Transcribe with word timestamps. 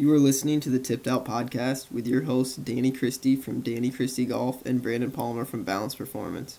You 0.00 0.10
are 0.14 0.18
listening 0.18 0.60
to 0.60 0.70
the 0.70 0.78
Tipped 0.78 1.06
Out 1.06 1.26
podcast 1.26 1.92
with 1.92 2.06
your 2.06 2.22
hosts 2.22 2.56
Danny 2.56 2.90
Christie 2.90 3.36
from 3.36 3.60
Danny 3.60 3.90
Christie 3.90 4.24
Golf 4.24 4.64
and 4.64 4.80
Brandon 4.80 5.10
Palmer 5.10 5.44
from 5.44 5.62
Balance 5.62 5.94
Performance. 5.94 6.58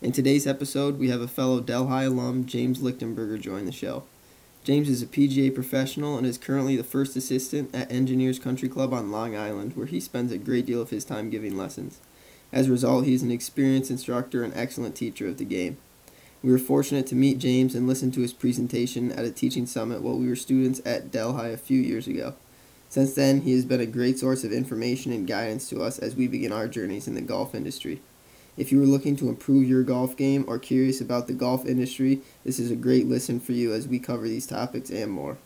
In 0.00 0.12
today's 0.12 0.46
episode, 0.46 0.96
we 0.96 1.08
have 1.08 1.20
a 1.20 1.26
fellow 1.26 1.58
Delhi 1.58 2.04
alum, 2.06 2.46
James 2.46 2.78
Lichtenberger, 2.78 3.40
join 3.40 3.64
the 3.64 3.72
show. 3.72 4.04
James 4.62 4.88
is 4.88 5.02
a 5.02 5.06
PGA 5.06 5.52
professional 5.52 6.16
and 6.16 6.24
is 6.24 6.38
currently 6.38 6.76
the 6.76 6.84
first 6.84 7.16
assistant 7.16 7.74
at 7.74 7.90
Engineers 7.90 8.38
Country 8.38 8.68
Club 8.68 8.94
on 8.94 9.10
Long 9.10 9.36
Island, 9.36 9.76
where 9.76 9.86
he 9.86 9.98
spends 9.98 10.30
a 10.30 10.38
great 10.38 10.66
deal 10.66 10.80
of 10.80 10.90
his 10.90 11.04
time 11.04 11.28
giving 11.28 11.56
lessons. 11.56 11.98
As 12.52 12.68
a 12.68 12.70
result, 12.70 13.04
he 13.04 13.14
is 13.14 13.22
an 13.24 13.32
experienced 13.32 13.90
instructor 13.90 14.44
and 14.44 14.54
excellent 14.54 14.94
teacher 14.94 15.26
of 15.26 15.38
the 15.38 15.44
game. 15.44 15.76
We 16.40 16.52
were 16.52 16.58
fortunate 16.58 17.08
to 17.08 17.16
meet 17.16 17.40
James 17.40 17.74
and 17.74 17.88
listen 17.88 18.12
to 18.12 18.20
his 18.20 18.32
presentation 18.32 19.10
at 19.10 19.24
a 19.24 19.32
teaching 19.32 19.66
summit 19.66 20.02
while 20.02 20.16
we 20.16 20.28
were 20.28 20.36
students 20.36 20.80
at 20.86 21.10
Delhi 21.10 21.52
a 21.52 21.56
few 21.56 21.80
years 21.80 22.06
ago. 22.06 22.34
Since 22.96 23.12
then, 23.12 23.42
he 23.42 23.52
has 23.52 23.66
been 23.66 23.82
a 23.82 23.84
great 23.84 24.18
source 24.18 24.42
of 24.42 24.54
information 24.54 25.12
and 25.12 25.26
guidance 25.26 25.68
to 25.68 25.82
us 25.82 25.98
as 25.98 26.16
we 26.16 26.26
begin 26.26 26.50
our 26.50 26.66
journeys 26.66 27.06
in 27.06 27.14
the 27.14 27.20
golf 27.20 27.54
industry. 27.54 28.00
If 28.56 28.72
you 28.72 28.82
are 28.82 28.86
looking 28.86 29.16
to 29.16 29.28
improve 29.28 29.68
your 29.68 29.82
golf 29.82 30.16
game 30.16 30.46
or 30.48 30.58
curious 30.58 30.98
about 30.98 31.26
the 31.26 31.34
golf 31.34 31.66
industry, 31.66 32.22
this 32.42 32.58
is 32.58 32.70
a 32.70 32.74
great 32.74 33.06
listen 33.06 33.38
for 33.38 33.52
you 33.52 33.74
as 33.74 33.86
we 33.86 33.98
cover 33.98 34.26
these 34.26 34.46
topics 34.46 34.88
and 34.88 35.10
more. 35.10 35.36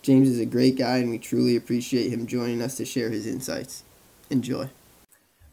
James 0.00 0.30
is 0.30 0.40
a 0.40 0.46
great 0.46 0.78
guy 0.78 0.96
and 0.96 1.10
we 1.10 1.18
truly 1.18 1.54
appreciate 1.54 2.10
him 2.10 2.26
joining 2.26 2.62
us 2.62 2.78
to 2.78 2.86
share 2.86 3.10
his 3.10 3.26
insights. 3.26 3.82
Enjoy. 4.30 4.70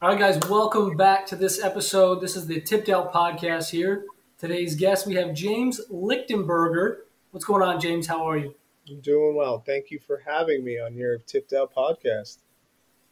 All 0.02 0.12
right, 0.12 0.20
guys, 0.20 0.40
welcome 0.50 0.96
back 0.96 1.26
to 1.26 1.36
this 1.36 1.62
episode. 1.62 2.22
This 2.22 2.38
is 2.38 2.48
the 2.48 2.62
Tipped 2.62 2.88
Out 2.88 3.12
podcast 3.12 3.72
here. 3.72 4.06
Today's 4.40 4.78
guest, 4.78 5.06
we 5.06 5.16
have 5.16 5.34
James 5.34 5.82
Lichtenberger. 5.92 7.00
What's 7.32 7.44
going 7.44 7.64
on, 7.64 7.82
James? 7.82 8.08
How 8.08 8.30
are 8.30 8.38
you? 8.38 8.56
I'm 8.90 9.00
doing 9.00 9.36
well. 9.36 9.60
Thank 9.60 9.92
you 9.92 10.00
for 10.00 10.22
having 10.26 10.64
me 10.64 10.80
on 10.80 10.96
your 10.96 11.18
Tipped 11.20 11.54
Out 11.54 11.74
podcast. 11.74 12.40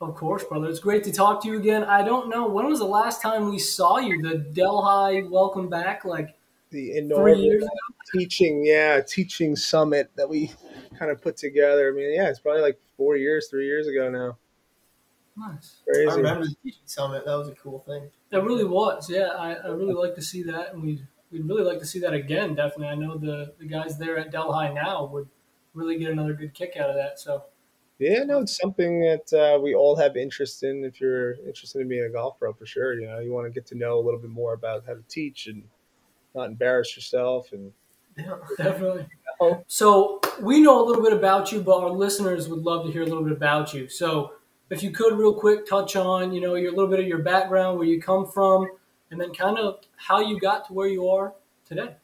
Of 0.02 0.16
course, 0.16 0.44
brother. 0.44 0.68
It's 0.68 0.80
great 0.80 1.04
to 1.06 1.12
talk 1.12 1.42
to 1.44 1.48
you 1.48 1.58
again. 1.58 1.84
I 1.84 2.04
don't 2.04 2.28
know 2.28 2.48
when 2.48 2.66
was 2.66 2.80
the 2.80 2.86
last 2.86 3.22
time 3.22 3.50
we 3.50 3.60
saw 3.60 4.00
you. 4.00 4.22
The 4.22 4.38
Delhi 4.40 5.24
Welcome 5.24 5.70
Back, 5.70 6.04
like 6.04 6.36
the 6.72 6.98
inaugural 6.98 7.70
teaching, 8.14 8.66
yeah, 8.66 9.00
teaching 9.00 9.56
summit 9.56 10.12
that 10.18 10.28
we 10.28 10.52
kind 11.00 11.12
of 11.12 11.22
put 11.22 11.38
together. 11.38 11.90
I 11.90 11.96
mean, 11.96 12.14
yeah, 12.14 12.30
it's 12.30 12.40
probably 12.40 12.64
like 12.64 12.82
four 12.98 13.16
years, 13.16 13.48
three 13.50 13.68
years 13.68 13.88
ago 13.88 14.10
now. 14.10 14.38
Nice. 15.38 15.78
Crazy. 15.88 16.10
I 16.10 16.16
remember 16.16 16.46
the 16.46 16.56
teaching 16.64 16.82
summit. 16.86 17.24
That 17.26 17.38
was 17.38 17.48
a 17.48 17.56
cool 17.56 17.80
thing. 17.88 18.10
It 18.32 18.38
really 18.38 18.66
was. 18.66 19.10
Yeah, 19.10 19.30
I, 19.38 19.54
I 19.54 19.68
really 19.68 19.94
like 19.94 20.16
to 20.16 20.22
see 20.22 20.44
that, 20.44 20.74
and 20.74 20.84
we 20.84 21.02
we'd 21.32 21.48
really 21.48 21.64
like 21.64 21.80
to 21.80 21.86
see 21.86 22.00
that 22.00 22.14
again. 22.14 22.56
Definitely, 22.56 22.88
I 22.88 22.96
know 22.96 23.18
the 23.18 23.54
the 23.58 23.66
guys 23.66 23.98
there 23.98 24.18
at 24.18 24.32
Delhi 24.32 24.74
now 24.74 25.06
would 25.06 25.30
really 25.74 25.98
get 25.98 26.12
another 26.12 26.34
good 26.34 26.54
kick 26.54 26.78
out 26.78 26.90
of 26.90 26.96
that. 26.96 27.20
So. 27.20 27.44
Yeah, 28.00 28.24
no, 28.24 28.40
it's 28.40 28.58
something 28.58 29.00
that 29.02 29.32
uh, 29.32 29.60
we 29.60 29.76
all 29.76 29.96
have 29.96 30.18
interest 30.18 30.64
in. 30.64 30.84
If 30.84 31.00
you're 31.00 31.34
interested 31.46 31.82
in 31.82 31.88
being 31.88 32.06
a 32.06 32.10
golf 32.10 32.40
pro, 32.40 32.52
for 32.52 32.66
sure, 32.66 33.00
you 33.00 33.06
know, 33.06 33.20
you 33.20 33.32
want 33.32 33.46
to 33.46 33.52
get 33.52 33.68
to 33.68 33.76
know 33.76 34.00
a 34.00 34.02
little 34.02 34.20
bit 34.20 34.32
more 34.32 34.54
about 34.54 34.84
how 34.88 34.94
to 34.94 35.04
teach 35.08 35.46
and 35.46 35.62
not 36.34 36.46
embarrass 36.46 36.96
yourself. 36.96 37.52
And 37.52 37.72
yeah, 38.18 38.38
definitely. 38.58 39.08
You 39.40 39.48
know. 39.50 39.64
So 39.68 40.20
we 40.42 40.62
know 40.62 40.84
a 40.84 40.86
little 40.86 41.04
bit 41.04 41.14
about 41.14 41.52
you, 41.52 41.62
but 41.62 41.80
our 41.80 41.92
listeners 41.92 42.50
would 42.50 42.64
love 42.64 42.88
to 42.88 42.92
hear 42.92 43.04
a 43.04 43.06
little 43.06 43.24
bit 43.24 43.34
about 43.34 43.72
you. 43.72 43.88
So 43.88 44.34
if 44.72 44.82
you 44.82 44.90
could, 44.90 45.18
real 45.18 45.34
quick, 45.36 45.68
touch 45.68 45.96
on 45.96 46.32
you 46.32 46.42
know 46.42 46.56
your 46.56 46.72
a 46.72 46.76
little 46.76 46.90
bit 46.90 47.00
of 47.00 47.08
your 47.08 47.20
background, 47.20 47.78
where 47.78 47.88
you 47.88 48.02
come 48.02 48.26
from, 48.26 48.68
and 49.12 49.22
then 49.22 49.34
kind 49.34 49.60
of 49.60 49.82
how 49.98 50.22
you 50.22 50.40
got 50.40 50.66
to 50.68 50.74
where 50.74 50.88
you 50.88 51.08
are 51.08 51.34
today. 51.66 51.96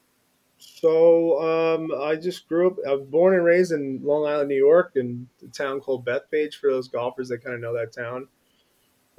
So 0.58 1.40
um, 1.42 1.92
I 2.02 2.16
just 2.16 2.48
grew 2.48 2.68
up. 2.68 2.78
I 2.88 2.94
was 2.94 3.08
born 3.08 3.36
and 3.36 3.44
raised 3.44 3.72
in 3.72 4.02
Long 4.04 4.26
Island, 4.26 4.50
New 4.50 4.56
York, 4.56 4.94
in 4.96 5.28
a 5.44 5.52
town 5.52 5.80
called 5.80 6.06
Bethpage. 6.06 6.56
For 6.56 6.72
those 6.72 6.88
golfers 6.88 7.30
that 7.30 7.44
kind 7.44 7.56
of 7.56 7.62
know 7.62 7.74
that 7.74 7.94
town, 7.94 8.28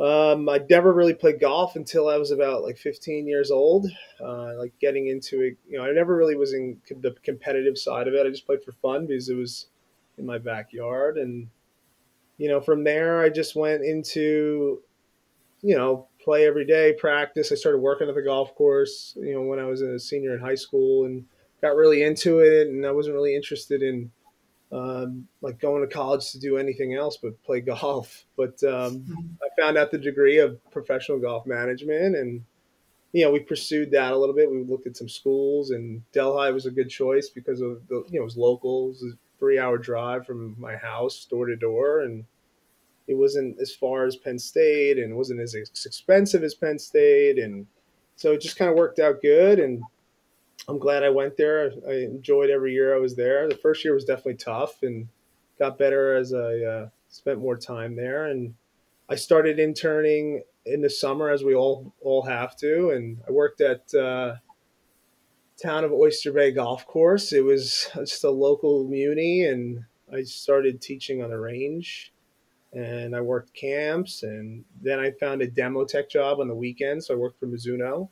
um, 0.01 0.49
I 0.49 0.61
never 0.69 0.93
really 0.93 1.15
played 1.15 1.41
golf 1.41 1.77
until 1.77 2.09
I 2.09 2.17
was 2.17 2.33
about 2.33 2.63
like 2.63 2.77
15 2.77 3.29
years 3.29 3.51
old. 3.53 3.87
Uh, 4.21 4.55
like 4.59 4.73
getting 4.81 5.09
into 5.09 5.43
it, 5.43 5.57
you 5.69 5.79
know, 5.79 5.85
I 5.85 5.93
never 5.93 6.17
really 6.17 6.37
was 6.37 6.55
in 6.55 6.81
the 6.89 7.15
competitive 7.23 7.79
side 7.79 8.09
of 8.09 8.15
it. 8.15 8.27
I 8.27 8.31
just 8.31 8.47
played 8.47 8.65
for 8.65 8.73
fun 8.73 9.07
because 9.07 9.29
it 9.29 9.37
was 9.37 9.69
in 10.19 10.27
my 10.27 10.39
backyard, 10.39 11.19
and 11.19 11.49
you 12.37 12.49
know, 12.49 12.61
from 12.61 12.83
there 12.83 13.21
I 13.21 13.29
just 13.29 13.55
went 13.55 13.85
into, 13.85 14.83
you 15.63 15.77
know, 15.77 16.08
play 16.23 16.47
every 16.47 16.65
day, 16.65 16.95
practice. 16.99 17.53
I 17.53 17.55
started 17.55 17.79
working 17.79 18.09
at 18.09 18.15
the 18.15 18.23
golf 18.23 18.55
course, 18.55 19.15
you 19.17 19.35
know, 19.35 19.43
when 19.43 19.59
I 19.59 19.65
was 19.65 19.81
a 19.81 19.99
senior 19.99 20.35
in 20.35 20.41
high 20.41 20.55
school 20.55 21.05
and 21.05 21.25
got 21.63 21.77
really 21.77 22.03
into 22.03 22.41
it. 22.41 22.69
And 22.69 22.85
I 22.85 22.93
wasn't 22.93 23.15
really 23.15 23.35
interested 23.35 23.83
in 23.83 24.11
um, 24.71 25.27
like 25.41 25.59
going 25.59 25.81
to 25.87 25.93
college 25.93 26.31
to 26.33 26.39
do 26.39 26.59
anything 26.59 26.95
else 26.95 27.17
but 27.17 27.43
play 27.43 27.61
golf. 27.63 28.25
But 28.37 28.63
um, 28.65 29.01
mm-hmm. 29.01 29.27
I 29.43 29.63
found 29.63 29.79
out 29.79 29.91
the 29.91 29.99
degree 29.99 30.39
of 30.39 30.59
professional 30.71 31.19
golf 31.19 31.47
management 31.47 32.17
and, 32.17 32.45
you 33.13 33.25
know, 33.25 33.31
we 33.31 33.41
pursued 33.41 33.91
that 33.93 34.13
a 34.13 34.17
little 34.17 34.35
bit. 34.35 34.51
We 34.51 34.63
looked 34.65 34.87
at 34.87 34.97
some 34.97 35.09
schools 35.09 35.71
and 35.71 36.03
Delhi 36.13 36.53
was 36.53 36.67
a 36.67 36.71
good 36.71 36.91
choice 36.91 37.31
because 37.31 37.63
of 37.63 37.81
the, 37.89 38.05
you 38.11 38.19
know, 38.19 38.21
it 38.21 38.25
was 38.25 38.37
local. 38.37 38.87
It 38.87 38.89
was 38.89 39.03
a 39.03 39.39
three 39.39 39.59
hour 39.59 39.79
drive 39.79 40.27
from 40.27 40.55
my 40.59 40.77
house 40.77 41.25
door 41.25 41.47
to 41.47 41.57
door. 41.57 42.01
And, 42.01 42.25
it 43.09 43.17
wasn't 43.17 43.59
as 43.59 43.75
far 43.75 44.05
as 44.05 44.17
Penn 44.17 44.39
State 44.39 44.99
and 44.99 45.11
it 45.11 45.17
wasn't 45.17 45.41
as 45.41 45.55
expensive 45.55 46.45
as 46.45 46.55
Penn 46.55 46.79
State. 46.79 47.39
And 47.39 47.67
so 48.17 48.33
it 48.33 48.43
just 48.43 48.59
kind 48.59 48.71
of 48.71 48.77
worked 48.77 48.99
out 48.99 49.23
good. 49.23 49.59
And 49.59 49.83
I'm 50.69 50.79
glad 50.79 51.03
I 51.03 51.09
went 51.09 51.39
there. 51.39 51.73
I 51.89 51.95
enjoyed 51.95 52.51
every 52.51 52.75
year 52.75 52.95
I 52.95 53.01
was 53.01 53.17
there. 53.17 53.49
The 53.49 53.57
first 53.57 53.83
year 53.83 53.95
was 53.95 54.05
definitely 54.05 54.35
tough 54.35 54.83
and 54.83 55.09
got 55.59 55.79
better 55.79 56.15
as 56.17 56.35
I 56.35 56.59
uh, 56.59 56.89
spent 57.09 57.41
more 57.41 57.57
time 57.57 57.97
there. 57.97 58.27
And 58.27 58.55
I 59.09 59.15
started 59.15 59.59
interning 59.59 60.43
in 60.67 60.83
the 60.83 60.91
summer 60.91 61.31
as 61.31 61.43
we 61.43 61.55
all 61.55 61.95
all 62.03 62.23
have 62.23 62.57
to. 62.59 62.91
And 62.91 63.19
I 63.27 63.33
worked 63.33 63.63
at 63.63 63.93
uh, 63.95 64.35
town 65.63 65.85
of 65.85 65.93
Oyster 65.93 66.31
Bay 66.31 66.51
Golf 66.51 66.87
Course. 66.87 67.33
It 67.33 67.43
was 67.43 67.89
just 67.97 68.25
a 68.25 68.31
local 68.31 68.85
muni, 68.85 69.45
and 69.45 69.85
I 70.13 70.25
started 70.25 70.83
teaching 70.83 71.23
on 71.23 71.31
the 71.31 71.39
range 71.39 72.13
and 72.79 73.17
I 73.17 73.21
worked 73.21 73.55
camps, 73.55 74.23
and 74.23 74.65
then 74.81 75.01
I 75.01 75.11
found 75.11 75.43
a 75.43 75.49
demo 75.49 75.85
tech 75.85 76.09
job 76.09 76.39
on 76.39 76.47
the 76.47 76.55
weekend. 76.55 77.03
So 77.03 77.15
I 77.15 77.17
worked 77.17 77.41
for 77.41 77.47
Mizuno. 77.47 78.09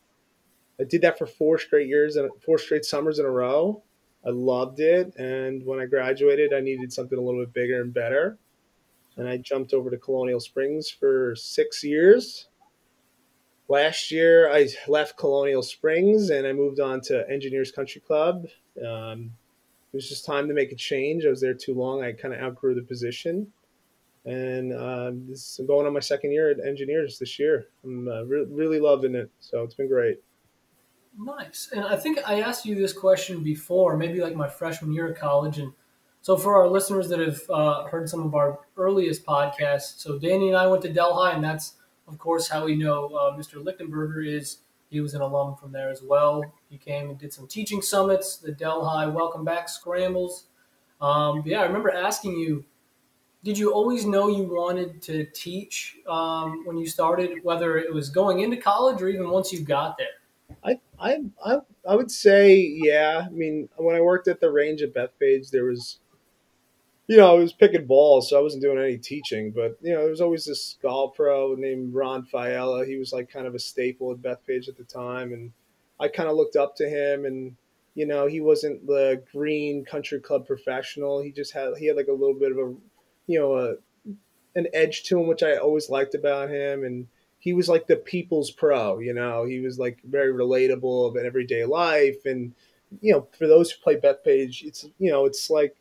I 0.80 0.84
did 0.84 1.02
that 1.02 1.18
for 1.18 1.26
four 1.26 1.56
straight 1.58 1.86
years 1.86 2.16
and 2.16 2.30
four 2.44 2.58
straight 2.58 2.84
summers 2.84 3.20
in 3.20 3.26
a 3.26 3.30
row. 3.30 3.82
I 4.26 4.30
loved 4.30 4.80
it, 4.80 5.14
and 5.16 5.64
when 5.64 5.78
I 5.78 5.86
graduated, 5.86 6.52
I 6.52 6.60
needed 6.60 6.92
something 6.92 7.16
a 7.16 7.22
little 7.22 7.42
bit 7.42 7.54
bigger 7.54 7.80
and 7.80 7.94
better, 7.94 8.38
and 9.16 9.28
I 9.28 9.36
jumped 9.36 9.72
over 9.72 9.88
to 9.88 9.98
Colonial 9.98 10.40
Springs 10.40 10.90
for 10.90 11.36
six 11.36 11.84
years. 11.84 12.48
Last 13.68 14.10
year, 14.10 14.50
I 14.52 14.68
left 14.88 15.16
Colonial 15.16 15.62
Springs 15.62 16.30
and 16.30 16.46
I 16.46 16.52
moved 16.52 16.78
on 16.78 17.00
to 17.02 17.28
Engineers 17.28 17.72
Country 17.72 18.00
Club. 18.00 18.46
Um, 18.76 19.32
it 19.92 19.96
was 19.96 20.08
just 20.08 20.24
time 20.24 20.46
to 20.46 20.54
make 20.54 20.70
a 20.70 20.76
change. 20.76 21.26
I 21.26 21.30
was 21.30 21.40
there 21.40 21.52
too 21.52 21.74
long. 21.74 22.04
I 22.04 22.12
kind 22.12 22.32
of 22.32 22.40
outgrew 22.40 22.76
the 22.76 22.82
position 22.82 23.52
and 24.26 24.72
uh, 24.72 25.12
this, 25.28 25.58
I'm 25.60 25.66
going 25.66 25.86
on 25.86 25.92
my 25.92 26.00
second 26.00 26.32
year 26.32 26.50
at 26.50 26.58
Engineers 26.66 27.18
this 27.18 27.38
year. 27.38 27.68
I'm 27.84 28.08
uh, 28.08 28.22
re- 28.24 28.46
really 28.50 28.80
loving 28.80 29.14
it, 29.14 29.30
so 29.38 29.62
it's 29.62 29.74
been 29.74 29.88
great. 29.88 30.18
Nice. 31.18 31.70
And 31.72 31.84
I 31.84 31.96
think 31.96 32.18
I 32.26 32.40
asked 32.40 32.66
you 32.66 32.74
this 32.74 32.92
question 32.92 33.42
before, 33.42 33.96
maybe 33.96 34.20
like 34.20 34.34
my 34.34 34.48
freshman 34.48 34.92
year 34.92 35.08
of 35.10 35.16
college. 35.16 35.58
And 35.58 35.72
so 36.22 36.36
for 36.36 36.56
our 36.56 36.68
listeners 36.68 37.08
that 37.08 37.20
have 37.20 37.40
uh, 37.48 37.84
heard 37.84 38.08
some 38.08 38.22
of 38.22 38.34
our 38.34 38.58
earliest 38.76 39.24
podcasts, 39.24 40.00
so 40.00 40.18
Danny 40.18 40.48
and 40.48 40.56
I 40.56 40.66
went 40.66 40.82
to 40.82 40.92
Delhi, 40.92 41.32
and 41.32 41.42
that's 41.42 41.74
of 42.08 42.18
course 42.18 42.48
how 42.48 42.64
we 42.64 42.74
know 42.74 43.06
uh, 43.06 43.36
Mr. 43.36 43.62
Lichtenberger 43.62 44.26
is. 44.26 44.58
He 44.90 45.00
was 45.00 45.14
an 45.14 45.20
alum 45.20 45.56
from 45.56 45.72
there 45.72 45.90
as 45.90 46.02
well. 46.02 46.44
He 46.68 46.78
came 46.78 47.10
and 47.10 47.18
did 47.18 47.32
some 47.32 47.48
teaching 47.48 47.82
summits, 47.82 48.36
the 48.36 48.52
Delhi 48.52 49.10
Welcome 49.10 49.44
Back 49.44 49.68
Scrambles. 49.68 50.44
Um, 51.00 51.42
yeah, 51.44 51.60
I 51.60 51.64
remember 51.64 51.90
asking 51.90 52.38
you 52.38 52.64
did 53.46 53.56
you 53.56 53.72
always 53.72 54.04
know 54.04 54.26
you 54.26 54.42
wanted 54.42 55.00
to 55.00 55.24
teach 55.26 55.98
um, 56.08 56.66
when 56.66 56.76
you 56.76 56.88
started, 56.88 57.30
whether 57.44 57.78
it 57.78 57.94
was 57.94 58.10
going 58.10 58.40
into 58.40 58.56
college 58.56 59.00
or 59.00 59.08
even 59.08 59.30
once 59.30 59.52
you 59.52 59.60
got 59.60 59.96
there? 59.96 60.56
I, 60.64 60.80
I, 60.98 61.18
I, 61.44 61.58
I 61.88 61.94
would 61.94 62.10
say, 62.10 62.56
yeah. 62.56 63.22
I 63.24 63.28
mean, 63.28 63.68
when 63.76 63.94
I 63.94 64.00
worked 64.00 64.26
at 64.26 64.40
the 64.40 64.50
range 64.50 64.82
at 64.82 64.92
Bethpage, 64.92 65.50
there 65.50 65.62
was, 65.62 66.00
you 67.06 67.16
know, 67.16 67.36
I 67.36 67.38
was 67.38 67.52
picking 67.52 67.86
balls, 67.86 68.30
so 68.30 68.36
I 68.36 68.42
wasn't 68.42 68.64
doing 68.64 68.80
any 68.80 68.98
teaching. 68.98 69.52
But 69.52 69.78
you 69.80 69.92
know, 69.92 70.00
there 70.00 70.10
was 70.10 70.20
always 70.20 70.44
this 70.44 70.76
golf 70.82 71.14
pro 71.14 71.54
named 71.54 71.94
Ron 71.94 72.26
Fiella. 72.26 72.84
He 72.84 72.96
was 72.96 73.12
like 73.12 73.30
kind 73.30 73.46
of 73.46 73.54
a 73.54 73.60
staple 73.60 74.10
at 74.10 74.18
Bethpage 74.18 74.68
at 74.68 74.76
the 74.76 74.82
time, 74.82 75.32
and 75.32 75.52
I 76.00 76.08
kind 76.08 76.28
of 76.28 76.34
looked 76.34 76.56
up 76.56 76.74
to 76.78 76.88
him. 76.88 77.24
And 77.24 77.54
you 77.94 78.06
know, 78.06 78.26
he 78.26 78.40
wasn't 78.40 78.88
the 78.88 79.22
green 79.30 79.84
country 79.84 80.18
club 80.18 80.48
professional. 80.48 81.22
He 81.22 81.30
just 81.30 81.52
had 81.52 81.76
he 81.78 81.86
had 81.86 81.94
like 81.94 82.08
a 82.08 82.12
little 82.12 82.34
bit 82.34 82.50
of 82.50 82.58
a 82.58 82.74
you 83.26 83.38
know, 83.38 83.56
a, 83.56 83.74
an 84.54 84.66
edge 84.72 85.04
to 85.04 85.20
him, 85.20 85.26
which 85.26 85.42
I 85.42 85.56
always 85.56 85.90
liked 85.90 86.14
about 86.14 86.50
him. 86.50 86.84
And 86.84 87.06
he 87.38 87.52
was 87.52 87.68
like 87.68 87.86
the 87.86 87.96
people's 87.96 88.50
pro, 88.50 88.98
you 88.98 89.14
know, 89.14 89.44
he 89.44 89.60
was 89.60 89.78
like 89.78 89.98
very 90.04 90.32
relatable 90.32 91.08
of 91.08 91.16
an 91.16 91.26
everyday 91.26 91.64
life. 91.64 92.24
And, 92.26 92.54
you 93.00 93.12
know, 93.12 93.26
for 93.38 93.46
those 93.46 93.70
who 93.70 93.82
play 93.82 93.96
Bethpage, 93.96 94.64
it's, 94.64 94.86
you 94.98 95.10
know, 95.10 95.26
it's 95.26 95.50
like 95.50 95.76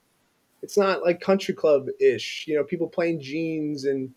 it's 0.61 0.77
not 0.77 1.03
like 1.03 1.19
country 1.21 1.53
club 1.53 1.87
ish. 1.99 2.45
You 2.47 2.55
know, 2.55 2.63
people 2.63 2.87
playing 2.87 3.21
jeans 3.21 3.85
and 3.85 4.11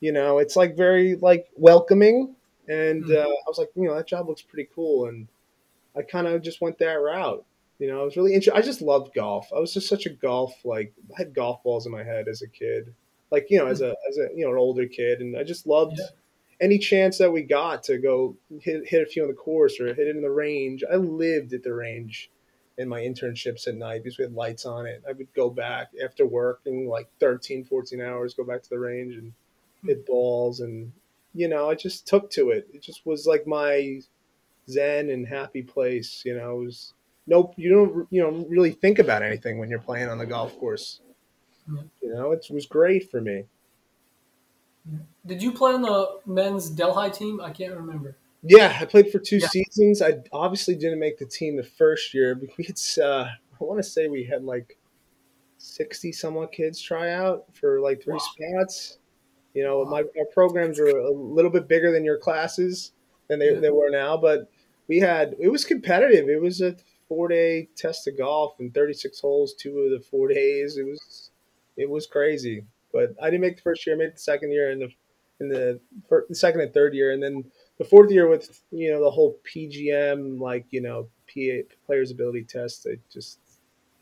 you 0.00 0.12
know, 0.12 0.38
it's 0.38 0.56
like 0.56 0.76
very 0.76 1.16
like 1.16 1.48
welcoming. 1.56 2.34
And 2.68 3.04
Mhm. 3.04 3.16
uh, 3.16 3.28
I 3.28 3.48
was 3.48 3.58
like, 3.58 3.70
you 3.76 3.84
know, 3.84 3.94
that 3.94 4.06
job 4.06 4.28
looks 4.28 4.42
pretty 4.42 4.68
cool, 4.74 5.06
and 5.06 5.28
I 5.96 6.02
kind 6.02 6.26
of 6.26 6.42
just 6.42 6.60
went 6.60 6.78
that 6.78 6.94
route. 6.94 7.44
You 7.80 7.88
know, 7.88 8.02
it 8.02 8.04
was 8.04 8.16
really 8.16 8.34
interesting. 8.34 8.62
I 8.62 8.64
just 8.64 8.82
loved 8.82 9.14
golf. 9.14 9.50
I 9.56 9.58
was 9.58 9.72
just 9.72 9.88
such 9.88 10.04
a 10.04 10.10
golf 10.10 10.54
like 10.64 10.92
I 11.12 11.22
had 11.22 11.34
golf 11.34 11.62
balls 11.62 11.86
in 11.86 11.92
my 11.92 12.04
head 12.04 12.28
as 12.28 12.42
a 12.42 12.46
kid, 12.46 12.94
like 13.30 13.46
you 13.48 13.58
know, 13.58 13.66
as 13.66 13.80
a 13.80 13.88
hmm. 13.88 14.08
as 14.08 14.18
a 14.18 14.28
you 14.36 14.44
know 14.44 14.52
an 14.52 14.58
older 14.58 14.86
kid, 14.86 15.20
and 15.20 15.36
I 15.36 15.44
just 15.44 15.66
loved 15.66 15.98
Yeah. 15.98 16.04
any 16.60 16.78
chance 16.78 17.16
that 17.18 17.32
we 17.32 17.42
got 17.42 17.82
to 17.84 17.96
go 17.96 18.36
hit 18.60 18.86
hit 18.86 19.02
a 19.02 19.06
few 19.06 19.22
on 19.22 19.28
the 19.28 19.34
course 19.34 19.80
or 19.80 19.86
hit 19.86 20.06
it 20.06 20.14
in 20.14 20.22
the 20.22 20.30
range. 20.30 20.84
I 20.90 20.96
lived 20.96 21.54
at 21.54 21.62
the 21.62 21.72
range 21.72 22.30
in 22.80 22.88
my 22.88 23.00
internships 23.00 23.66
at 23.66 23.74
night 23.74 24.02
because 24.02 24.18
we 24.18 24.24
had 24.24 24.34
lights 24.34 24.64
on 24.64 24.86
it. 24.86 25.02
I 25.08 25.12
would 25.12 25.32
go 25.34 25.50
back 25.50 25.90
after 26.02 26.26
work 26.26 26.60
and 26.64 26.88
like 26.88 27.08
13, 27.18 27.64
14 27.64 28.00
hours, 28.00 28.32
go 28.32 28.44
back 28.44 28.62
to 28.62 28.70
the 28.70 28.78
range 28.78 29.16
and 29.16 29.32
hit 29.84 29.98
hmm. 29.98 30.04
balls. 30.06 30.60
And, 30.60 30.92
you 31.34 31.48
know, 31.48 31.68
I 31.68 31.74
just 31.74 32.06
took 32.06 32.30
to 32.32 32.50
it. 32.50 32.68
It 32.72 32.82
just 32.82 33.04
was 33.04 33.26
like 33.26 33.46
my 33.46 34.00
zen 34.68 35.10
and 35.10 35.26
happy 35.26 35.62
place. 35.62 36.22
You 36.24 36.38
know, 36.38 36.60
it 36.60 36.64
was 36.64 36.94
nope. 37.30 37.54
You 37.56 37.70
don't, 37.70 38.06
you 38.10 38.20
know, 38.20 38.44
really 38.48 38.72
think 38.72 38.98
about 38.98 39.22
anything 39.22 39.58
when 39.58 39.70
you're 39.70 39.78
playing 39.78 40.08
on 40.10 40.18
the 40.18 40.26
golf 40.26 40.58
course. 40.58 41.00
Yeah. 41.72 41.82
You 42.02 42.14
know, 42.14 42.32
it 42.32 42.46
was 42.50 42.66
great 42.66 43.10
for 43.10 43.20
me. 43.20 43.44
Did 45.24 45.42
you 45.42 45.52
play 45.52 45.72
on 45.72 45.82
the 45.82 46.18
men's 46.26 46.68
Delhi 46.68 47.10
team? 47.10 47.40
I 47.40 47.50
can't 47.50 47.74
remember. 47.74 48.16
Yeah, 48.42 48.76
I 48.80 48.84
played 48.84 49.10
for 49.12 49.18
two 49.18 49.36
Yeah. 49.36 49.48
seasons. 49.48 50.02
I 50.02 50.18
obviously 50.32 50.74
didn't 50.74 50.98
make 50.98 51.18
the 51.18 51.26
team 51.26 51.56
the 51.56 51.62
first 51.62 52.12
year. 52.14 52.40
We 52.58 52.64
had, 52.64 52.78
uh, 53.02 53.26
I 53.60 53.64
want 53.64 53.78
to 53.78 53.88
say 53.88 54.08
we 54.08 54.24
had 54.24 54.44
like 54.44 54.76
sixty 55.58 56.10
somewhat 56.10 56.50
kids 56.52 56.80
try 56.80 57.12
out 57.12 57.44
for 57.54 57.80
like 57.80 58.02
three 58.02 58.14
Wow. 58.14 58.18
spots. 58.18 58.98
You 59.54 59.62
know, 59.62 59.84
my 59.84 60.00
our 60.18 60.24
programs 60.32 60.78
were 60.80 60.88
a 60.88 61.10
little 61.10 61.50
bit 61.50 61.68
bigger 61.68 61.92
than 61.92 62.04
your 62.04 62.16
classes 62.18 62.92
than 63.28 63.38
they, 63.38 63.52
Yeah. 63.52 63.60
they 63.60 63.70
were 63.70 63.90
now, 63.90 64.16
but 64.16 64.50
we 64.88 64.98
had 65.00 65.36
it 65.38 65.48
was 65.48 65.64
competitive. 65.64 66.28
It 66.28 66.40
was 66.40 66.60
a 66.62 66.76
four 67.10 67.26
day 67.26 67.68
test 67.76 68.06
of 68.06 68.16
golf 68.16 68.54
and 68.60 68.72
thirty 68.72 68.94
six 68.94 69.20
holes, 69.20 69.52
two 69.54 69.80
of 69.80 69.90
the 69.90 70.00
four 70.10 70.28
days. 70.28 70.78
It 70.78 70.86
was 70.86 71.30
it 71.76 71.90
was 71.90 72.06
crazy. 72.06 72.64
But 72.92 73.14
I 73.20 73.26
didn't 73.26 73.42
make 73.42 73.56
the 73.56 73.62
first 73.62 73.84
year. 73.86 73.96
I 73.96 73.98
made 73.98 74.14
the 74.14 74.18
second 74.18 74.52
year 74.52 74.70
and 74.70 74.80
the 74.80 74.88
in 75.40 75.48
the, 75.48 75.80
fir- 76.08 76.26
the 76.28 76.34
second 76.34 76.60
and 76.60 76.72
third 76.72 76.94
year, 76.94 77.12
and 77.12 77.22
then 77.22 77.44
the 77.78 77.84
fourth 77.84 78.10
year 78.12 78.28
with 78.28 78.62
you 78.70 78.92
know 78.92 79.02
the 79.02 79.10
whole 79.10 79.38
PGM 79.44 80.38
like 80.38 80.66
you 80.70 80.80
know 80.80 81.08
PA 81.26 81.66
players 81.84 82.12
ability 82.12 82.44
test. 82.44 82.86
I 82.90 82.96
just 83.12 83.40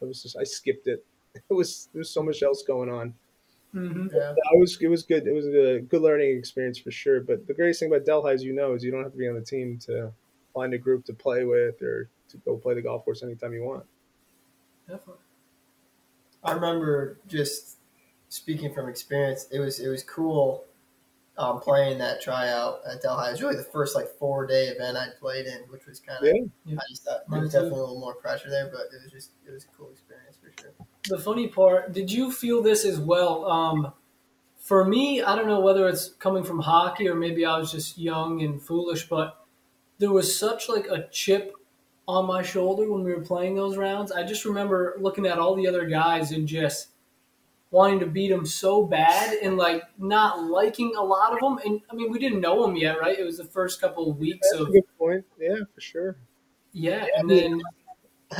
I 0.02 0.04
was 0.04 0.22
just 0.22 0.36
I 0.36 0.44
skipped 0.44 0.86
it. 0.86 1.04
It 1.50 1.54
was 1.54 1.88
there 1.92 2.00
was 2.00 2.10
so 2.10 2.22
much 2.22 2.42
else 2.42 2.62
going 2.62 2.90
on. 2.90 3.14
Mm-hmm. 3.74 4.08
Yeah. 4.12 4.30
I 4.30 4.56
was 4.56 4.76
it 4.80 4.88
was 4.88 5.04
good. 5.04 5.26
It 5.26 5.32
was 5.32 5.46
a 5.46 5.80
good 5.80 6.02
learning 6.02 6.36
experience 6.36 6.78
for 6.78 6.90
sure. 6.90 7.20
But 7.20 7.46
the 7.46 7.54
greatest 7.54 7.80
thing 7.80 7.90
about 7.92 8.04
Delhi, 8.04 8.32
as 8.32 8.42
you 8.42 8.52
know, 8.54 8.74
is 8.74 8.82
you 8.82 8.90
don't 8.90 9.04
have 9.04 9.12
to 9.12 9.18
be 9.18 9.28
on 9.28 9.34
the 9.34 9.42
team 9.42 9.78
to 9.86 10.10
find 10.52 10.74
a 10.74 10.78
group 10.78 11.04
to 11.04 11.12
play 11.12 11.44
with 11.44 11.80
or 11.80 12.08
to 12.28 12.36
go 12.38 12.56
play 12.56 12.74
the 12.74 12.82
golf 12.82 13.04
course 13.04 13.22
anytime 13.22 13.52
you 13.52 13.62
want. 13.62 13.84
Definitely. 14.86 15.22
I 16.42 16.52
remember 16.52 17.18
just 17.26 17.78
speaking 18.28 18.72
from 18.72 18.88
experience, 18.88 19.46
it 19.50 19.58
was 19.58 19.80
it 19.80 19.88
was 19.88 20.02
cool 20.02 20.64
um, 21.38 21.60
playing 21.60 21.98
that 21.98 22.20
tryout 22.20 22.80
at 22.90 23.00
Delhi. 23.00 23.28
It 23.28 23.32
was 23.32 23.42
really 23.42 23.56
the 23.56 23.62
first 23.62 23.94
like 23.94 24.08
four 24.08 24.46
day 24.46 24.66
event 24.66 24.96
I 24.96 25.08
played 25.18 25.46
in, 25.46 25.60
which 25.70 25.86
was 25.86 26.00
kind 26.00 26.18
of 26.18 26.50
Yeah. 26.64 26.76
I 26.76 26.82
just 26.88 27.04
thought 27.04 27.28
there 27.30 27.40
was 27.40 27.52
definitely 27.52 27.78
a 27.78 27.82
little 27.82 28.00
more 28.00 28.14
pressure 28.14 28.50
there, 28.50 28.66
but 28.66 28.86
it 28.92 29.02
was 29.02 29.12
just 29.12 29.30
it 29.46 29.52
was 29.52 29.64
a 29.64 29.68
cool 29.76 29.90
experience 29.90 30.36
for 30.42 30.50
sure. 30.60 30.72
The 31.04 31.18
funny 31.18 31.48
part, 31.48 31.92
did 31.92 32.10
you 32.10 32.32
feel 32.32 32.62
this 32.62 32.84
as 32.84 32.98
well? 32.98 33.44
Um, 33.46 33.92
for 34.58 34.84
me, 34.84 35.22
I 35.22 35.36
don't 35.36 35.46
know 35.46 35.60
whether 35.60 35.88
it's 35.88 36.10
coming 36.10 36.42
from 36.44 36.60
hockey 36.60 37.08
or 37.08 37.14
maybe 37.14 37.44
I 37.44 37.56
was 37.58 37.72
just 37.72 37.96
young 37.96 38.42
and 38.42 38.60
foolish, 38.60 39.08
but 39.08 39.46
there 39.98 40.12
was 40.12 40.36
such 40.36 40.68
like 40.68 40.86
a 40.88 41.08
chip 41.10 41.54
on 42.08 42.26
my 42.26 42.42
shoulder 42.42 42.90
when 42.90 43.04
we 43.04 43.12
were 43.12 43.20
playing 43.20 43.54
those 43.54 43.76
rounds. 43.76 44.10
I 44.10 44.24
just 44.24 44.46
remember 44.46 44.96
looking 44.98 45.26
at 45.26 45.38
all 45.38 45.54
the 45.54 45.68
other 45.68 45.86
guys 45.86 46.32
and 46.32 46.48
just 46.48 46.88
wanting 47.70 48.00
to 48.00 48.06
beat 48.06 48.30
them 48.30 48.46
so 48.46 48.82
bad 48.82 49.36
and 49.42 49.58
like 49.58 49.82
not 49.98 50.42
liking 50.42 50.94
a 50.96 51.02
lot 51.02 51.34
of 51.34 51.40
them. 51.40 51.58
And 51.66 51.82
I 51.90 51.94
mean, 51.94 52.10
we 52.10 52.18
didn't 52.18 52.40
know 52.40 52.66
them 52.66 52.76
yet, 52.76 52.98
right? 52.98 53.18
It 53.18 53.24
was 53.24 53.36
the 53.36 53.44
first 53.44 53.78
couple 53.78 54.10
of 54.10 54.16
weeks 54.16 54.48
That's 54.50 54.62
of 54.62 54.72
good 54.72 54.84
point. 54.98 55.26
Yeah, 55.38 55.58
for 55.74 55.80
sure. 55.82 56.16
yeah, 56.72 57.04
and 57.14 57.30
then 57.30 57.60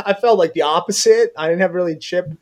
I 0.04 0.14
felt 0.14 0.38
like 0.38 0.54
the 0.54 0.62
opposite. 0.62 1.32
I 1.36 1.48
didn't 1.48 1.60
have 1.60 1.74
really 1.74 1.96
chip. 1.96 2.32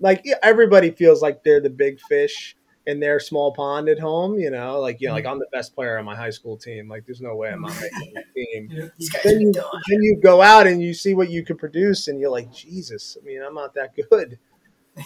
Like 0.00 0.20
yeah, 0.24 0.36
everybody 0.42 0.90
feels 0.90 1.22
like 1.22 1.44
they're 1.44 1.60
the 1.60 1.70
big 1.70 1.98
fish 1.98 2.56
in 2.86 3.00
their 3.00 3.18
small 3.18 3.52
pond 3.52 3.88
at 3.88 3.98
home. 3.98 4.38
You 4.38 4.50
know, 4.50 4.80
like 4.80 5.00
you 5.00 5.08
know, 5.08 5.14
like 5.14 5.26
I'm 5.26 5.38
the 5.38 5.48
best 5.52 5.74
player 5.74 5.98
on 5.98 6.04
my 6.04 6.16
high 6.16 6.30
school 6.30 6.56
team. 6.56 6.88
Like 6.88 7.06
there's 7.06 7.20
no 7.20 7.34
way 7.36 7.50
I'm 7.50 7.62
not 7.62 7.80
making 7.80 8.14
the 8.14 8.24
team. 8.34 8.90
Then 9.22 9.40
you, 9.40 9.52
then 9.52 10.02
you 10.02 10.20
go 10.22 10.42
out 10.42 10.66
and 10.66 10.82
you 10.82 10.94
see 10.94 11.14
what 11.14 11.30
you 11.30 11.44
can 11.44 11.56
produce, 11.56 12.08
and 12.08 12.20
you're 12.20 12.30
like, 12.30 12.52
Jesus. 12.52 13.16
I 13.20 13.24
mean, 13.24 13.42
I'm 13.42 13.54
not 13.54 13.74
that 13.74 13.92
good. 14.10 14.38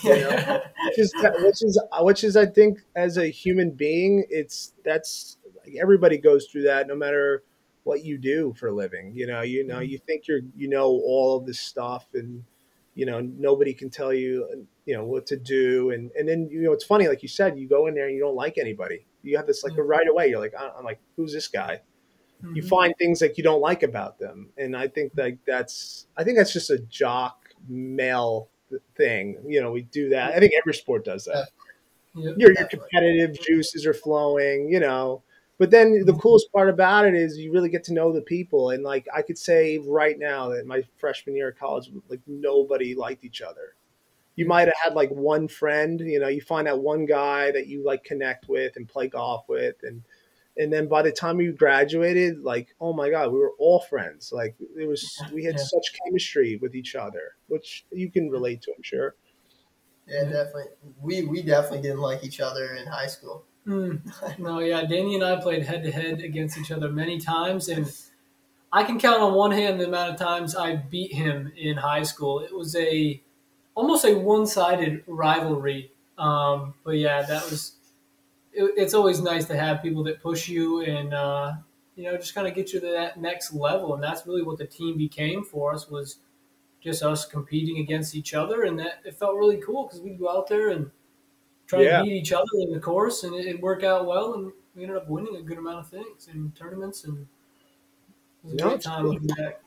Yeah. 0.04 0.60
Which 0.84 0.98
is, 0.98 1.14
which 1.16 1.62
is, 1.62 1.80
which 2.00 2.22
is, 2.22 2.36
I 2.36 2.44
think, 2.44 2.80
as 2.94 3.16
a 3.16 3.26
human 3.26 3.70
being, 3.70 4.26
it's 4.28 4.74
that's 4.84 5.38
like 5.64 5.76
everybody 5.80 6.18
goes 6.18 6.46
through 6.46 6.64
that, 6.64 6.86
no 6.86 6.94
matter 6.94 7.42
what 7.84 8.04
you 8.04 8.18
do 8.18 8.54
for 8.58 8.68
a 8.68 8.72
living. 8.72 9.12
You 9.14 9.26
know, 9.26 9.40
you 9.40 9.66
know, 9.66 9.80
you 9.80 9.98
think 9.98 10.28
you're, 10.28 10.42
you 10.54 10.68
know, 10.68 10.84
all 10.84 11.38
of 11.38 11.46
this 11.46 11.58
stuff, 11.58 12.06
and 12.12 12.44
you 12.94 13.06
know, 13.06 13.20
nobody 13.20 13.72
can 13.72 13.88
tell 13.88 14.12
you, 14.12 14.66
you 14.88 14.94
know, 14.96 15.04
what 15.04 15.26
to 15.26 15.36
do, 15.36 15.90
and 15.92 16.10
and 16.18 16.26
then 16.28 16.48
you 16.50 16.62
know, 16.62 16.72
it's 16.72 16.84
funny, 16.92 17.06
like 17.08 17.22
you 17.22 17.28
said, 17.28 17.58
you 17.58 17.68
go 17.68 17.86
in 17.88 17.94
there 17.94 18.06
and 18.08 18.14
you 18.16 18.22
don't 18.26 18.34
like 18.46 18.56
anybody. 18.58 19.06
You 19.22 19.36
have 19.36 19.46
this 19.46 19.62
like 19.64 19.74
Yeah. 19.76 19.84
right 19.94 20.08
away. 20.08 20.24
You're 20.30 20.40
like, 20.40 20.54
I'm 20.58 20.84
like, 20.84 21.00
who's 21.16 21.32
this 21.32 21.48
guy? 21.48 21.82
you 22.54 22.62
Mhm. 22.62 22.68
find 22.68 22.94
things 22.98 23.20
like 23.20 23.36
you 23.38 23.44
don't 23.44 23.60
like 23.60 23.82
about 23.82 24.18
them 24.18 24.50
and 24.56 24.76
i 24.76 24.86
think 24.86 25.12
like 25.16 25.38
that's 25.44 26.06
i 26.16 26.22
think 26.22 26.38
that's 26.38 26.52
just 26.52 26.70
a 26.70 26.78
jock 26.78 27.48
male 27.68 28.48
thing 28.96 29.36
you 29.46 29.60
know 29.60 29.72
we 29.72 29.82
do 29.82 30.08
that 30.10 30.32
i 30.34 30.38
think 30.38 30.52
every 30.54 30.72
sport 30.72 31.04
does 31.04 31.24
that 31.24 31.48
Yeah. 32.14 32.32
your, 32.36 32.52
your 32.52 32.66
competitive 32.68 33.32
juices 33.40 33.84
are 33.86 33.94
flowing 34.06 34.68
you 34.72 34.80
know 34.80 35.22
but 35.58 35.70
then 35.72 36.04
the 36.06 36.14
coolest 36.14 36.52
part 36.52 36.68
about 36.68 37.06
it 37.06 37.14
is 37.14 37.36
you 37.36 37.52
really 37.52 37.68
get 37.70 37.82
to 37.84 37.92
know 37.92 38.12
the 38.12 38.22
people 38.22 38.70
and 38.70 38.84
like 38.84 39.06
i 39.14 39.20
could 39.20 39.38
say 39.38 39.78
right 39.78 40.18
now 40.18 40.48
that 40.50 40.64
my 40.66 40.82
freshman 40.96 41.34
year 41.34 41.48
of 41.48 41.58
college 41.58 41.90
like 42.08 42.20
nobody 42.28 42.94
liked 42.94 43.24
each 43.24 43.42
other 43.42 43.74
you 44.38 44.46
might 44.46 44.68
have 44.68 44.76
had 44.82 44.94
like 44.94 45.10
one 45.10 45.48
friend 45.48 46.00
you 46.00 46.18
know 46.20 46.28
you 46.28 46.40
find 46.40 46.66
that 46.66 46.78
one 46.78 47.04
guy 47.06 47.50
that 47.50 47.66
you 47.66 47.84
like 47.84 48.04
connect 48.04 48.48
with 48.48 48.76
and 48.76 48.88
play 48.88 49.08
golf 49.08 49.44
with 49.48 49.76
and 49.82 50.02
and 50.56 50.72
then 50.72 50.88
by 50.88 51.02
the 51.02 51.12
time 51.12 51.40
you 51.40 51.52
graduated 51.52 52.42
like 52.42 52.74
oh 52.80 52.92
my 52.92 53.10
god 53.10 53.32
we 53.32 53.38
were 53.38 53.54
all 53.58 53.80
friends 53.80 54.32
like 54.32 54.54
it 54.76 54.86
was 54.88 55.02
we 55.32 55.44
had 55.44 55.56
Yeah. 55.56 55.64
such 55.64 55.86
chemistry 56.04 56.56
with 56.62 56.74
each 56.74 56.94
other 56.94 57.36
which 57.48 57.84
you 57.92 58.10
can 58.10 58.30
relate 58.30 58.62
to 58.62 58.72
i'm 58.76 58.82
sure 58.82 59.14
Yeah, 60.06 60.24
definitely. 60.24 60.72
We 61.02 61.22
we 61.24 61.42
definitely 61.42 61.82
didn't 61.82 62.00
like 62.00 62.24
each 62.24 62.40
other 62.40 62.74
in 62.74 62.86
high 62.86 63.08
school. 63.08 63.44
Mm. 63.66 64.00
No, 64.38 64.60
yeah, 64.60 64.82
Danny 64.82 65.14
and 65.16 65.24
I 65.24 65.36
played 65.40 65.64
head 65.64 65.82
to 65.84 65.90
head 65.92 66.20
against 66.20 66.56
each 66.56 66.70
other 66.70 66.88
many 66.90 67.18
times, 67.20 67.68
and 67.68 67.92
I 68.72 68.84
can 68.84 68.98
count 68.98 69.20
on 69.20 69.34
one 69.34 69.52
hand 69.52 69.80
the 69.80 69.86
amount 69.86 70.12
of 70.12 70.18
times 70.18 70.56
I 70.56 70.76
beat 70.76 71.12
him 71.12 71.52
in 71.56 71.76
high 71.78 72.04
school. 72.04 72.40
It 72.40 72.54
was 72.54 72.74
a 72.76 73.22
almost 73.78 74.04
a 74.04 74.14
one 74.18 74.46
sided 74.46 75.04
rivalry. 75.06 75.92
Um, 76.18 76.74
but 76.84 76.96
yeah, 76.98 77.22
that 77.22 77.44
was. 77.50 77.76
It, 78.52 78.72
it's 78.76 78.94
always 78.94 79.20
nice 79.20 79.46
to 79.46 79.56
have 79.56 79.82
people 79.82 80.02
that 80.04 80.22
push 80.22 80.48
you 80.48 80.82
and 80.82 81.14
uh, 81.14 81.54
you 81.96 82.04
know 82.04 82.16
just 82.16 82.34
kind 82.34 82.48
of 82.48 82.54
get 82.54 82.72
you 82.72 82.80
to 82.80 82.90
that 82.92 83.20
next 83.20 83.52
level, 83.54 83.94
and 83.94 84.02
that's 84.02 84.26
really 84.26 84.42
what 84.42 84.58
the 84.58 84.66
team 84.66 84.98
became 84.98 85.44
for 85.44 85.74
us 85.74 85.88
was 85.90 86.20
just 86.80 87.02
us 87.02 87.26
competing 87.26 87.78
against 87.78 88.14
each 88.14 88.34
other, 88.34 88.64
and 88.64 88.78
that 88.80 89.02
it 89.04 89.14
felt 89.16 89.36
really 89.36 89.58
cool 89.58 89.84
because 89.86 90.00
we'd 90.00 90.18
go 90.18 90.30
out 90.30 90.48
there 90.48 90.70
and 90.70 90.90
try 91.66 91.82
Yeah. 91.82 91.98
to 91.98 92.04
beat 92.04 92.12
each 92.12 92.32
other 92.32 92.46
in 92.62 92.72
the 92.72 92.80
course, 92.80 93.24
and 93.24 93.34
it, 93.34 93.46
it 93.46 93.60
worked 93.60 93.84
out 93.84 94.06
well, 94.06 94.34
and 94.34 94.52
we 94.74 94.82
ended 94.84 94.96
up 94.98 95.08
winning 95.08 95.36
a 95.36 95.42
good 95.42 95.58
amount 95.58 95.80
of 95.80 95.88
things 95.88 96.28
in 96.28 96.52
tournaments, 96.52 97.04
and 97.04 97.28
it 98.42 98.44
was 98.44 98.54
a 98.54 98.58
great 98.58 98.80
time 98.80 99.06
looking 99.06 99.26
back. 99.28 99.60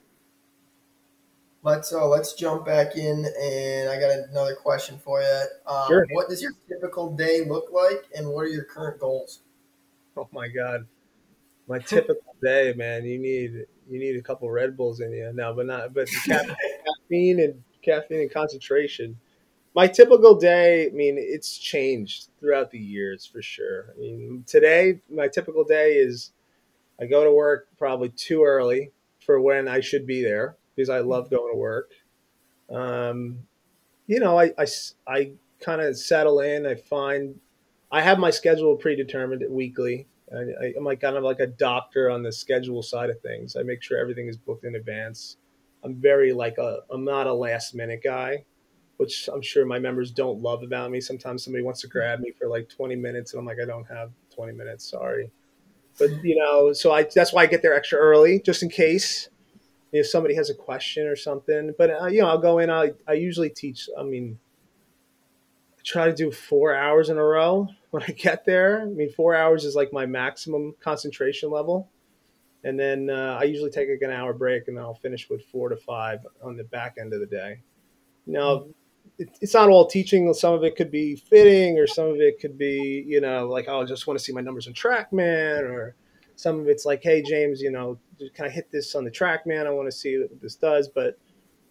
Let's 1.63 1.93
uh, 1.93 2.07
let's 2.07 2.33
jump 2.33 2.65
back 2.65 2.95
in, 2.95 3.25
and 3.39 3.89
I 3.89 3.99
got 3.99 4.09
another 4.29 4.55
question 4.55 4.97
for 4.97 5.21
you. 5.21 5.43
Um, 5.67 5.87
Sure. 5.87 6.07
What 6.13 6.27
does 6.29 6.41
your 6.41 6.53
typical 6.67 7.15
day 7.15 7.45
look 7.45 7.71
like, 7.71 8.05
and 8.15 8.27
what 8.29 8.41
are 8.45 8.49
your 8.49 8.63
current 8.63 8.99
goals? 8.99 9.41
Oh 10.17 10.27
my 10.31 10.47
god, 10.47 10.87
my 11.67 11.79
typical 11.79 12.35
day, 12.43 12.73
man. 12.75 13.05
You 13.05 13.19
need 13.19 13.65
you 13.89 13.99
need 13.99 14.15
a 14.15 14.21
couple 14.23 14.49
Red 14.49 14.75
Bulls 14.75 15.01
in 15.01 15.11
you. 15.11 15.31
No, 15.33 15.53
but 15.53 15.67
not 15.67 15.93
but 15.93 16.07
caffeine 16.25 17.39
and 17.39 17.63
caffeine 17.83 18.21
and 18.21 18.31
concentration. 18.31 19.17
My 19.75 19.87
typical 19.87 20.35
day, 20.35 20.87
I 20.87 20.89
mean, 20.91 21.15
it's 21.17 21.57
changed 21.57 22.29
throughout 22.39 22.71
the 22.71 22.79
years 22.79 23.25
for 23.25 23.41
sure. 23.41 23.93
I 23.95 23.99
mean, 23.99 24.43
today 24.47 25.01
my 25.09 25.27
typical 25.27 25.63
day 25.63 25.93
is 25.93 26.31
I 26.99 27.05
go 27.05 27.23
to 27.23 27.31
work 27.31 27.67
probably 27.77 28.09
too 28.09 28.43
early 28.43 28.91
for 29.19 29.39
when 29.39 29.67
I 29.67 29.79
should 29.81 30.07
be 30.07 30.23
there 30.23 30.57
because 30.81 30.89
I 30.89 30.99
love 30.99 31.29
going 31.29 31.53
to 31.53 31.57
work. 31.57 31.91
Um, 32.69 33.39
you 34.07 34.19
know, 34.19 34.39
I, 34.39 34.51
I, 34.57 34.65
I 35.07 35.31
kind 35.59 35.81
of 35.81 35.97
settle 35.97 36.39
in. 36.39 36.65
I 36.65 36.75
find 36.75 37.35
I 37.91 38.01
have 38.01 38.19
my 38.19 38.31
schedule 38.31 38.75
predetermined 38.75 39.43
weekly. 39.49 40.07
I, 40.33 40.73
I'm 40.77 40.83
like 40.83 41.01
kind 41.01 41.17
of 41.17 41.23
like 41.23 41.39
a 41.39 41.47
doctor 41.47 42.09
on 42.09 42.23
the 42.23 42.31
schedule 42.31 42.81
side 42.81 43.09
of 43.09 43.19
things. 43.21 43.55
I 43.55 43.63
make 43.63 43.83
sure 43.83 43.99
everything 43.99 44.27
is 44.27 44.37
booked 44.37 44.65
in 44.65 44.75
advance. 44.75 45.37
I'm 45.83 45.95
very 45.95 46.33
like 46.33 46.57
a 46.57 46.79
I'm 46.89 47.03
not 47.03 47.27
a 47.27 47.33
last 47.33 47.75
minute 47.75 48.01
guy, 48.03 48.45
which 48.97 49.29
I'm 49.31 49.41
sure 49.41 49.65
my 49.65 49.77
members 49.77 50.11
don't 50.11 50.41
love 50.41 50.63
about 50.63 50.89
me. 50.89 51.01
Sometimes 51.01 51.43
somebody 51.43 51.63
wants 51.63 51.81
to 51.81 51.87
grab 51.87 52.19
me 52.19 52.31
for 52.31 52.47
like 52.47 52.69
20 52.69 52.95
minutes, 52.95 53.33
and 53.33 53.39
I'm 53.39 53.45
like, 53.45 53.57
I 53.61 53.65
don't 53.65 53.85
have 53.85 54.11
20 54.33 54.53
minutes. 54.53 54.89
Sorry, 54.89 55.29
but 55.99 56.09
you 56.23 56.37
know, 56.37 56.71
so 56.71 56.91
I 56.93 57.03
that's 57.03 57.33
why 57.33 57.43
I 57.43 57.45
get 57.47 57.61
there 57.61 57.73
extra 57.73 57.99
early 57.99 58.39
just 58.39 58.63
in 58.63 58.69
case 58.69 59.29
if 59.91 60.07
somebody 60.07 60.35
has 60.35 60.49
a 60.49 60.55
question 60.55 61.07
or 61.07 61.15
something. 61.15 61.73
But 61.77 61.89
uh, 61.89 62.05
you 62.07 62.21
know, 62.21 62.27
I'll 62.27 62.37
go 62.37 62.59
in. 62.59 62.69
I 62.69 62.91
I 63.07 63.13
usually 63.13 63.49
teach. 63.49 63.89
I 63.97 64.03
mean, 64.03 64.39
I 65.77 65.81
try 65.83 66.05
to 66.05 66.13
do 66.13 66.31
four 66.31 66.75
hours 66.75 67.09
in 67.09 67.17
a 67.17 67.23
row 67.23 67.67
when 67.91 68.03
I 68.03 68.11
get 68.11 68.45
there. 68.45 68.81
I 68.81 68.85
mean, 68.85 69.11
four 69.11 69.35
hours 69.35 69.65
is 69.65 69.75
like 69.75 69.93
my 69.93 70.05
maximum 70.05 70.75
concentration 70.79 71.51
level. 71.51 71.89
And 72.63 72.79
then 72.79 73.09
uh, 73.09 73.39
I 73.41 73.45
usually 73.45 73.71
take 73.71 73.89
like 73.89 74.01
an 74.01 74.11
hour 74.11 74.33
break, 74.33 74.67
and 74.67 74.77
then 74.77 74.83
I'll 74.83 74.93
finish 74.93 75.29
with 75.29 75.43
four 75.45 75.69
to 75.69 75.75
five 75.75 76.19
on 76.43 76.57
the 76.57 76.63
back 76.63 76.97
end 76.99 77.11
of 77.11 77.19
the 77.19 77.25
day. 77.25 77.59
Now, 78.27 78.67
it, 79.17 79.29
it's 79.41 79.55
not 79.55 79.69
all 79.69 79.87
teaching. 79.87 80.31
Some 80.33 80.53
of 80.53 80.63
it 80.63 80.75
could 80.75 80.91
be 80.91 81.15
fitting, 81.15 81.79
or 81.79 81.87
some 81.87 82.09
of 82.09 82.17
it 82.17 82.39
could 82.39 82.59
be, 82.59 83.03
you 83.07 83.19
know, 83.19 83.47
like 83.47 83.65
oh, 83.67 83.81
I 83.81 83.85
just 83.85 84.05
want 84.05 84.19
to 84.19 84.23
see 84.23 84.31
my 84.31 84.41
numbers 84.41 84.67
in 84.67 84.73
TrackMan, 84.73 85.63
or 85.63 85.95
some 86.35 86.59
of 86.59 86.67
it's 86.67 86.85
like, 86.85 87.01
hey, 87.01 87.23
James, 87.23 87.61
you 87.61 87.71
know, 87.71 87.97
can 88.29 88.45
I 88.45 88.49
hit 88.49 88.71
this 88.71 88.95
on 88.95 89.03
the 89.03 89.11
TrackMan? 89.11 89.65
I 89.65 89.71
want 89.71 89.87
to 89.87 89.91
see 89.91 90.17
what 90.17 90.41
this 90.41 90.55
does, 90.55 90.87
but 90.87 91.17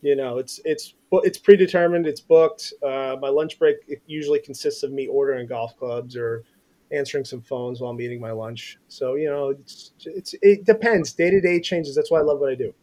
you 0.03 0.17
know, 0.17 0.39
it's 0.39 0.61
it's 0.65 0.95
it's 1.13 1.39
predetermined. 1.39 2.07
It's 2.07 2.21
booked. 2.21 2.73
Uh, 2.83 3.17
my 3.21 3.29
lunch 3.29 3.59
break 3.59 3.77
usually 4.07 4.41
consists 4.41 4.83
of 4.83 4.93
me 4.93 5.07
ordering 5.07 5.47
golf 5.47 5.77
clubs 5.77 6.17
or 6.17 6.45
answering 6.93 7.25
some 7.25 7.41
phones 7.41 7.81
while 7.81 7.91
I'm 7.91 8.01
eating 8.01 8.21
my 8.21 8.33
lunch. 8.33 8.79
So 8.89 9.15
you 9.15 9.29
know, 9.29 9.51
it's, 9.51 9.93
it's 10.05 10.35
it 10.43 10.65
depends. 10.65 11.13
Day 11.13 11.31
to 11.31 11.41
day 11.41 11.61
changes. 11.61 11.95
That's 11.95 12.11
why 12.11 12.21
I 12.21 12.23
love 12.23 12.41
what 12.41 12.51
I 12.51 12.55
do. 12.55 12.75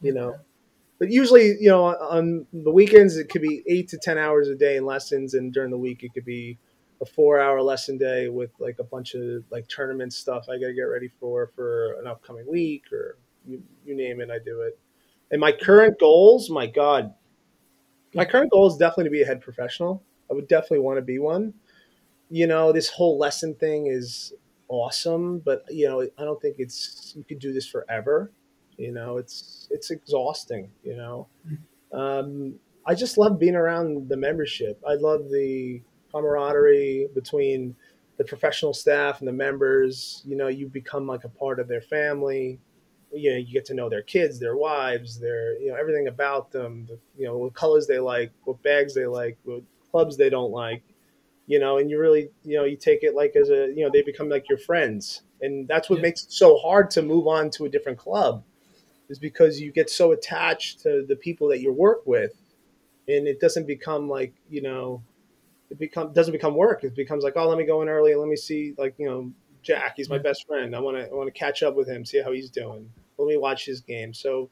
You 0.00 0.12
know, 0.12 0.36
but 0.98 1.10
usually, 1.10 1.56
you 1.60 1.68
know, 1.68 1.84
on 1.84 2.46
the 2.52 2.70
weekends 2.70 3.16
it 3.16 3.28
could 3.30 3.42
be 3.42 3.62
eight 3.66 3.88
to 3.88 3.98
ten 3.98 4.18
hours 4.18 4.48
a 4.48 4.54
day 4.54 4.76
in 4.76 4.84
lessons, 4.84 5.34
and 5.34 5.52
during 5.52 5.70
the 5.70 5.78
week 5.78 6.02
it 6.02 6.12
could 6.12 6.24
be 6.24 6.58
a 7.00 7.06
four 7.06 7.40
hour 7.40 7.62
lesson 7.62 7.96
day 7.98 8.28
with 8.28 8.50
like 8.58 8.78
a 8.78 8.84
bunch 8.84 9.14
of 9.14 9.44
like 9.50 9.68
tournament 9.68 10.12
stuff 10.12 10.46
I 10.48 10.58
got 10.58 10.68
to 10.68 10.74
get 10.74 10.82
ready 10.82 11.08
for 11.20 11.50
for 11.54 11.92
an 12.00 12.06
upcoming 12.06 12.46
week 12.48 12.84
or 12.92 13.18
you, 13.46 13.62
you 13.84 13.94
name 13.96 14.20
it, 14.20 14.30
I 14.30 14.38
do 14.44 14.62
it. 14.62 14.78
And 15.30 15.40
my 15.40 15.52
current 15.52 15.98
goals, 15.98 16.50
my 16.50 16.66
God, 16.66 17.14
my 18.14 18.24
current 18.24 18.50
goal 18.50 18.66
is 18.66 18.76
definitely 18.76 19.04
to 19.04 19.10
be 19.10 19.22
a 19.22 19.26
head 19.26 19.40
professional. 19.40 20.02
I 20.30 20.34
would 20.34 20.48
definitely 20.48 20.80
want 20.80 20.98
to 20.98 21.02
be 21.02 21.18
one 21.18 21.54
you 22.30 22.46
know, 22.46 22.72
this 22.72 22.88
whole 22.88 23.18
lesson 23.18 23.54
thing 23.54 23.86
is 23.86 24.32
awesome, 24.68 25.38
but 25.38 25.64
you 25.70 25.88
know, 25.88 26.02
I 26.02 26.24
don't 26.24 26.40
think 26.40 26.56
it's 26.58 27.14
you 27.16 27.24
could 27.24 27.38
do 27.38 27.52
this 27.52 27.66
forever. 27.66 28.30
You 28.76 28.92
know, 28.92 29.16
it's 29.16 29.68
it's 29.70 29.90
exhausting. 29.90 30.70
You 30.84 30.96
know, 30.96 31.26
um, 31.92 32.54
I 32.86 32.94
just 32.94 33.18
love 33.18 33.38
being 33.38 33.56
around 33.56 34.08
the 34.08 34.16
membership. 34.16 34.80
I 34.86 34.94
love 34.94 35.30
the 35.30 35.80
camaraderie 36.12 37.08
between 37.14 37.74
the 38.16 38.24
professional 38.24 38.74
staff 38.74 39.20
and 39.20 39.28
the 39.28 39.32
members. 39.32 40.22
You 40.26 40.36
know, 40.36 40.48
you 40.48 40.66
become 40.66 41.06
like 41.06 41.24
a 41.24 41.28
part 41.28 41.60
of 41.60 41.68
their 41.68 41.80
family. 41.80 42.58
You 43.12 43.32
know, 43.32 43.36
you 43.38 43.52
get 43.52 43.64
to 43.66 43.74
know 43.74 43.88
their 43.88 44.02
kids, 44.02 44.38
their 44.38 44.56
wives, 44.56 45.18
their 45.18 45.58
you 45.58 45.70
know 45.70 45.76
everything 45.76 46.08
about 46.08 46.50
them. 46.50 46.86
The, 46.86 46.98
you 47.16 47.26
know, 47.26 47.36
what 47.38 47.54
colors 47.54 47.86
they 47.86 47.98
like, 47.98 48.32
what 48.44 48.62
bags 48.62 48.94
they 48.94 49.06
like, 49.06 49.38
what 49.44 49.62
clubs 49.90 50.16
they 50.16 50.30
don't 50.30 50.50
like 50.50 50.82
you 51.48 51.58
know, 51.58 51.78
and 51.78 51.90
you 51.90 51.98
really, 51.98 52.28
you 52.44 52.58
know, 52.58 52.64
you 52.64 52.76
take 52.76 53.02
it 53.02 53.14
like 53.14 53.34
as 53.34 53.48
a, 53.48 53.72
you 53.74 53.82
know, 53.82 53.90
they 53.90 54.02
become 54.02 54.28
like 54.28 54.48
your 54.50 54.58
friends. 54.58 55.22
And 55.40 55.66
that's 55.66 55.88
what 55.88 55.96
yeah. 55.96 56.02
makes 56.02 56.24
it 56.24 56.30
so 56.30 56.58
hard 56.58 56.90
to 56.90 57.02
move 57.02 57.26
on 57.26 57.50
to 57.52 57.64
a 57.64 57.70
different 57.70 57.98
club 57.98 58.44
is 59.08 59.18
because 59.18 59.58
you 59.58 59.72
get 59.72 59.88
so 59.88 60.12
attached 60.12 60.80
to 60.82 61.06
the 61.08 61.16
people 61.16 61.48
that 61.48 61.60
you 61.60 61.72
work 61.72 62.06
with 62.06 62.34
and 63.08 63.26
it 63.26 63.40
doesn't 63.40 63.66
become 63.66 64.10
like, 64.10 64.34
you 64.50 64.60
know, 64.60 65.02
it 65.70 65.78
become 65.78 66.12
doesn't 66.12 66.32
become 66.32 66.54
work. 66.54 66.84
It 66.84 66.94
becomes 66.94 67.24
like, 67.24 67.34
oh, 67.36 67.48
let 67.48 67.58
me 67.58 67.66
go 67.66 67.82
in 67.82 67.88
early 67.88 68.12
and 68.12 68.20
let 68.20 68.28
me 68.28 68.36
see 68.36 68.74
like, 68.78 68.94
you 68.98 69.06
know, 69.06 69.32
Jack, 69.62 69.94
he's 69.96 70.08
my 70.08 70.18
best 70.18 70.46
friend. 70.46 70.74
I 70.74 70.80
want 70.80 70.96
to 70.96 71.04
I 71.04 71.14
want 71.14 71.32
to 71.32 71.38
catch 71.38 71.62
up 71.62 71.74
with 71.74 71.88
him, 71.88 72.04
see 72.04 72.22
how 72.22 72.32
he's 72.32 72.50
doing. 72.50 72.90
Let 73.18 73.28
me 73.28 73.36
watch 73.36 73.64
his 73.64 73.80
game. 73.80 74.14
So 74.14 74.50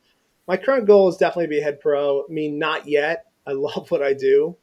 my 0.49 0.56
current 0.56 0.87
goal 0.87 1.08
is 1.08 1.16
definitely 1.16 1.46
to 1.46 1.50
be 1.50 1.61
head 1.61 1.80
pro. 1.80 2.23
I 2.28 2.32
mean, 2.32 2.58
not 2.58 2.88
yet. 2.88 3.26
I 3.46 3.52
love 3.52 3.90
what 3.90 4.02
I 4.02 4.12
do 4.12 4.56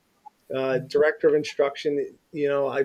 uh, 0.53 0.79
director 0.79 1.27
of 1.27 1.35
instruction. 1.35 2.15
You 2.31 2.49
know, 2.49 2.67
I 2.67 2.83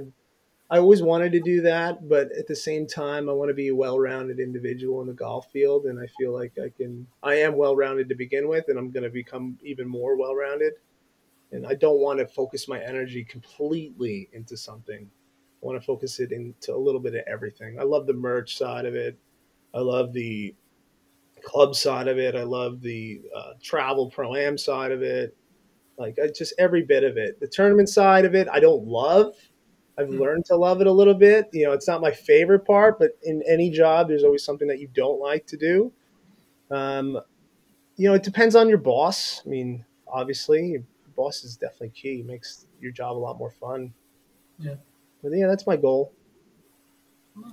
I 0.70 0.78
always 0.78 1.02
wanted 1.02 1.32
to 1.32 1.40
do 1.40 1.62
that, 1.62 2.08
but 2.08 2.30
at 2.32 2.46
the 2.46 2.56
same 2.56 2.86
time, 2.86 3.28
I 3.28 3.32
want 3.32 3.48
to 3.48 3.54
be 3.54 3.68
a 3.68 3.74
well-rounded 3.74 4.38
individual 4.38 5.00
in 5.00 5.06
the 5.06 5.14
golf 5.14 5.50
field, 5.50 5.86
and 5.86 5.98
I 5.98 6.06
feel 6.18 6.32
like 6.32 6.52
I 6.58 6.70
can. 6.76 7.06
I 7.22 7.36
am 7.36 7.56
well-rounded 7.56 8.08
to 8.08 8.14
begin 8.14 8.48
with, 8.48 8.66
and 8.68 8.78
I'm 8.78 8.90
going 8.90 9.04
to 9.04 9.10
become 9.10 9.58
even 9.62 9.88
more 9.88 10.16
well-rounded. 10.16 10.74
And 11.52 11.66
I 11.66 11.74
don't 11.74 12.00
want 12.00 12.18
to 12.18 12.26
focus 12.26 12.68
my 12.68 12.80
energy 12.82 13.24
completely 13.24 14.28
into 14.32 14.56
something. 14.56 15.08
I 15.62 15.66
want 15.66 15.80
to 15.80 15.84
focus 15.84 16.20
it 16.20 16.30
into 16.30 16.74
a 16.74 16.76
little 16.76 17.00
bit 17.00 17.14
of 17.14 17.22
everything. 17.26 17.78
I 17.80 17.84
love 17.84 18.06
the 18.06 18.14
merch 18.14 18.56
side 18.56 18.84
of 18.84 18.94
it. 18.94 19.18
I 19.74 19.80
love 19.80 20.12
the 20.12 20.54
club 21.42 21.74
side 21.74 22.08
of 22.08 22.18
it. 22.18 22.34
I 22.34 22.42
love 22.42 22.80
the 22.80 23.22
uh, 23.34 23.52
travel 23.62 24.10
pro 24.10 24.34
am 24.34 24.58
side 24.58 24.92
of 24.92 25.02
it. 25.02 25.36
Like 25.96 26.16
just 26.36 26.54
every 26.58 26.82
bit 26.82 27.02
of 27.02 27.16
it. 27.16 27.40
The 27.40 27.48
tournament 27.48 27.88
side 27.88 28.24
of 28.24 28.34
it, 28.34 28.46
I 28.52 28.60
don't 28.60 28.86
love. 28.86 29.34
I've 29.98 30.08
mm. 30.08 30.20
learned 30.20 30.44
to 30.46 30.56
love 30.56 30.80
it 30.80 30.86
a 30.86 30.92
little 30.92 31.14
bit. 31.14 31.48
You 31.52 31.66
know, 31.66 31.72
it's 31.72 31.88
not 31.88 32.00
my 32.00 32.12
favorite 32.12 32.64
part, 32.64 32.98
but 33.00 33.18
in 33.24 33.42
any 33.48 33.70
job, 33.70 34.08
there's 34.08 34.22
always 34.22 34.44
something 34.44 34.68
that 34.68 34.78
you 34.78 34.88
don't 34.94 35.20
like 35.20 35.46
to 35.46 35.56
do. 35.56 35.92
Um, 36.70 37.18
you 37.96 38.08
know, 38.08 38.14
it 38.14 38.22
depends 38.22 38.54
on 38.54 38.68
your 38.68 38.78
boss. 38.78 39.42
I 39.44 39.48
mean, 39.48 39.84
obviously, 40.06 40.84
boss 41.18 41.44
is 41.44 41.56
definitely 41.56 41.90
key. 41.90 42.20
It 42.20 42.26
makes 42.26 42.66
your 42.80 42.92
job 42.92 43.16
a 43.16 43.18
lot 43.18 43.38
more 43.38 43.50
fun. 43.50 43.92
Yeah. 44.58 44.76
But 45.22 45.32
yeah, 45.32 45.48
that's 45.48 45.66
my 45.66 45.76
goal. 45.76 46.12
Nice. 47.36 47.52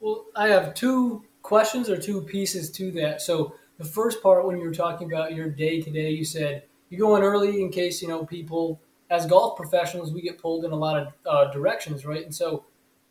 Well, 0.00 0.26
I 0.36 0.48
have 0.48 0.74
two 0.74 1.24
questions 1.42 1.88
or 1.90 1.96
two 1.96 2.20
pieces 2.20 2.70
to 2.72 2.92
that. 2.92 3.22
So 3.22 3.54
the 3.78 3.84
first 3.84 4.22
part, 4.22 4.46
when 4.46 4.58
you 4.58 4.64
were 4.64 4.74
talking 4.74 5.10
about 5.10 5.34
your 5.34 5.48
day 5.48 5.80
today, 5.80 6.10
you 6.10 6.24
said 6.24 6.64
you 6.90 6.98
go 6.98 7.16
in 7.16 7.22
early 7.22 7.60
in 7.60 7.70
case 7.70 8.00
you 8.00 8.08
know 8.08 8.24
people 8.24 8.80
as 9.10 9.26
golf 9.26 9.56
professionals 9.56 10.12
we 10.12 10.22
get 10.22 10.38
pulled 10.38 10.64
in 10.64 10.70
a 10.70 10.76
lot 10.76 10.96
of 10.96 11.12
uh, 11.26 11.50
directions 11.52 12.06
right 12.06 12.24
and 12.24 12.34
so 12.34 12.64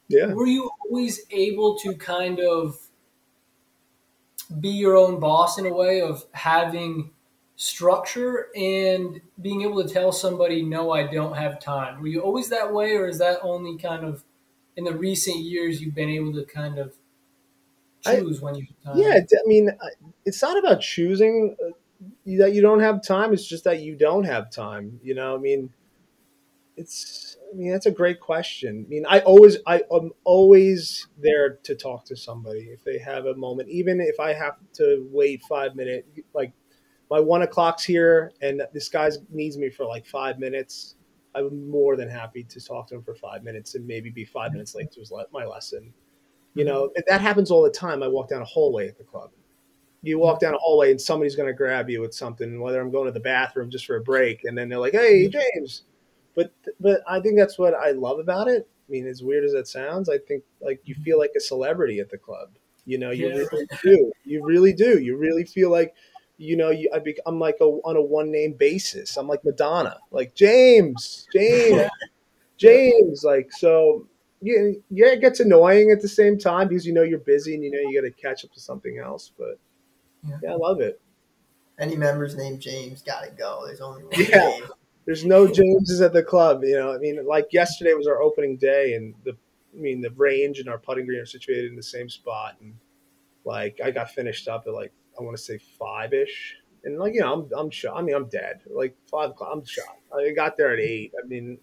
yeah 0.07 0.33
were 0.33 0.47
you 0.47 0.69
always 0.85 1.21
able 1.31 1.75
to 1.77 1.93
kind 1.95 2.39
of 2.39 2.77
be 4.59 4.69
your 4.69 4.95
own 4.95 5.19
boss 5.19 5.57
in 5.57 5.65
a 5.65 5.73
way 5.73 6.01
of 6.01 6.25
having 6.31 7.11
structure 7.63 8.47
and 8.55 9.21
being 9.41 9.61
able 9.61 9.81
to 9.81 9.87
tell 9.87 10.11
somebody 10.11 10.61
no 10.61 10.91
i 10.91 11.07
don't 11.07 11.37
have 11.37 11.59
time 11.61 12.01
were 12.01 12.07
you 12.07 12.19
always 12.19 12.49
that 12.49 12.73
way 12.73 12.93
or 12.93 13.07
is 13.07 13.19
that 13.19 13.39
only 13.41 13.77
kind 13.77 14.03
of 14.03 14.23
in 14.75 14.83
the 14.83 14.93
recent 14.93 15.37
years 15.37 15.81
you've 15.81 15.95
been 15.95 16.09
able 16.09 16.33
to 16.33 16.43
kind 16.43 16.77
of 16.77 16.93
choose 18.01 18.41
I, 18.41 18.45
when 18.45 18.55
you 18.55 18.67
have 18.83 18.95
time 18.95 19.01
yeah 19.01 19.17
i 19.17 19.47
mean 19.47 19.69
it's 20.25 20.41
not 20.41 20.57
about 20.57 20.81
choosing 20.81 21.55
uh, 21.65 21.69
that 22.25 22.53
you 22.53 22.61
don't 22.61 22.79
have 22.79 23.01
time. 23.03 23.33
It's 23.33 23.45
just 23.45 23.63
that 23.65 23.81
you 23.81 23.95
don't 23.95 24.23
have 24.23 24.51
time. 24.51 24.99
You 25.03 25.15
know, 25.15 25.35
I 25.35 25.39
mean, 25.39 25.69
it's. 26.77 27.37
I 27.51 27.55
mean, 27.55 27.71
that's 27.71 27.85
a 27.85 27.91
great 27.91 28.19
question. 28.19 28.85
I 28.87 28.89
mean, 28.89 29.05
I 29.07 29.19
always, 29.19 29.57
I 29.67 29.83
am 29.93 30.11
always 30.23 31.07
there 31.21 31.57
to 31.63 31.75
talk 31.75 32.03
to 32.05 32.15
somebody 32.15 32.69
if 32.71 32.83
they 32.83 32.97
have 32.97 33.27
a 33.27 33.35
moment, 33.35 33.69
even 33.69 34.01
if 34.01 34.19
I 34.19 34.33
have 34.33 34.55
to 34.73 35.07
wait 35.11 35.43
five 35.43 35.75
minutes. 35.75 36.07
Like 36.33 36.51
my 37.13 37.19
one 37.19 37.43
o'clock's 37.43 37.83
here, 37.83 38.33
and 38.41 38.63
this 38.73 38.89
guy 38.89 39.11
needs 39.29 39.55
me 39.55 39.69
for 39.69 39.85
like 39.85 40.05
five 40.05 40.39
minutes. 40.39 40.95
I'm 41.35 41.69
more 41.69 41.95
than 41.95 42.09
happy 42.09 42.43
to 42.43 42.59
talk 42.59 42.87
to 42.87 42.95
him 42.95 43.03
for 43.03 43.13
five 43.13 43.43
minutes 43.43 43.75
and 43.75 43.85
maybe 43.85 44.09
be 44.09 44.25
five 44.25 44.51
minutes 44.51 44.73
late 44.73 44.91
to 44.93 44.99
his 44.99 45.13
my 45.31 45.45
lesson. 45.45 45.93
You 46.55 46.65
know, 46.65 46.91
that 47.07 47.21
happens 47.21 47.51
all 47.51 47.61
the 47.61 47.69
time. 47.69 48.01
I 48.01 48.07
walk 48.07 48.29
down 48.29 48.41
a 48.41 48.45
hallway 48.45 48.87
at 48.87 48.97
the 48.97 49.03
club 49.03 49.29
you 50.03 50.19
walk 50.19 50.39
down 50.39 50.53
a 50.53 50.57
hallway 50.57 50.91
and 50.91 50.99
somebody's 50.99 51.35
going 51.35 51.47
to 51.47 51.53
grab 51.53 51.89
you 51.89 52.01
with 52.01 52.13
something, 52.13 52.59
whether 52.59 52.79
I'm 52.79 52.91
going 52.91 53.05
to 53.05 53.11
the 53.11 53.21
bathroom 53.21 53.71
just 53.71 53.85
for 53.85 53.95
a 53.95 54.01
break, 54.01 54.43
and 54.43 54.55
then 54.57 54.67
they're 54.67 54.79
like, 54.79 54.93
"Hey, 54.93 55.27
mm-hmm. 55.27 55.39
James," 55.39 55.83
but 56.35 56.51
but 56.79 57.01
I 57.07 57.21
think 57.21 57.37
that's 57.37 57.57
what 57.57 57.73
I 57.73 57.91
love 57.91 58.19
about 58.19 58.49
it. 58.49 58.67
I 58.67 58.91
mean, 58.91 59.07
as 59.07 59.23
weird 59.23 59.45
as 59.45 59.53
that 59.53 59.67
sounds, 59.67 60.09
I 60.09 60.17
think 60.17 60.43
like 60.61 60.81
you 60.83 60.93
mm-hmm. 60.93 61.03
feel 61.03 61.19
like 61.19 61.31
a 61.37 61.39
celebrity 61.39 61.99
at 61.99 62.09
the 62.09 62.17
club. 62.17 62.49
You 62.85 62.97
know, 62.97 63.11
you 63.11 63.29
yeah. 63.29 63.35
really 63.35 63.67
do. 63.81 64.11
You 64.25 64.45
really 64.45 64.73
do. 64.73 64.99
You 64.99 65.15
really 65.15 65.45
feel 65.45 65.69
like, 65.71 65.93
you 66.37 66.57
know, 66.57 66.69
you, 66.71 66.89
I 66.93 66.99
be, 66.99 67.17
I'm 67.25 67.39
like 67.39 67.57
a, 67.61 67.65
on 67.65 67.95
a 67.95 68.01
one 68.01 68.31
name 68.31 68.53
basis. 68.53 69.17
I'm 69.17 69.27
like 69.27 69.43
Madonna, 69.45 69.97
like 70.11 70.33
James, 70.33 71.27
James, 71.33 71.89
James. 72.57 73.23
Like 73.23 73.51
so, 73.51 74.07
yeah, 74.41 74.71
yeah. 74.89 75.07
It 75.07 75.21
gets 75.21 75.39
annoying 75.39 75.91
at 75.91 76.01
the 76.01 76.07
same 76.07 76.37
time 76.37 76.67
because 76.67 76.85
you 76.85 76.93
know 76.93 77.03
you're 77.03 77.19
busy 77.19 77.55
and 77.55 77.63
you 77.63 77.71
know 77.71 77.79
you 77.79 78.01
got 78.01 78.07
to 78.07 78.21
catch 78.21 78.43
up 78.43 78.51
to 78.53 78.59
something 78.59 78.97
else, 78.97 79.31
but 79.37 79.59
yeah. 80.27 80.37
yeah, 80.43 80.51
I 80.51 80.55
love 80.55 80.81
it. 80.81 80.99
Any 81.79 81.95
members 81.95 82.35
named 82.35 82.59
James 82.59 83.01
got 83.01 83.23
to 83.23 83.31
go. 83.31 83.63
There's 83.65 83.81
only 83.81 84.03
one 84.03 84.13
yeah. 84.15 84.59
there's 85.05 85.25
no 85.25 85.47
Jameses 85.47 86.01
at 86.01 86.13
the 86.13 86.23
club. 86.23 86.63
You 86.63 86.77
know, 86.77 86.93
I 86.93 86.97
mean, 86.97 87.25
like 87.25 87.47
yesterday 87.51 87.93
was 87.93 88.07
our 88.07 88.21
opening 88.21 88.57
day, 88.57 88.95
and 88.95 89.13
the 89.23 89.35
I 89.75 89.79
mean 89.79 90.01
the 90.01 90.11
range 90.11 90.59
and 90.59 90.67
our 90.67 90.77
putting 90.77 91.05
green 91.05 91.19
are 91.19 91.25
situated 91.25 91.69
in 91.69 91.75
the 91.75 91.83
same 91.83 92.09
spot, 92.09 92.57
and 92.59 92.73
like 93.45 93.79
I 93.83 93.91
got 93.91 94.11
finished 94.11 94.47
up 94.47 94.65
at 94.67 94.73
like 94.73 94.91
I 95.19 95.23
want 95.23 95.37
to 95.37 95.41
say 95.43 95.57
five 95.57 96.13
ish, 96.13 96.55
and 96.83 96.97
like 96.99 97.13
you 97.13 97.21
know 97.21 97.33
I'm 97.33 97.49
I'm 97.57 97.69
shot. 97.69 97.97
I 97.97 98.01
mean 98.01 98.15
I'm 98.15 98.27
dead. 98.29 98.61
Like 98.69 98.95
five 99.09 99.31
o'clock, 99.31 99.49
I'm 99.53 99.65
shot. 99.65 99.97
I 100.15 100.31
got 100.31 100.57
there 100.57 100.71
at 100.73 100.79
eight. 100.79 101.11
I 101.21 101.27
mean, 101.27 101.57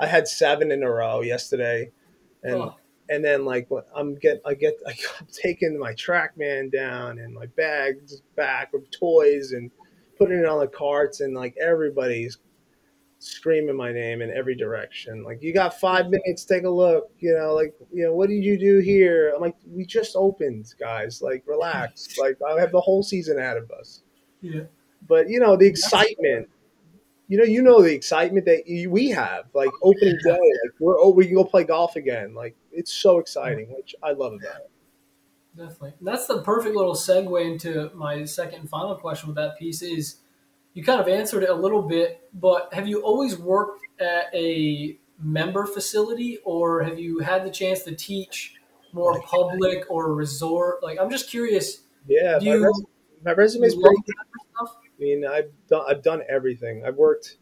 I 0.00 0.06
had 0.06 0.28
seven 0.28 0.70
in 0.72 0.82
a 0.82 0.90
row 0.90 1.20
yesterday, 1.22 1.90
and 2.42 2.54
Oh. 2.56 2.76
and 3.08 3.24
then 3.24 3.44
like 3.44 3.70
when 3.70 3.82
I'm 3.94 4.14
get 4.16 4.40
I 4.44 4.54
get 4.54 4.74
I 4.86 4.90
am 4.90 5.26
taking 5.32 5.78
my 5.78 5.92
TrackMan 5.94 6.72
down 6.72 7.18
and 7.18 7.34
my 7.34 7.46
bags 7.46 8.22
back 8.36 8.72
with 8.72 8.90
toys 8.90 9.52
and 9.52 9.70
putting 10.18 10.38
it 10.38 10.46
on 10.46 10.60
the 10.60 10.68
carts, 10.68 11.20
and 11.20 11.34
like 11.34 11.56
everybody's 11.60 12.38
screaming 13.24 13.76
my 13.76 13.92
name 13.92 14.22
in 14.22 14.30
every 14.30 14.54
direction. 14.54 15.24
Like, 15.24 15.42
you 15.42 15.52
got 15.52 15.80
five 15.80 16.10
minutes, 16.10 16.44
take 16.44 16.64
a 16.64 16.70
look. 16.70 17.10
You 17.18 17.36
know, 17.36 17.54
like, 17.54 17.74
you 17.92 18.04
know, 18.04 18.14
what 18.14 18.28
did 18.28 18.44
you 18.44 18.58
do 18.58 18.78
here? 18.78 19.32
I'm 19.34 19.40
like, 19.40 19.56
we 19.66 19.84
just 19.86 20.14
opened, 20.16 20.74
guys. 20.78 21.22
Like, 21.22 21.42
relax. 21.46 22.18
like, 22.18 22.38
I 22.46 22.60
have 22.60 22.72
the 22.72 22.80
whole 22.80 23.02
season 23.02 23.38
ahead 23.38 23.56
of 23.56 23.70
us. 23.70 24.02
Yeah. 24.40 24.64
But 25.06 25.28
you 25.28 25.40
know, 25.40 25.56
the 25.56 25.66
excitement. 25.66 26.48
You 27.26 27.38
know, 27.38 27.44
you 27.44 27.62
know 27.62 27.80
the 27.80 27.94
excitement 27.94 28.44
that 28.44 28.68
you, 28.68 28.90
we 28.90 29.08
have, 29.08 29.46
like 29.54 29.70
oh, 29.82 29.94
opening 29.94 30.18
day, 30.22 30.32
like 30.32 30.74
we're 30.78 31.00
oh, 31.00 31.08
we 31.08 31.24
can 31.24 31.34
go 31.34 31.44
play 31.44 31.64
golf 31.64 31.96
again. 31.96 32.34
Like 32.34 32.54
it's 32.70 32.92
so 32.92 33.18
exciting, 33.18 33.74
which 33.74 33.94
I 34.02 34.12
love 34.12 34.34
about 34.34 34.60
it. 34.60 34.70
Definitely. 35.56 35.94
That's 36.02 36.26
the 36.26 36.42
perfect 36.42 36.76
little 36.76 36.94
segue 36.94 37.50
into 37.50 37.90
my 37.94 38.24
second 38.24 38.60
and 38.60 38.68
final 38.68 38.94
question 38.96 39.28
with 39.28 39.36
that 39.36 39.58
piece 39.58 39.80
is 39.80 40.16
you 40.74 40.84
kind 40.84 41.00
of 41.00 41.08
answered 41.08 41.44
it 41.44 41.50
a 41.50 41.54
little 41.54 41.82
bit, 41.82 42.28
but 42.34 42.74
have 42.74 42.86
you 42.86 43.00
always 43.02 43.38
worked 43.38 43.80
at 44.00 44.34
a 44.34 44.98
member 45.18 45.64
facility 45.64 46.38
or 46.44 46.82
have 46.82 46.98
you 46.98 47.20
had 47.20 47.44
the 47.46 47.50
chance 47.50 47.84
to 47.84 47.94
teach 47.94 48.54
more 48.92 49.20
public 49.22 49.84
or 49.88 50.12
resort? 50.12 50.82
Like 50.82 50.98
I'm 51.00 51.10
just 51.10 51.30
curious, 51.30 51.82
Yeah, 52.06 52.38
do 52.38 52.46
my, 52.46 52.54
you, 52.56 52.64
res- 52.66 52.82
my 53.24 53.32
resume 53.32 53.66
is 53.66 53.74
pretty? 53.74 53.96
I 54.60 54.66
mean, 54.98 55.26
I've 55.26 55.50
done 55.68 55.84
I've 55.88 56.02
done 56.02 56.22
everything. 56.28 56.84
I've 56.84 56.96
worked 56.96 57.38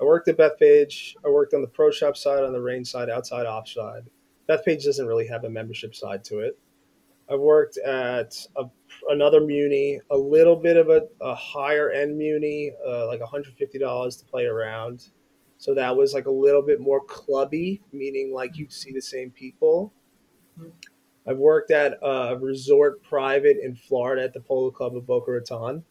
I 0.00 0.04
worked 0.04 0.26
at 0.28 0.36
Bethpage. 0.36 1.14
I 1.24 1.28
worked 1.28 1.54
on 1.54 1.60
the 1.62 1.68
pro 1.68 1.90
shop 1.90 2.16
side, 2.16 2.42
on 2.42 2.52
the 2.52 2.60
range 2.60 2.88
side, 2.88 3.08
outside, 3.08 3.46
off 3.46 3.68
side. 3.68 4.04
Bethpage 4.48 4.84
doesn't 4.84 5.06
really 5.06 5.28
have 5.28 5.44
a 5.44 5.50
membership 5.50 5.94
side 5.94 6.24
to 6.24 6.40
it. 6.40 6.58
I've 7.30 7.40
worked 7.40 7.78
at 7.78 8.46
a, 8.56 8.64
another 9.10 9.40
Muni, 9.40 10.00
a 10.10 10.16
little 10.16 10.56
bit 10.56 10.76
of 10.76 10.88
a, 10.88 11.02
a 11.20 11.34
higher 11.34 11.90
end 11.90 12.16
Muni, 12.16 12.72
uh, 12.86 13.06
like 13.06 13.20
$150 13.20 14.18
to 14.18 14.24
play 14.26 14.44
around. 14.46 15.08
So 15.58 15.74
that 15.74 15.96
was 15.96 16.12
like 16.14 16.26
a 16.26 16.30
little 16.30 16.62
bit 16.62 16.80
more 16.80 17.00
clubby, 17.00 17.80
meaning 17.92 18.32
like 18.34 18.56
you'd 18.56 18.72
see 18.72 18.92
the 18.92 19.00
same 19.00 19.30
people. 19.30 19.92
I've 21.26 21.38
worked 21.38 21.70
at 21.70 21.98
a 22.02 22.36
resort 22.38 23.02
private 23.02 23.56
in 23.62 23.74
Florida 23.74 24.24
at 24.24 24.34
the 24.34 24.40
Polo 24.40 24.70
Club 24.70 24.96
of 24.96 25.06
Boca 25.06 25.30
Raton. 25.30 25.84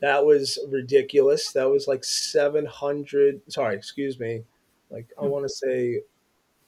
That 0.00 0.24
was 0.24 0.58
ridiculous. 0.68 1.52
That 1.52 1.68
was 1.68 1.88
like 1.88 2.04
700, 2.04 3.40
sorry, 3.48 3.76
excuse 3.76 4.20
me. 4.20 4.44
Like 4.90 5.08
I 5.20 5.24
want 5.24 5.44
to 5.44 5.48
say 5.48 6.02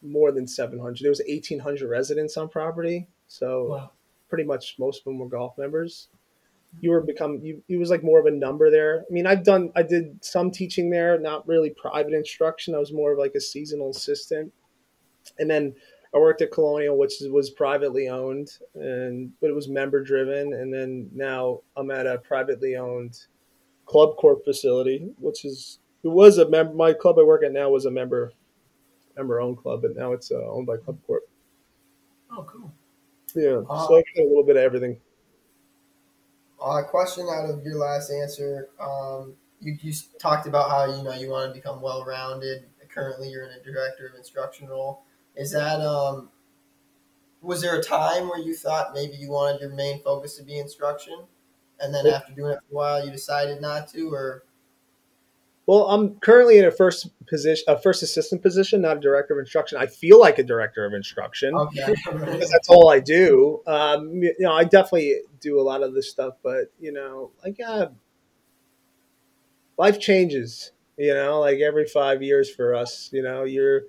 more 0.02 0.32
than 0.32 0.46
700. 0.46 0.98
There 1.00 1.10
was 1.10 1.22
1800 1.28 1.88
residents 1.88 2.36
on 2.36 2.48
property. 2.48 3.06
So 3.28 3.68
Wow. 3.68 3.90
Pretty 4.28 4.44
much 4.44 4.76
most 4.78 5.00
of 5.00 5.04
them 5.04 5.18
were 5.18 5.28
golf 5.28 5.56
members. 5.58 6.08
You 6.80 6.90
were 6.90 7.00
become 7.00 7.40
you 7.42 7.62
it 7.68 7.78
was 7.78 7.90
like 7.90 8.02
more 8.02 8.20
of 8.20 8.26
a 8.26 8.30
number 8.30 8.70
there. 8.70 9.04
I 9.08 9.12
mean, 9.12 9.26
I've 9.26 9.44
done 9.44 9.72
I 9.74 9.82
did 9.82 10.22
some 10.24 10.50
teaching 10.50 10.90
there, 10.90 11.18
not 11.18 11.48
really 11.48 11.70
private 11.70 12.12
instruction. 12.12 12.74
I 12.74 12.78
was 12.78 12.92
more 12.92 13.12
of 13.12 13.18
like 13.18 13.34
a 13.34 13.40
seasonal 13.40 13.90
assistant. 13.90 14.52
And 15.38 15.50
then 15.50 15.74
I 16.14 16.18
worked 16.18 16.42
at 16.42 16.52
Colonial, 16.52 16.98
which 16.98 17.14
was 17.30 17.50
privately 17.50 18.08
owned, 18.08 18.48
and 18.74 19.32
but 19.40 19.50
it 19.50 19.54
was 19.54 19.68
member 19.68 20.02
driven. 20.02 20.54
And 20.54 20.72
then 20.72 21.10
now 21.14 21.60
I'm 21.76 21.90
at 21.90 22.06
a 22.06 22.18
privately 22.18 22.76
owned 22.76 23.18
ClubCorp 23.86 24.44
facility, 24.44 25.10
which 25.18 25.44
is 25.44 25.80
it 26.02 26.08
was 26.08 26.38
a 26.38 26.48
member. 26.48 26.74
My 26.74 26.92
club 26.92 27.18
I 27.18 27.22
work 27.22 27.42
at 27.44 27.52
now 27.52 27.70
was 27.70 27.86
a 27.86 27.90
member 27.90 28.32
member 29.16 29.40
owned 29.40 29.58
club, 29.58 29.82
but 29.82 29.96
now 29.96 30.12
it's 30.12 30.30
uh, 30.30 30.36
owned 30.36 30.66
by 30.66 30.76
ClubCorp. 30.76 31.20
Oh, 32.30 32.44
cool. 32.44 32.72
Yeah, 33.38 33.62
Uh, 33.68 33.86
so 33.86 33.96
a 33.96 34.04
little 34.24 34.42
bit 34.42 34.56
of 34.56 34.62
everything. 34.62 35.00
Uh, 36.60 36.82
question 36.82 37.26
out 37.28 37.48
of 37.48 37.64
your 37.64 37.76
last 37.76 38.10
answer. 38.10 38.70
Um, 38.80 39.36
you, 39.60 39.76
you 39.80 39.92
talked 40.18 40.46
about 40.46 40.70
how 40.70 40.96
you 40.96 41.02
know 41.02 41.14
you 41.14 41.30
want 41.30 41.52
to 41.52 41.58
become 41.58 41.80
well 41.80 42.04
rounded. 42.04 42.68
Currently, 42.88 43.28
you're 43.30 43.44
in 43.44 43.50
a 43.52 43.62
director 43.62 44.08
of 44.08 44.14
instruction 44.16 44.66
role. 44.66 45.04
Is 45.36 45.52
that 45.52 45.80
um, 45.80 46.30
was 47.40 47.60
there 47.62 47.78
a 47.78 47.82
time 47.82 48.28
where 48.28 48.38
you 48.40 48.54
thought 48.54 48.94
maybe 48.94 49.14
you 49.16 49.30
wanted 49.30 49.60
your 49.60 49.70
main 49.70 50.02
focus 50.02 50.36
to 50.36 50.42
be 50.42 50.58
instruction, 50.58 51.26
and 51.80 51.94
then 51.94 52.06
after 52.06 52.32
doing 52.32 52.52
it 52.52 52.58
for 52.68 52.72
a 52.72 52.76
while, 52.76 53.04
you 53.04 53.10
decided 53.12 53.60
not 53.60 53.88
to, 53.88 54.12
or 54.12 54.44
Well, 55.68 55.86
I'm 55.90 56.14
currently 56.20 56.56
in 56.56 56.64
a 56.64 56.70
first 56.70 57.10
position, 57.26 57.62
a 57.68 57.78
first 57.78 58.02
assistant 58.02 58.40
position, 58.40 58.80
not 58.80 58.96
a 58.96 59.00
director 59.00 59.34
of 59.34 59.40
instruction. 59.40 59.76
I 59.76 59.84
feel 59.84 60.18
like 60.18 60.38
a 60.38 60.42
director 60.42 60.86
of 60.86 60.94
instruction. 60.94 61.54
okay, 61.54 61.94
because 62.06 62.50
that's 62.50 62.70
all 62.70 62.90
I 62.90 63.00
do. 63.00 63.60
Um, 63.66 64.14
you 64.14 64.34
know, 64.38 64.54
I 64.54 64.64
definitely 64.64 65.16
do 65.40 65.60
a 65.60 65.62
lot 65.62 65.82
of 65.82 65.92
this 65.92 66.10
stuff, 66.10 66.36
but 66.42 66.72
you 66.80 66.90
know, 66.90 67.32
like 67.44 67.60
uh, 67.60 67.88
life 69.76 70.00
changes. 70.00 70.72
You 70.96 71.12
know, 71.12 71.40
like 71.40 71.58
every 71.58 71.84
five 71.84 72.22
years 72.22 72.48
for 72.48 72.74
us. 72.74 73.10
You 73.12 73.22
know, 73.22 73.44
you're 73.44 73.82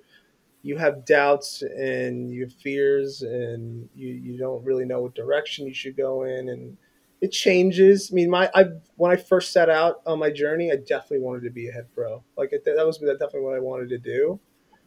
you 0.62 0.76
have 0.76 1.06
doubts 1.06 1.62
and 1.62 2.30
you 2.30 2.42
have 2.42 2.52
fears, 2.52 3.22
and 3.22 3.88
you 3.94 4.08
you 4.08 4.36
don't 4.36 4.62
really 4.66 4.84
know 4.84 5.00
what 5.00 5.14
direction 5.14 5.66
you 5.66 5.72
should 5.72 5.96
go 5.96 6.24
in, 6.24 6.50
and 6.50 6.76
it 7.20 7.32
changes. 7.32 8.10
I 8.10 8.14
mean, 8.14 8.30
my 8.30 8.50
I 8.54 8.66
when 8.96 9.10
I 9.12 9.16
first 9.16 9.52
set 9.52 9.68
out 9.68 10.02
on 10.06 10.18
my 10.18 10.30
journey, 10.30 10.70
I 10.70 10.76
definitely 10.76 11.20
wanted 11.20 11.42
to 11.44 11.50
be 11.50 11.68
a 11.68 11.72
head 11.72 11.86
pro. 11.94 12.22
Like 12.36 12.52
it, 12.52 12.64
that 12.64 12.86
was 12.86 12.98
definitely 12.98 13.40
what 13.40 13.56
I 13.56 13.60
wanted 13.60 13.88
to 13.90 13.98
do 13.98 14.40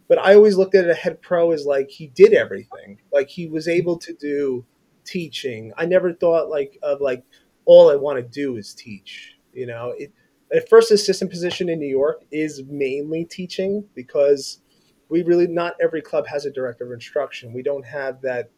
but 0.08 0.19
I 0.19 0.36
always 0.36 0.58
looked 0.58 0.76
at 0.76 0.89
a 0.89 0.93
head 0.93 1.22
pro 1.22 1.52
as 1.52 1.65
like 1.65 1.89
he 1.89 2.08
did 2.08 2.34
everything. 2.34 3.00
Like 3.12 3.30
he 3.30 3.48
was 3.48 3.67
able 3.67 3.98
to 4.00 4.13
do 4.13 4.65
teaching. 5.06 5.74
I 5.78 5.86
never 5.86 6.13
thought 6.13 6.50
like 6.50 6.78
of 6.84 7.02
like 7.02 7.24
all 7.65 7.89
I 7.89 7.96
want 7.96 8.17
to 8.17 8.24
do 8.24 8.58
is 8.58 8.74
teach. 8.74 9.38
You 9.54 9.67
know, 9.67 9.93
it, 9.98 10.12
a 10.52 10.62
first 10.62 10.91
assistant 10.91 11.32
position 11.32 11.69
in 11.69 11.80
New 11.80 11.88
York 11.88 12.24
is 12.32 12.63
mainly 12.67 13.26
teaching 13.26 13.84
because 13.96 14.60
we 15.10 15.24
really 15.24 15.48
not 15.48 15.76
every 15.82 16.02
club 16.02 16.28
has 16.28 16.46
a 16.46 16.52
director 16.52 16.86
of 16.86 16.91
instruction. 16.91 17.54
We 17.54 17.63
don't 17.63 17.86
have 17.86 18.22
that 18.22 18.52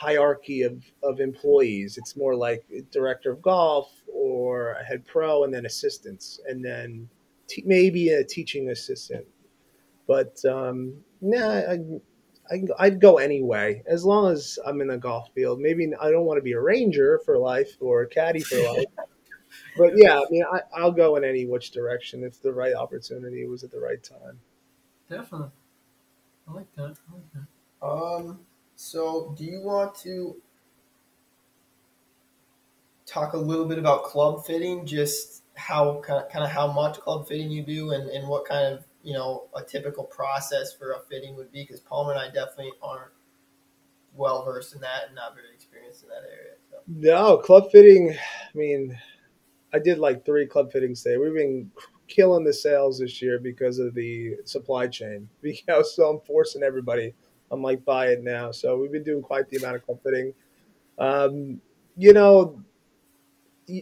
hierarchy 0.00 0.62
of, 0.62 0.82
of 1.02 1.20
employees. 1.20 1.98
It's 1.98 2.16
more 2.16 2.34
like 2.34 2.64
director 2.90 3.32
of 3.32 3.42
golf 3.42 3.90
or 4.12 4.72
a 4.72 4.84
head 4.84 5.06
pro 5.06 5.44
and 5.44 5.52
then 5.52 5.66
assistants 5.66 6.40
and 6.48 6.64
then 6.64 7.08
t- 7.46 7.62
maybe 7.66 8.10
a 8.10 8.24
teaching 8.24 8.70
assistant 8.70 9.26
but 10.10 10.44
um, 10.44 11.04
nah, 11.20 11.60
I, 11.60 11.78
I, 12.50 12.62
I'd 12.80 13.00
go 13.00 13.18
anyway 13.18 13.84
as 13.86 14.04
long 14.04 14.32
as 14.32 14.58
I'm 14.66 14.80
in 14.80 14.88
the 14.88 14.98
golf 14.98 15.28
field. 15.36 15.60
Maybe 15.60 15.88
I 16.00 16.10
don't 16.10 16.24
want 16.24 16.38
to 16.38 16.42
be 16.42 16.50
a 16.50 16.60
ranger 16.60 17.20
for 17.24 17.38
life 17.38 17.76
or 17.78 18.02
a 18.02 18.08
caddy 18.08 18.40
for 18.40 18.56
life, 18.56 18.86
but 19.76 19.92
yeah, 19.94 20.18
I 20.18 20.24
mean, 20.28 20.42
I, 20.52 20.62
I'll 20.76 20.90
go 20.90 21.14
in 21.14 21.22
any 21.22 21.46
which 21.46 21.70
direction 21.70 22.24
if 22.24 22.42
the 22.42 22.52
right 22.52 22.74
opportunity 22.74 23.46
was 23.46 23.62
at 23.62 23.70
the 23.70 23.78
right 23.78 24.02
time. 24.02 24.40
Definitely. 25.08 25.50
I 26.48 26.52
like 26.54 26.74
that. 26.74 26.96
I 27.08 27.14
like 27.14 27.32
that. 27.34 27.86
Um, 27.86 28.40
so 28.80 29.34
do 29.36 29.44
you 29.44 29.60
want 29.60 29.94
to 29.96 30.40
talk 33.04 33.34
a 33.34 33.36
little 33.36 33.66
bit 33.66 33.78
about 33.78 34.04
club 34.04 34.46
fitting? 34.46 34.86
Just 34.86 35.42
how 35.54 36.00
kind 36.00 36.24
of, 36.24 36.30
kind 36.30 36.42
of 36.42 36.50
how 36.50 36.72
much 36.72 36.98
club 36.98 37.28
fitting 37.28 37.50
you 37.50 37.62
do, 37.62 37.90
and, 37.90 38.08
and 38.08 38.26
what 38.26 38.46
kind 38.46 38.72
of 38.72 38.86
you 39.02 39.12
know 39.12 39.48
a 39.54 39.62
typical 39.62 40.04
process 40.04 40.72
for 40.72 40.92
a 40.92 41.00
fitting 41.10 41.36
would 41.36 41.52
be? 41.52 41.62
Because 41.62 41.80
Palmer 41.80 42.12
and 42.12 42.20
I 42.20 42.28
definitely 42.28 42.72
aren't 42.82 43.12
well 44.16 44.46
versed 44.46 44.74
in 44.74 44.80
that 44.80 45.08
and 45.08 45.14
not 45.14 45.34
very 45.34 45.52
experienced 45.54 46.04
in 46.04 46.08
that 46.08 46.22
area. 46.26 46.54
So. 46.70 46.78
No, 46.88 47.36
club 47.36 47.70
fitting. 47.70 48.16
I 48.16 48.58
mean, 48.58 48.98
I 49.74 49.78
did 49.78 49.98
like 49.98 50.24
three 50.24 50.46
club 50.46 50.72
fittings 50.72 51.02
today. 51.02 51.18
We've 51.18 51.34
been 51.34 51.70
killing 52.08 52.44
the 52.44 52.54
sales 52.54 52.98
this 53.00 53.20
year 53.20 53.38
because 53.38 53.78
of 53.78 53.92
the 53.94 54.36
supply 54.46 54.86
chain. 54.86 55.28
Because 55.42 55.94
so 55.94 56.08
I'm 56.08 56.20
forcing 56.20 56.62
everybody. 56.62 57.12
I'm 57.50 57.62
like, 57.62 57.84
buy 57.84 58.08
it 58.08 58.22
now. 58.22 58.50
So 58.50 58.78
we've 58.78 58.92
been 58.92 59.02
doing 59.02 59.22
quite 59.22 59.48
the 59.48 59.56
amount 59.56 59.76
of 59.76 59.84
club 59.84 60.00
fitting. 60.02 60.32
Um, 60.98 61.60
you 61.96 62.12
know, 62.12 62.62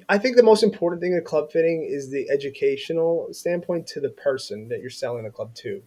I 0.08 0.18
think 0.18 0.36
the 0.36 0.42
most 0.42 0.62
important 0.62 1.00
thing 1.02 1.14
in 1.14 1.24
club 1.24 1.50
fitting 1.50 1.86
is 1.88 2.10
the 2.10 2.28
educational 2.30 3.28
standpoint 3.32 3.86
to 3.88 4.00
the 4.00 4.10
person 4.10 4.68
that 4.68 4.80
you're 4.80 4.90
selling 4.90 5.24
the 5.24 5.30
club 5.30 5.54
to. 5.56 5.82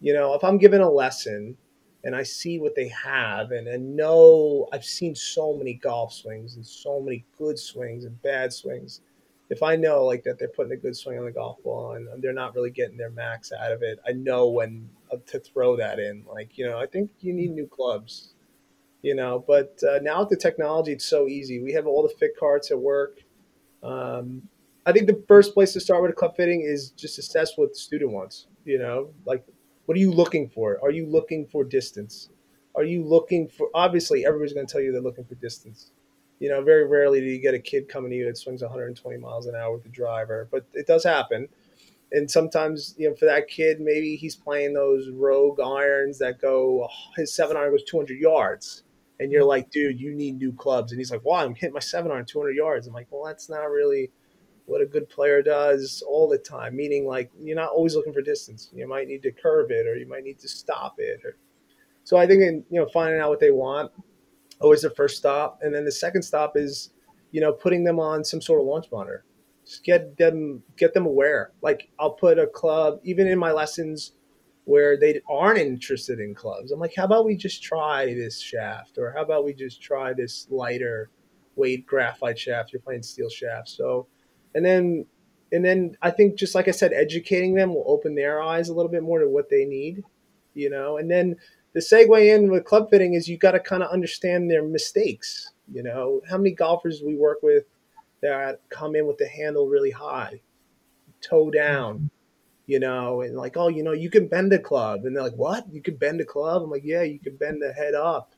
You 0.00 0.14
know, 0.14 0.34
if 0.34 0.42
I'm 0.44 0.58
giving 0.58 0.80
a 0.80 0.90
lesson 0.90 1.56
and 2.04 2.14
I 2.16 2.22
see 2.24 2.58
what 2.58 2.74
they 2.74 2.88
have 2.88 3.52
and, 3.52 3.68
and 3.68 3.96
know 3.96 4.68
I've 4.72 4.84
seen 4.84 5.14
so 5.14 5.54
many 5.56 5.74
golf 5.74 6.12
swings 6.12 6.56
and 6.56 6.66
so 6.66 7.00
many 7.00 7.24
good 7.38 7.58
swings 7.58 8.04
and 8.04 8.20
bad 8.22 8.52
swings 8.52 9.00
if 9.52 9.62
I 9.62 9.76
know 9.76 10.04
like 10.06 10.24
that 10.24 10.38
they're 10.38 10.48
putting 10.48 10.72
a 10.72 10.76
good 10.76 10.96
swing 10.96 11.18
on 11.18 11.26
the 11.26 11.30
golf 11.30 11.62
ball 11.62 11.92
and 11.92 12.08
they're 12.22 12.32
not 12.32 12.54
really 12.54 12.70
getting 12.70 12.96
their 12.96 13.10
max 13.10 13.52
out 13.52 13.70
of 13.70 13.82
it, 13.82 13.98
I 14.08 14.12
know 14.12 14.48
when 14.48 14.88
uh, 15.12 15.18
to 15.26 15.40
throw 15.40 15.76
that 15.76 15.98
in. 15.98 16.24
Like 16.26 16.56
you 16.56 16.66
know, 16.66 16.78
I 16.78 16.86
think 16.86 17.10
you 17.20 17.34
need 17.34 17.50
new 17.50 17.66
clubs. 17.66 18.34
You 19.02 19.14
know, 19.14 19.44
but 19.46 19.78
uh, 19.82 19.98
now 20.00 20.20
with 20.20 20.30
the 20.30 20.36
technology, 20.36 20.92
it's 20.92 21.04
so 21.04 21.26
easy. 21.26 21.60
We 21.60 21.72
have 21.72 21.86
all 21.86 22.02
the 22.02 22.14
fit 22.20 22.30
carts 22.38 22.70
at 22.70 22.78
work. 22.78 23.18
Um, 23.82 24.48
I 24.86 24.92
think 24.92 25.06
the 25.08 25.22
first 25.28 25.54
place 25.54 25.72
to 25.72 25.80
start 25.80 26.02
with 26.02 26.12
a 26.12 26.14
club 26.14 26.36
fitting 26.36 26.62
is 26.62 26.90
just 26.90 27.18
assess 27.18 27.58
what 27.58 27.70
the 27.70 27.78
student 27.78 28.12
wants. 28.12 28.46
You 28.64 28.78
know, 28.78 29.10
like 29.26 29.44
what 29.84 29.96
are 29.96 30.00
you 30.00 30.12
looking 30.12 30.48
for? 30.48 30.78
Are 30.82 30.90
you 30.90 31.04
looking 31.06 31.46
for 31.46 31.62
distance? 31.62 32.30
Are 32.74 32.84
you 32.84 33.04
looking 33.04 33.48
for? 33.48 33.68
Obviously, 33.74 34.24
everybody's 34.24 34.54
going 34.54 34.66
to 34.66 34.72
tell 34.72 34.80
you 34.80 34.92
they're 34.92 35.02
looking 35.02 35.26
for 35.26 35.34
distance. 35.34 35.90
You 36.42 36.48
know, 36.48 36.60
very 36.60 36.84
rarely 36.84 37.20
do 37.20 37.26
you 37.26 37.38
get 37.38 37.54
a 37.54 37.58
kid 37.60 37.88
coming 37.88 38.10
to 38.10 38.16
you 38.16 38.24
that 38.24 38.36
swings 38.36 38.62
120 38.62 39.16
miles 39.18 39.46
an 39.46 39.54
hour 39.54 39.74
with 39.74 39.84
the 39.84 39.88
driver, 39.88 40.48
but 40.50 40.66
it 40.74 40.88
does 40.88 41.04
happen. 41.04 41.46
And 42.10 42.28
sometimes, 42.28 42.96
you 42.98 43.08
know, 43.08 43.14
for 43.14 43.26
that 43.26 43.46
kid, 43.46 43.80
maybe 43.80 44.16
he's 44.16 44.34
playing 44.34 44.74
those 44.74 45.08
rogue 45.10 45.60
irons 45.60 46.18
that 46.18 46.40
go, 46.40 46.88
his 47.16 47.32
seven 47.32 47.56
iron 47.56 47.70
goes 47.70 47.84
200 47.84 48.18
yards. 48.18 48.82
And 49.20 49.30
you're 49.30 49.44
like, 49.44 49.70
dude, 49.70 50.00
you 50.00 50.16
need 50.16 50.38
new 50.38 50.52
clubs. 50.52 50.90
And 50.90 51.00
he's 51.00 51.12
like, 51.12 51.24
wow, 51.24 51.44
I'm 51.44 51.54
hitting 51.54 51.74
my 51.74 51.78
seven 51.78 52.10
iron 52.10 52.24
200 52.24 52.56
yards. 52.56 52.88
I'm 52.88 52.92
like, 52.92 53.06
well, 53.12 53.24
that's 53.24 53.48
not 53.48 53.70
really 53.70 54.10
what 54.66 54.80
a 54.82 54.86
good 54.86 55.08
player 55.08 55.42
does 55.42 56.02
all 56.08 56.28
the 56.28 56.38
time. 56.38 56.74
Meaning, 56.74 57.06
like 57.06 57.30
you're 57.40 57.54
not 57.54 57.70
always 57.70 57.94
looking 57.94 58.12
for 58.12 58.20
distance. 58.20 58.68
You 58.74 58.88
might 58.88 59.06
need 59.06 59.22
to 59.22 59.30
curve 59.30 59.70
it, 59.70 59.86
or 59.86 59.94
you 59.94 60.08
might 60.08 60.24
need 60.24 60.40
to 60.40 60.48
stop 60.48 60.96
it. 60.98 61.20
Or 61.24 61.36
so 62.02 62.16
I 62.16 62.26
think 62.26 62.42
in 62.42 62.64
you 62.68 62.80
know 62.80 62.88
finding 62.92 63.20
out 63.20 63.30
what 63.30 63.38
they 63.38 63.52
want 63.52 63.92
always 64.62 64.82
the 64.82 64.90
first 64.90 65.16
stop, 65.16 65.58
and 65.62 65.74
then 65.74 65.84
the 65.84 65.92
second 65.92 66.22
stop 66.22 66.56
is 66.56 66.90
you 67.30 67.40
know 67.40 67.52
putting 67.52 67.84
them 67.84 67.98
on 67.98 68.24
some 68.24 68.40
sort 68.40 68.60
of 68.60 68.66
launch 68.66 68.86
monitor. 68.92 69.24
Just 69.64 69.84
get 69.84 70.16
them 70.16 70.62
get 70.76 70.94
them 70.94 71.06
aware. 71.06 71.52
Like 71.62 71.90
I'll 71.98 72.12
put 72.14 72.38
a 72.38 72.46
club 72.46 73.00
even 73.04 73.26
in 73.26 73.38
my 73.38 73.52
lessons 73.52 74.12
where 74.64 74.96
they 74.96 75.20
aren't 75.28 75.58
interested 75.58 76.20
in 76.20 76.34
clubs. 76.34 76.70
I'm 76.70 76.78
like, 76.78 76.94
how 76.96 77.04
about 77.04 77.24
we 77.24 77.36
just 77.36 77.62
try 77.62 78.06
this 78.06 78.40
shaft, 78.40 78.98
or 78.98 79.12
how 79.12 79.22
about 79.22 79.44
we 79.44 79.54
just 79.54 79.82
try 79.82 80.12
this 80.12 80.46
lighter 80.50 81.10
weight 81.56 81.86
graphite 81.86 82.38
shaft? 82.38 82.72
You're 82.72 82.82
playing 82.82 83.02
steel 83.02 83.28
shaft, 83.28 83.68
so 83.68 84.06
and 84.54 84.64
then 84.64 85.06
and 85.52 85.64
then 85.64 85.96
I 86.00 86.10
think 86.10 86.36
just 86.36 86.54
like 86.54 86.66
I 86.66 86.72
said, 86.72 86.92
educating 86.92 87.54
them 87.54 87.74
will 87.74 87.84
open 87.86 88.14
their 88.14 88.40
eyes 88.40 88.68
a 88.68 88.74
little 88.74 88.90
bit 88.90 89.02
more 89.02 89.18
to 89.18 89.28
what 89.28 89.50
they 89.50 89.64
need, 89.64 90.02
you 90.54 90.70
know. 90.70 90.96
And 90.96 91.10
then 91.10 91.36
the 91.72 91.80
segue 91.80 92.34
in 92.34 92.50
with 92.50 92.64
club 92.64 92.90
fitting 92.90 93.14
is 93.14 93.28
you 93.28 93.36
got 93.36 93.52
to 93.52 93.60
kind 93.60 93.82
of 93.82 93.90
understand 93.90 94.50
their 94.50 94.62
mistakes. 94.62 95.52
You 95.72 95.82
know, 95.82 96.20
how 96.28 96.36
many 96.36 96.52
golfers 96.52 97.02
we 97.02 97.16
work 97.16 97.38
with 97.42 97.64
that 98.20 98.60
come 98.68 98.94
in 98.94 99.06
with 99.06 99.18
the 99.18 99.28
handle 99.28 99.68
really 99.68 99.90
high, 99.90 100.40
toe 101.20 101.50
down, 101.50 102.10
you 102.66 102.78
know, 102.78 103.22
and 103.22 103.36
like, 103.36 103.56
oh, 103.56 103.68
you 103.68 103.82
know, 103.82 103.92
you 103.92 104.10
can 104.10 104.28
bend 104.28 104.52
a 104.52 104.58
club, 104.58 105.04
and 105.04 105.16
they're 105.16 105.22
like, 105.22 105.34
what? 105.34 105.66
You 105.72 105.80
can 105.80 105.96
bend 105.96 106.20
a 106.20 106.24
club? 106.24 106.62
I'm 106.62 106.70
like, 106.70 106.84
yeah, 106.84 107.02
you 107.02 107.18
can 107.18 107.36
bend 107.36 107.62
the 107.62 107.72
head 107.72 107.94
up, 107.94 108.34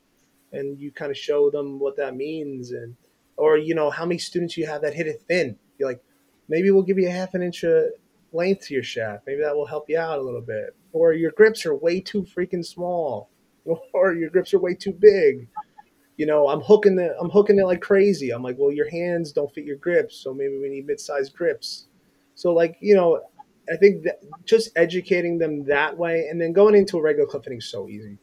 and 0.51 0.79
you 0.79 0.91
kind 0.91 1.11
of 1.11 1.17
show 1.17 1.49
them 1.49 1.79
what 1.79 1.97
that 1.97 2.15
means, 2.15 2.71
and 2.71 2.95
or 3.37 3.57
you 3.57 3.75
know, 3.75 3.89
how 3.89 4.05
many 4.05 4.17
students 4.17 4.55
you 4.55 4.65
have 4.65 4.81
that 4.81 4.93
hit 4.93 5.07
it 5.07 5.21
thin 5.27 5.57
you're 5.77 5.89
like, 5.89 6.03
maybe 6.47 6.71
we'll 6.71 6.83
give 6.83 6.99
you 6.99 7.07
a 7.07 7.11
half 7.11 7.33
an 7.33 7.41
inch 7.41 7.63
of 7.63 7.85
length 8.35 8.67
to 8.67 8.73
your 8.73 8.83
shaft. 8.83 9.23
Maybe 9.25 9.41
that 9.41 9.55
will 9.55 9.65
help 9.65 9.89
you 9.89 9.97
out 9.97 10.19
a 10.19 10.21
little 10.21 10.41
bit. 10.41 10.75
Or 10.91 11.13
your 11.13 11.31
grips 11.31 11.65
are 11.65 11.75
way 11.75 11.99
too 11.99 12.23
freaking 12.23 12.65
small, 12.65 13.29
or 13.93 14.13
your 14.13 14.29
grips 14.29 14.53
are 14.53 14.59
way 14.59 14.75
too 14.75 14.93
big. 14.93 15.47
You 16.17 16.25
know, 16.25 16.47
I'm 16.47 16.61
hooking 16.61 16.97
it. 16.99 17.11
I'm 17.19 17.29
hooking 17.29 17.59
it 17.59 17.65
like 17.65 17.81
crazy. 17.81 18.31
I'm 18.31 18.43
like, 18.43 18.55
well, 18.57 18.71
your 18.71 18.89
hands 18.89 19.31
don't 19.31 19.53
fit 19.53 19.65
your 19.65 19.77
grips, 19.77 20.15
so 20.17 20.33
maybe 20.33 20.57
we 20.57 20.69
need 20.69 20.87
mid-sized 20.87 21.35
grips. 21.35 21.87
So, 22.35 22.53
like, 22.53 22.77
you 22.79 22.95
know, 22.95 23.21
I 23.71 23.75
think 23.77 24.03
that 24.03 24.19
just 24.45 24.69
educating 24.77 25.37
them 25.37 25.65
that 25.65 25.97
way, 25.97 26.27
and 26.29 26.39
then 26.39 26.53
going 26.53 26.75
into 26.75 26.97
a 26.97 27.01
regular 27.01 27.27
club 27.27 27.43
fitting 27.43 27.57
is 27.59 27.69
so 27.69 27.89
easy. 27.89 28.17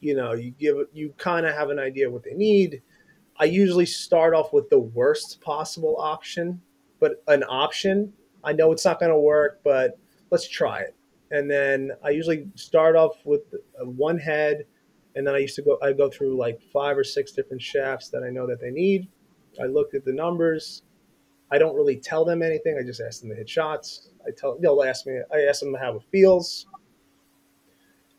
You 0.00 0.16
know, 0.16 0.32
you 0.32 0.50
give 0.50 0.76
you 0.92 1.14
kind 1.16 1.46
of 1.46 1.54
have 1.54 1.70
an 1.70 1.78
idea 1.78 2.10
what 2.10 2.24
they 2.24 2.34
need 2.34 2.82
I 3.40 3.44
usually 3.44 3.86
start 3.86 4.34
off 4.34 4.52
with 4.52 4.68
the 4.68 4.80
worst 4.80 5.40
possible 5.40 5.96
option, 5.98 6.60
but 6.98 7.22
an 7.28 7.44
option. 7.44 8.12
I 8.48 8.52
know 8.52 8.72
it's 8.72 8.86
not 8.86 8.98
going 8.98 9.12
to 9.12 9.18
work, 9.18 9.60
but 9.62 9.98
let's 10.30 10.48
try 10.48 10.80
it. 10.80 10.96
And 11.30 11.50
then 11.50 11.90
I 12.02 12.10
usually 12.10 12.48
start 12.54 12.96
off 12.96 13.16
with 13.26 13.42
one 13.78 14.16
head, 14.16 14.64
and 15.14 15.26
then 15.26 15.34
I 15.34 15.38
used 15.38 15.54
to 15.56 15.62
go. 15.62 15.78
I 15.82 15.92
go 15.92 16.08
through 16.08 16.38
like 16.38 16.58
five 16.72 16.96
or 16.96 17.04
six 17.04 17.32
different 17.32 17.60
shafts 17.60 18.08
that 18.08 18.22
I 18.22 18.30
know 18.30 18.46
that 18.46 18.58
they 18.58 18.70
need. 18.70 19.08
I 19.60 19.66
looked 19.66 19.94
at 19.94 20.06
the 20.06 20.12
numbers. 20.12 20.82
I 21.50 21.58
don't 21.58 21.76
really 21.76 21.96
tell 21.96 22.24
them 22.24 22.42
anything. 22.42 22.78
I 22.80 22.86
just 22.86 23.02
ask 23.02 23.20
them 23.20 23.28
to 23.28 23.36
hit 23.36 23.50
shots. 23.50 24.08
I 24.26 24.30
tell 24.34 24.58
they'll 24.58 24.82
ask 24.82 25.06
me. 25.06 25.20
I 25.30 25.42
ask 25.42 25.60
them 25.60 25.74
how 25.74 25.96
it 25.96 26.02
feels. 26.10 26.66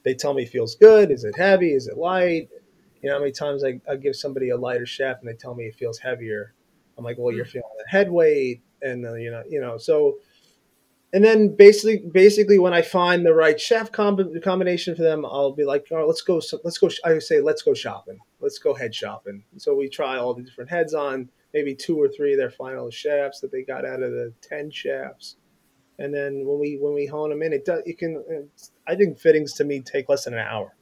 They 0.03 0.13
tell 0.13 0.35
me 0.35 0.43
it 0.43 0.49
feels 0.49 0.75
good. 0.75 1.09
Is 1.09 1.23
it 1.23 1.35
heavy? 1.35 1.73
Is 1.73 1.87
it 1.87 1.97
light? 1.97 2.49
You 3.01 3.09
know 3.09 3.15
how 3.15 3.19
many 3.19 3.31
times 3.31 3.63
I, 3.63 3.81
I 3.89 3.95
give 3.95 4.15
somebody 4.15 4.49
a 4.49 4.57
lighter 4.57 4.85
shaft 4.85 5.21
and 5.21 5.29
they 5.29 5.35
tell 5.35 5.55
me 5.55 5.63
it 5.63 5.75
feels 5.75 5.97
heavier. 5.97 6.53
I'm 6.97 7.03
like, 7.03 7.17
well, 7.17 7.33
you're 7.33 7.45
hmm. 7.45 7.51
feeling 7.51 7.69
the 7.77 7.89
head 7.89 8.11
weight, 8.11 8.61
and 8.81 9.05
uh, 9.05 9.13
you 9.15 9.31
know, 9.31 9.43
you 9.49 9.61
know, 9.61 9.77
so. 9.77 10.17
And 11.11 11.25
then 11.25 11.55
basically, 11.55 12.07
basically, 12.07 12.59
when 12.59 12.71
I 12.71 12.83
find 12.83 13.25
the 13.25 13.33
right 13.33 13.59
shaft 13.59 13.91
comb- 13.91 14.39
combination 14.43 14.95
for 14.95 15.01
them, 15.01 15.25
I'll 15.25 15.53
be 15.53 15.65
like, 15.65 15.87
"Oh, 15.89 16.05
let's 16.05 16.21
go. 16.21 16.39
Let's 16.63 16.77
go." 16.77 16.87
I 17.03 17.17
say, 17.17 17.41
"Let's 17.41 17.63
go 17.63 17.73
shopping. 17.73 18.19
Let's 18.39 18.59
go 18.59 18.75
head 18.75 18.93
shopping." 18.93 19.43
So 19.57 19.73
we 19.73 19.89
try 19.89 20.17
all 20.19 20.35
the 20.35 20.43
different 20.43 20.69
heads 20.69 20.93
on, 20.93 21.29
maybe 21.51 21.73
two 21.73 21.99
or 21.99 22.09
three 22.09 22.33
of 22.33 22.37
their 22.37 22.51
final 22.51 22.91
shafts 22.91 23.39
that 23.39 23.51
they 23.51 23.63
got 23.63 23.85
out 23.85 24.03
of 24.03 24.11
the 24.11 24.33
ten 24.41 24.69
shafts, 24.69 25.37
and 25.97 26.13
then 26.13 26.45
when 26.45 26.59
we 26.59 26.77
when 26.79 26.93
we 26.93 27.07
hone 27.07 27.31
them 27.31 27.41
in, 27.41 27.53
it 27.53 27.65
does. 27.65 27.81
You 27.87 27.95
can. 27.95 28.47
I 28.87 28.95
think 28.95 29.17
fittings 29.17 29.53
to 29.53 29.63
me 29.63 29.81
take 29.81 30.09
less 30.09 30.25
than 30.25 30.35
an 30.35 30.45
hour. 30.47 30.75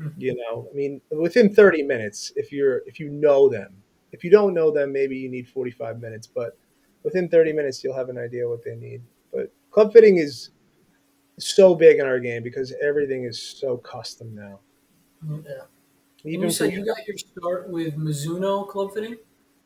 Mm-hmm. 0.00 0.20
You 0.20 0.34
know, 0.34 0.68
I 0.70 0.74
mean, 0.74 1.00
within 1.10 1.54
30 1.54 1.82
minutes, 1.84 2.32
if 2.36 2.52
you're 2.52 2.78
if 2.86 2.98
you 2.98 3.08
know 3.08 3.48
them. 3.48 3.82
If 4.12 4.22
you 4.22 4.30
don't 4.30 4.54
know 4.54 4.70
them, 4.70 4.92
maybe 4.92 5.16
you 5.16 5.28
need 5.28 5.48
45 5.48 6.00
minutes, 6.00 6.28
but 6.28 6.56
within 7.04 7.28
30 7.28 7.52
minutes, 7.52 7.84
you'll 7.84 7.94
have 7.94 8.08
an 8.08 8.18
idea 8.18 8.48
what 8.48 8.64
they 8.64 8.74
need. 8.74 9.02
But 9.32 9.52
club 9.70 9.92
fitting 9.92 10.16
is 10.16 10.50
so 11.38 11.74
big 11.74 11.98
in 11.98 12.06
our 12.06 12.18
game 12.18 12.42
because 12.42 12.74
everything 12.82 13.24
is 13.24 13.40
so 13.40 13.76
custom 13.76 14.34
now. 14.34 14.60
Mm-hmm. 15.24 15.46
Yeah. 15.46 15.64
Even 16.26 16.46
you 16.46 16.50
said 16.50 16.72
you 16.72 16.84
got 16.84 17.06
your 17.06 17.18
start 17.18 17.68
with 17.68 17.96
Mizuno 17.96 18.66
club 18.66 18.94
fitting. 18.94 19.16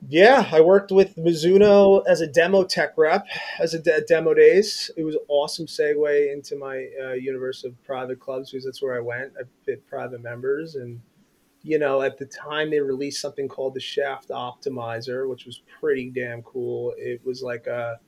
Yeah, 0.09 0.49
I 0.53 0.61
worked 0.61 0.93
with 0.93 1.17
Mizuno 1.17 2.05
as 2.07 2.21
a 2.21 2.27
demo 2.27 2.65
tech 2.65 2.97
rep, 2.97 3.27
as 3.59 3.75
a 3.75 3.81
de- 3.81 4.01
demo 4.03 4.33
days. 4.33 4.91
It 4.97 5.03
was 5.03 5.17
awesome 5.29 5.67
segue 5.67 6.33
into 6.33 6.57
my 6.57 6.87
uh, 7.03 7.13
universe 7.13 7.65
of 7.65 7.81
private 7.85 8.21
clubs 8.21 8.51
because 8.51 8.65
that's 8.65 8.81
where 8.81 8.97
I 8.97 9.01
went. 9.01 9.33
I 9.39 9.43
fit 9.65 9.87
private 9.89 10.23
members, 10.23 10.77
and 10.77 11.01
you 11.63 11.79
know, 11.79 12.03
at 12.03 12.19
the 12.19 12.27
time 12.27 12.71
they 12.71 12.81
released 12.81 13.21
something 13.21 13.49
called 13.49 13.75
the 13.75 13.81
Shaft 13.81 14.29
Optimizer, 14.29 15.29
which 15.29 15.45
was 15.45 15.63
pretty 15.81 16.11
damn 16.11 16.43
cool. 16.43 16.95
It 16.97 17.21
was 17.25 17.43
like 17.43 17.67
a 17.67 17.99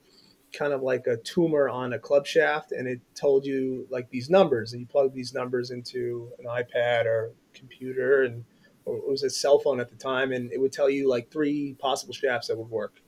kind 0.53 0.73
of 0.73 0.81
like 0.81 1.07
a 1.07 1.17
tumor 1.17 1.69
on 1.69 1.93
a 1.93 1.99
club 1.99 2.25
shaft, 2.25 2.71
and 2.71 2.87
it 2.87 2.99
told 3.15 3.45
you 3.45 3.87
like 3.89 4.09
these 4.09 4.29
numbers, 4.29 4.73
and 4.73 4.81
you 4.81 4.87
plug 4.87 5.13
these 5.13 5.33
numbers 5.33 5.71
into 5.71 6.29
an 6.39 6.45
iPad 6.45 7.05
or 7.05 7.31
computer, 7.53 8.23
and 8.23 8.43
it 8.87 9.07
was 9.07 9.23
a 9.23 9.29
cell 9.29 9.59
phone 9.59 9.79
at 9.79 9.89
the 9.89 9.95
time, 9.95 10.31
and 10.31 10.51
it 10.51 10.59
would 10.59 10.73
tell 10.73 10.89
you 10.89 11.09
like 11.09 11.31
three 11.31 11.75
possible 11.79 12.13
shafts 12.13 12.47
that 12.47 12.57
would 12.57 12.69
work. 12.69 13.01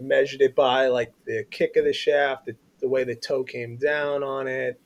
I 0.00 0.02
measured 0.02 0.40
it 0.40 0.54
by 0.54 0.88
like 0.88 1.12
the 1.24 1.44
kick 1.50 1.76
of 1.76 1.84
the 1.84 1.92
shaft, 1.92 2.46
the, 2.46 2.56
the 2.80 2.88
way 2.88 3.04
the 3.04 3.14
toe 3.14 3.44
came 3.44 3.76
down 3.76 4.22
on 4.22 4.48
it. 4.48 4.80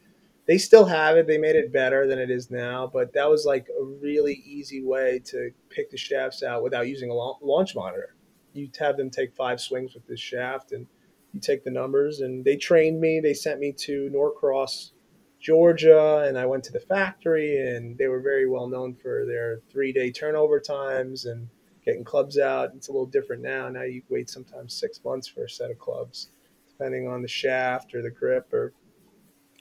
They 0.47 0.59
still 0.59 0.85
have 0.85 1.17
it. 1.17 1.27
They 1.27 1.39
made 1.39 1.57
it 1.57 1.73
better 1.73 2.07
than 2.07 2.21
it 2.21 2.31
is 2.31 2.51
now, 2.51 2.89
but 2.93 3.13
that 3.15 3.29
was 3.29 3.45
like 3.45 3.67
a 3.69 3.85
really 3.85 4.35
easy 4.47 4.85
way 4.85 5.21
to 5.27 5.51
pick 5.71 5.91
the 5.91 5.97
shafts 5.97 6.43
out 6.43 6.63
without 6.63 6.87
using 6.87 7.11
a 7.11 7.15
launch 7.15 7.75
monitor. 7.75 8.15
You 8.53 8.71
have 8.79 8.97
them 8.97 9.11
take 9.11 9.35
five 9.35 9.61
swings 9.61 9.95
with 9.95 10.07
this 10.07 10.21
shaft, 10.21 10.73
and 10.73 10.87
you 11.33 11.41
take 11.41 11.65
the 11.65 11.71
numbers. 11.71 12.21
And 12.21 12.45
they 12.45 12.57
trained 12.57 13.01
me. 13.01 13.21
They 13.21 13.35
sent 13.35 13.59
me 13.59 13.73
to 13.73 14.09
Norcross 14.11 14.93
Georgia, 15.41 16.25
and 16.27 16.39
I 16.39 16.47
went 16.47 16.63
to 16.65 16.73
the 16.73 16.81
factory, 16.81 17.59
and 17.59 17.99
they 17.99 18.07
were 18.07 18.21
very 18.21 18.49
well 18.49 18.69
known 18.69 18.95
for 18.95 19.27
their 19.27 19.61
three 19.71 19.93
day 19.93 20.13
turnover 20.13 20.61
times 20.61 21.27
and 21.27 21.49
getting 21.85 22.05
clubs 22.05 22.39
out. 22.39 22.71
It's 22.77 22.89
a 22.89 22.93
little 22.93 23.07
different 23.07 23.43
now. 23.43 23.69
Now 23.69 23.83
you 23.83 24.03
wait 24.09 24.31
sometimes 24.31 24.75
six 24.75 25.03
months 25.05 25.27
for 25.27 25.45
a 25.45 25.51
set 25.51 25.73
of 25.73 25.79
clubs, 25.79 26.31
depending 26.69 27.09
on 27.09 27.21
the 27.21 27.29
shaft 27.29 27.95
or 27.95 28.03
the 28.03 28.11
grip 28.11 28.53
or 28.53 28.73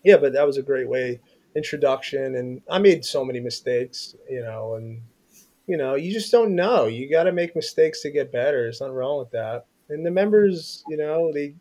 yeah. 0.06 0.18
But 0.18 0.34
that 0.34 0.48
was 0.48 0.58
a 0.58 0.64
great 0.64 0.88
way 0.88 1.20
introduction, 1.56 2.36
and 2.36 2.62
I 2.70 2.80
made 2.80 3.06
so 3.06 3.24
many 3.26 3.40
mistakes, 3.40 4.16
you 4.30 4.42
know, 4.42 4.76
and 4.76 5.02
you 5.68 5.78
know 5.78 5.96
you 5.96 6.14
just 6.14 6.32
don't 6.32 6.56
know. 6.56 6.86
You 6.86 7.10
got 7.10 7.24
to 7.24 7.32
make 7.32 7.56
mistakes 7.56 8.02
to 8.02 8.12
get 8.12 8.32
better. 8.32 8.64
There's 8.64 8.80
nothing 8.80 8.96
wrong 8.96 9.20
with 9.20 9.32
that. 9.32 9.66
And 9.90 10.06
the 10.06 10.12
members, 10.12 10.84
you 10.88 10.98
know, 10.98 11.32
they 11.34 11.56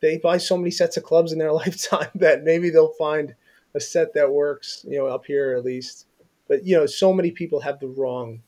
they 0.00 0.18
buy 0.18 0.38
so 0.38 0.56
many 0.56 0.70
sets 0.70 0.96
of 0.96 1.04
clubs 1.04 1.32
in 1.32 1.38
their 1.38 1.52
lifetime 1.62 2.10
that 2.16 2.42
maybe 2.42 2.70
they'll 2.70 2.94
find 2.98 3.34
a 3.74 3.80
set 3.80 4.14
that 4.14 4.32
works, 4.32 4.84
you 4.88 4.98
know, 4.98 5.06
up 5.06 5.26
here 5.26 5.54
at 5.56 5.64
least. 5.64 6.06
But 6.48 6.64
you 6.64 6.76
know, 6.76 6.86
so 6.86 7.12
many 7.12 7.30
people 7.30 7.60
have 7.60 7.78
the 7.80 7.88
wrong 7.88 8.40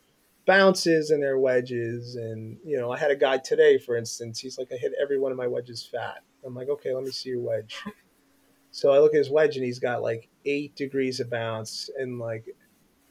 bounces 0.46 1.10
and 1.10 1.22
their 1.22 1.38
wedges. 1.38 2.14
And, 2.14 2.56
you 2.64 2.78
know, 2.78 2.92
I 2.92 2.98
had 2.98 3.10
a 3.10 3.16
guy 3.16 3.38
today, 3.38 3.78
for 3.78 3.96
instance, 3.96 4.38
he's 4.38 4.56
like, 4.56 4.68
I 4.72 4.76
hit 4.76 4.92
every 5.00 5.18
one 5.18 5.32
of 5.32 5.38
my 5.38 5.46
wedges 5.46 5.84
fat. 5.84 6.22
I'm 6.44 6.54
like, 6.54 6.68
okay, 6.68 6.94
let 6.94 7.04
me 7.04 7.10
see 7.10 7.30
your 7.30 7.40
wedge. 7.40 7.76
So 8.76 8.92
I 8.92 8.98
look 8.98 9.14
at 9.14 9.18
his 9.18 9.30
wedge 9.30 9.56
and 9.56 9.64
he's 9.64 9.78
got 9.78 10.02
like 10.02 10.28
eight 10.44 10.76
degrees 10.76 11.18
of 11.18 11.30
bounce. 11.30 11.88
And 11.96 12.18
like, 12.18 12.44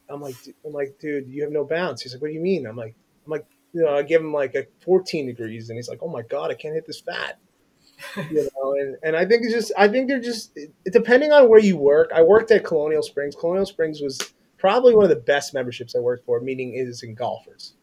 I'm 0.07 0.21
like, 0.21 0.35
I'm 0.63 0.73
like, 0.73 0.99
dude, 0.99 1.27
you 1.27 1.41
have 1.41 1.51
no 1.51 1.65
bounce. 1.65 2.03
He's 2.03 2.13
like, 2.13 2.21
what 2.21 2.27
do 2.27 2.35
you 2.35 2.39
mean? 2.39 2.67
I'm 2.67 2.75
like, 2.75 2.93
I'm 3.25 3.31
like, 3.31 3.47
you 3.73 3.81
know, 3.81 3.95
I 3.95 4.03
give 4.03 4.21
him 4.21 4.31
like 4.31 4.53
a 4.53 4.67
14 4.81 5.25
degrees 5.25 5.69
and 5.69 5.75
he's 5.75 5.89
like, 5.89 6.03
oh 6.03 6.07
my 6.07 6.21
God, 6.21 6.51
I 6.51 6.53
can't 6.53 6.75
hit 6.75 6.85
this 6.85 7.01
fat. 7.01 7.39
you 8.29 8.47
know, 8.55 8.73
and, 8.73 8.95
and 9.01 9.15
I 9.15 9.25
think 9.25 9.41
it's 9.41 9.53
just, 9.53 9.71
I 9.75 9.87
think 9.87 10.07
they're 10.07 10.21
just, 10.21 10.55
depending 10.85 11.31
on 11.31 11.49
where 11.49 11.59
you 11.59 11.77
work, 11.77 12.11
I 12.13 12.21
worked 12.21 12.51
at 12.51 12.63
Colonial 12.63 13.01
Springs. 13.01 13.35
Colonial 13.35 13.65
Springs 13.65 14.01
was 14.01 14.19
probably 14.59 14.93
one 14.93 15.05
of 15.05 15.09
the 15.09 15.15
best 15.15 15.55
memberships 15.55 15.95
I 15.95 15.99
worked 15.99 16.27
for, 16.27 16.41
meaning 16.41 16.75
is 16.75 17.01
in 17.01 17.15
golfers. 17.15 17.73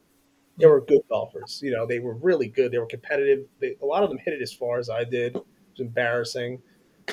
They 0.56 0.66
were 0.66 0.82
good 0.82 1.02
golfers. 1.08 1.58
You 1.64 1.72
know, 1.72 1.84
they 1.84 1.98
were 1.98 2.14
really 2.14 2.46
good. 2.46 2.70
They 2.70 2.78
were 2.78 2.86
competitive. 2.86 3.44
They, 3.58 3.74
a 3.82 3.86
lot 3.86 4.04
of 4.04 4.08
them 4.08 4.18
hit 4.18 4.34
it 4.34 4.40
as 4.40 4.52
far 4.52 4.78
as 4.78 4.88
I 4.88 5.02
did. 5.02 5.34
It 5.34 5.44
was 5.72 5.80
embarrassing. 5.80 6.62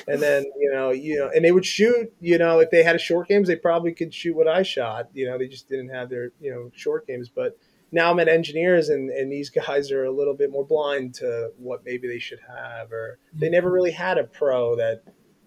And 0.06 0.20
then, 0.20 0.44
you 0.58 0.70
know, 0.72 0.90
you 0.90 1.18
know, 1.18 1.30
and 1.34 1.44
they 1.44 1.52
would 1.52 1.66
shoot, 1.66 2.12
you 2.20 2.38
know, 2.38 2.60
if 2.60 2.70
they 2.70 2.82
had 2.82 2.96
a 2.96 2.98
short 2.98 3.28
games, 3.28 3.48
they 3.48 3.56
probably 3.56 3.92
could 3.92 4.14
shoot 4.14 4.36
what 4.36 4.48
I 4.48 4.62
shot. 4.62 5.08
You 5.12 5.26
know, 5.26 5.38
they 5.38 5.48
just 5.48 5.68
didn't 5.68 5.90
have 5.90 6.08
their, 6.08 6.32
you 6.40 6.50
know, 6.50 6.70
short 6.74 7.06
games. 7.06 7.28
But 7.28 7.58
now 7.92 8.10
I'm 8.10 8.20
at 8.20 8.28
engineers 8.28 8.88
and, 8.88 9.10
and 9.10 9.30
these 9.30 9.50
guys 9.50 9.90
are 9.90 10.04
a 10.04 10.12
little 10.12 10.34
bit 10.34 10.50
more 10.50 10.64
blind 10.64 11.14
to 11.16 11.50
what 11.58 11.84
maybe 11.84 12.08
they 12.08 12.18
should 12.18 12.40
have, 12.48 12.92
or 12.92 13.18
they 13.34 13.48
never 13.48 13.68
mm-hmm. 13.68 13.74
really 13.74 13.90
had 13.90 14.18
a 14.18 14.24
pro 14.24 14.76
that 14.76 15.02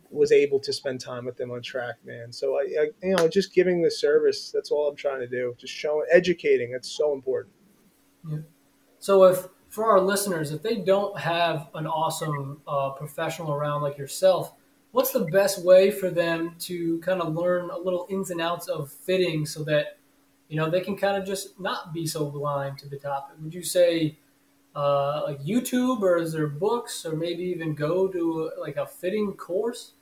was 0.10 0.32
able 0.32 0.60
to 0.60 0.72
spend 0.72 1.00
time 1.00 1.26
with 1.26 1.38
them 1.38 1.52
on 1.52 1.62
track, 1.62 1.96
man. 2.06 2.32
So 2.32 2.58
I, 2.58 2.62
I 2.62 2.88
you 3.02 3.16
know, 3.16 3.28
just 3.28 3.54
giving 3.54 3.82
the 3.82 3.90
service, 3.90 4.52
that's 4.52 4.72
all 4.72 4.88
I'm 4.88 4.96
trying 4.96 5.22
to 5.22 5.28
do. 5.28 5.56
Just 5.58 5.74
showing, 5.74 6.06
educating. 6.12 6.72
That's 6.72 6.90
so 6.90 7.14
important. 7.14 7.54
Yeah. 8.30 8.38
So 9.00 9.24
if 9.24 9.48
for 9.74 9.86
our 9.86 10.00
listeners, 10.00 10.52
if 10.52 10.62
they 10.62 10.76
don't 10.76 11.18
have 11.20 11.68
an 11.74 11.88
awesome 11.88 12.62
uh, 12.68 12.92
professional 12.92 13.52
around 13.52 13.82
like 13.82 13.98
yourself, 13.98 14.54
what's 14.92 15.10
the 15.10 15.26
best 15.26 15.66
way 15.66 15.90
for 15.90 16.12
them 16.12 16.54
to 16.60 17.00
kind 17.00 17.20
of 17.20 17.34
learn 17.34 17.72
a 17.72 17.78
little 17.80 18.06
ins 18.08 18.30
and 18.30 18.40
outs 18.40 18.68
of 18.68 18.92
fitting 18.92 19.48
so 19.48 19.64
that 19.64 19.98
you 20.48 20.58
know 20.58 20.70
they 20.70 20.82
can 20.82 20.96
kind 20.96 21.18
of 21.18 21.28
just 21.28 21.60
not 21.60 21.92
be 21.92 22.06
so 22.06 22.30
blind 22.30 22.78
to 22.78 22.88
the 22.88 22.98
topic? 22.98 23.36
Would 23.42 23.52
you 23.52 23.64
say 23.64 24.20
uh, 24.76 25.24
like 25.24 25.42
YouTube, 25.42 26.02
or 26.02 26.18
is 26.18 26.34
there 26.34 26.46
books, 26.46 27.04
or 27.04 27.16
maybe 27.16 27.42
even 27.46 27.74
go 27.74 28.08
to 28.08 28.52
like 28.62 28.78
a 28.78 28.86
fitting 28.86 29.34
course? 29.34 29.94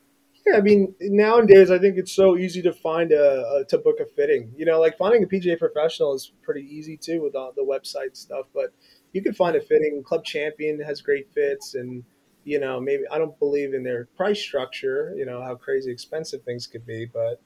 Yeah, 0.46 0.58
I 0.58 0.62
mean, 0.62 0.96
nowadays 1.00 1.72
I 1.72 1.80
think 1.80 1.98
it's 1.98 2.12
so 2.12 2.36
easy 2.36 2.62
to 2.64 2.74
find 2.74 3.14
a, 3.14 3.62
a 3.62 3.66
to 3.70 3.78
book 3.78 4.02
a 4.02 4.06
fitting. 4.06 4.52
You 4.58 4.66
know, 4.66 4.82
like 4.82 4.98
finding 4.98 5.24
a 5.24 5.28
PGA 5.28 5.58
professional 5.58 6.14
is 6.14 6.34
pretty 6.42 6.68
easy 6.70 6.98
too 6.98 7.22
with 7.22 7.36
all 7.36 7.54
the 7.56 7.64
website 7.64 8.18
stuff. 8.18 8.48
But 8.54 8.74
you 9.14 9.22
can 9.22 9.34
find 9.34 9.56
a 9.56 9.62
fitting. 9.62 10.04
Club 10.04 10.24
Champion 10.24 10.80
has 10.82 11.02
great 11.02 11.32
fits, 11.34 11.76
and 11.76 12.04
you 12.44 12.60
know, 12.60 12.80
maybe 12.80 13.04
I 13.12 13.18
don't 13.18 13.38
believe 13.40 13.74
in 13.74 13.84
their 13.84 14.06
price 14.18 14.40
structure. 14.42 15.14
You 15.16 15.26
know 15.26 15.42
how 15.42 15.56
crazy 15.56 15.92
expensive 15.92 16.44
things 16.44 16.68
could 16.68 16.86
be, 16.86 17.06
but 17.06 17.42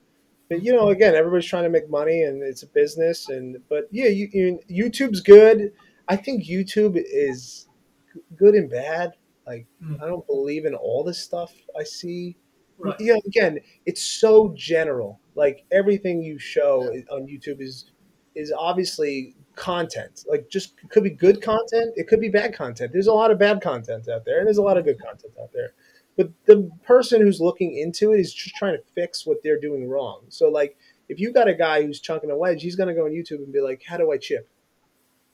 but 0.50 0.64
you 0.64 0.74
know, 0.74 0.90
again, 0.90 1.16
everybody's 1.16 1.50
trying 1.50 1.64
to 1.64 1.70
make 1.70 1.90
money, 1.90 2.24
and 2.24 2.42
it's 2.44 2.64
a 2.64 2.68
business. 2.68 3.30
And 3.30 3.58
but 3.70 3.88
yeah, 3.92 4.08
you, 4.08 4.30
you, 4.32 4.60
YouTube's 4.90 5.22
good. 5.22 5.74
I 6.08 6.16
think 6.16 6.46
YouTube 6.46 7.02
is 7.04 7.68
good 8.36 8.56
and 8.56 8.70
bad. 8.70 9.14
Like 9.48 9.68
mm. 9.84 10.02
I 10.02 10.08
don't 10.08 10.26
believe 10.28 10.66
in 10.66 10.76
all 10.76 11.04
this 11.04 11.20
stuff 11.20 11.54
I 11.78 11.84
see 11.84 12.38
Right. 12.78 13.00
You 13.00 13.14
know, 13.14 13.22
again, 13.26 13.60
it's 13.86 14.04
so 14.04 14.54
general. 14.56 15.20
Like 15.36 15.66
everything 15.72 16.22
you 16.22 16.38
show 16.38 16.84
on 17.12 17.28
YouTube 17.28 17.62
is 17.62 17.92
is 18.36 18.54
obviously 18.58 19.36
content. 19.56 20.26
Like 20.30 20.50
just 20.50 20.74
could 20.90 21.04
be 21.04 21.10
good 21.10 21.42
content, 21.42 21.94
it 21.96 22.08
could 22.08 22.20
be 22.20 22.30
bad 22.30 22.54
content. 22.54 22.92
There's 22.92 23.08
a 23.08 23.14
lot 23.14 23.32
of 23.32 23.40
bad 23.40 23.62
content 23.62 24.08
out 24.10 24.26
there, 24.26 24.40
and 24.40 24.48
there's 24.48 24.58
a 24.58 24.64
lot 24.64 24.78
of 24.78 24.86
good 24.86 25.02
content 25.02 25.34
out 25.42 25.52
there. 25.54 25.74
But 26.18 26.32
the 26.46 26.70
person 26.86 27.22
who's 27.22 27.42
looking 27.42 27.78
into 27.78 28.14
it 28.14 28.20
is 28.20 28.34
just 28.34 28.56
trying 28.56 28.78
to 28.78 28.84
fix 28.94 29.26
what 29.26 29.38
they're 29.44 29.60
doing 29.60 29.90
wrong. 29.90 30.22
So 30.30 30.50
like 30.50 30.78
if 31.10 31.20
you 31.20 31.34
got 31.34 31.48
a 31.48 31.54
guy 31.54 31.84
who's 31.84 32.00
chunking 32.00 32.32
a 32.32 32.38
wedge, 32.38 32.62
he's 32.62 32.76
gonna 32.76 32.94
go 32.94 33.06
on 33.06 33.12
YouTube 33.12 33.44
and 33.44 33.54
be 33.54 33.62
like, 33.62 33.84
How 33.88 33.98
do 33.98 34.12
I 34.12 34.18
chip? 34.18 34.50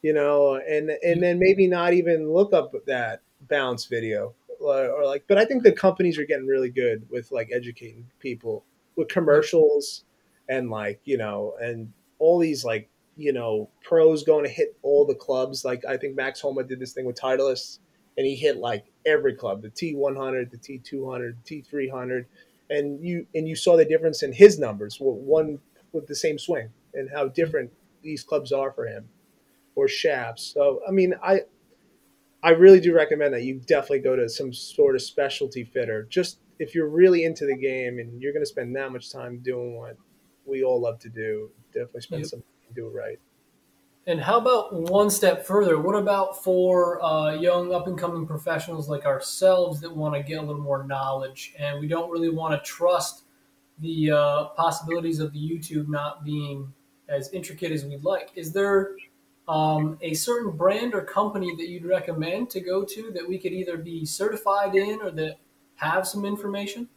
You 0.02 0.14
know, 0.14 0.56
and 0.56 0.90
and 0.90 1.22
then 1.22 1.40
maybe 1.40 1.68
not 1.68 1.94
even 1.94 2.32
look 2.32 2.54
up 2.54 2.74
that 2.86 3.22
bounce 3.50 3.86
video 3.86 4.36
or 4.62 5.06
like 5.06 5.24
but 5.28 5.38
i 5.38 5.46
think 5.46 5.64
the 5.64 5.72
companies 5.72 6.18
are 6.18 6.26
getting 6.26 6.46
really 6.46 6.70
good 6.70 7.04
with 7.10 7.32
like 7.32 7.50
educating 7.52 8.06
people 8.20 8.64
with 8.96 9.08
commercials 9.08 10.04
and 10.50 10.70
like 10.70 11.00
you 11.06 11.18
know 11.18 11.56
and 11.62 11.92
all 12.20 12.38
these 12.38 12.64
like 12.64 12.90
you 13.16 13.34
know 13.34 13.70
pros 13.84 14.24
going 14.24 14.44
to 14.44 14.50
hit 14.50 14.76
all 14.82 15.06
the 15.06 15.16
clubs 15.16 15.66
like 15.66 15.84
i 15.86 15.98
think 15.98 16.16
max 16.16 16.40
homa 16.40 16.64
did 16.64 16.80
this 16.80 16.94
thing 16.94 17.06
with 17.06 17.20
titleist 17.20 17.80
and 18.18 18.26
he 18.26 18.36
hit 18.36 18.58
like 18.58 18.86
every 19.06 19.34
club 19.34 19.62
the 19.62 19.70
t100 19.70 20.50
the 20.52 20.58
t200 20.58 21.36
the 21.46 21.62
t300 21.62 22.26
and 22.70 23.04
you 23.04 23.26
and 23.36 23.48
you 23.48 23.56
saw 23.56 23.76
the 23.76 23.86
difference 23.86 24.24
in 24.24 24.32
his 24.32 24.60
numbers 24.60 25.00
with 25.00 25.16
one 25.16 25.60
with 25.92 26.08
the 26.08 26.16
same 26.16 26.40
swing 26.40 26.70
and 26.94 27.10
how 27.14 27.28
different 27.28 27.72
these 28.02 28.24
clubs 28.24 28.52
are 28.52 28.72
for 28.72 28.86
him 28.86 29.08
or 29.76 29.88
shafts 29.88 30.54
so 30.54 30.82
i 30.88 30.92
mean 30.92 31.14
i 31.24 31.42
I 32.44 32.52
really 32.52 32.80
do 32.80 32.94
recommend 32.94 33.34
that 33.34 33.44
you 33.44 33.62
definitely 33.66 34.00
go 34.00 34.16
to 34.16 34.28
some 34.28 34.52
sort 34.52 34.96
of 34.96 35.02
specialty 35.02 35.64
fitter. 35.64 36.08
Just 36.10 36.40
if 36.60 36.74
you're 36.74 36.90
really 36.90 37.24
into 37.24 37.46
the 37.46 37.56
game 37.56 38.00
and 38.00 38.22
you're 38.22 38.34
going 38.34 38.42
to 38.42 38.50
spend 38.50 38.76
that 38.76 38.92
much 38.92 39.12
time 39.12 39.40
doing 39.44 39.78
what 39.78 39.96
we 40.46 40.64
all 40.64 40.82
love 40.82 41.00
to 41.00 41.10
do, 41.10 41.52
definitely 41.72 42.02
spend 42.02 42.22
yep. 42.22 42.30
some 42.30 42.44
time 42.72 42.84
do 42.84 42.88
it 42.88 43.00
right. 43.00 43.20
And 44.08 44.20
how 44.20 44.40
about 44.40 44.74
one 44.74 45.12
step 45.12 45.46
further? 45.46 45.80
What 45.80 45.96
about 45.96 46.44
for 46.44 47.04
uh, 47.04 47.36
young 47.36 47.72
up 47.72 47.86
and 47.88 47.98
coming 47.98 48.26
professionals 48.26 48.90
like 48.90 49.06
ourselves 49.06 49.80
that 49.82 49.96
want 49.96 50.16
to 50.16 50.24
get 50.24 50.40
a 50.40 50.42
little 50.42 50.62
more 50.62 50.84
knowledge 50.84 51.54
and 51.60 51.80
we 51.80 51.88
don't 51.88 52.10
really 52.10 52.30
want 52.30 52.54
to 52.54 52.68
trust 52.68 53.24
the 53.80 54.12
uh, 54.12 54.46
possibilities 54.56 55.20
of 55.20 55.34
the 55.34 55.40
YouTube 55.40 55.88
not 55.88 56.24
being 56.24 56.74
as 57.10 57.32
intricate 57.32 57.72
as 57.72 57.86
we'd 57.86 58.04
like? 58.04 58.32
Is 58.36 58.52
there 58.52 58.96
um, 59.48 60.00
a 60.02 60.16
certain 60.16 60.58
brand 60.58 60.96
or 60.96 61.04
company 61.04 61.56
that 61.56 61.68
you'd 61.68 61.86
recommend 61.86 62.50
to 62.52 62.60
go 62.60 62.84
to 62.84 63.12
that 63.12 63.28
we 63.28 63.38
could 63.38 63.54
either 63.54 63.78
be 63.78 64.04
certified 64.04 64.76
in 64.76 65.02
or 65.02 65.12
that 65.12 65.38
have 65.76 66.08
some 66.08 66.26
information? 66.26 66.90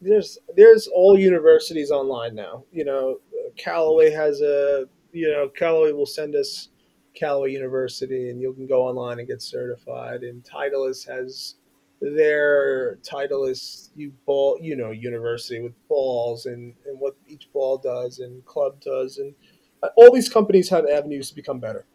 There's 0.00 0.38
there's 0.54 0.88
all 0.88 1.18
universities 1.18 1.90
online 1.90 2.34
now. 2.34 2.64
You 2.70 2.84
know, 2.84 3.20
Callaway 3.56 4.10
has 4.10 4.40
a 4.40 4.86
you 5.12 5.30
know 5.30 5.48
Callaway 5.48 5.92
will 5.92 6.06
send 6.06 6.34
us 6.34 6.68
Callaway 7.14 7.52
University, 7.52 8.30
and 8.30 8.40
you 8.40 8.52
can 8.52 8.66
go 8.66 8.82
online 8.82 9.18
and 9.18 9.28
get 9.28 9.42
certified. 9.42 10.22
And 10.22 10.44
Titleist 10.44 11.08
has 11.08 11.54
their 12.00 12.96
Titleist 12.96 13.90
you 13.96 14.12
ball 14.26 14.58
you 14.60 14.76
know 14.76 14.90
university 14.90 15.60
with 15.60 15.72
balls 15.88 16.46
and 16.46 16.74
and 16.86 17.00
what 17.00 17.16
each 17.26 17.50
ball 17.52 17.78
does 17.78 18.18
and 18.18 18.44
club 18.44 18.78
does 18.82 19.16
and 19.16 19.34
uh, 19.82 19.88
all 19.96 20.12
these 20.12 20.28
companies 20.28 20.68
have 20.68 20.86
avenues 20.86 21.28
to 21.30 21.34
become 21.34 21.58
better, 21.60 21.86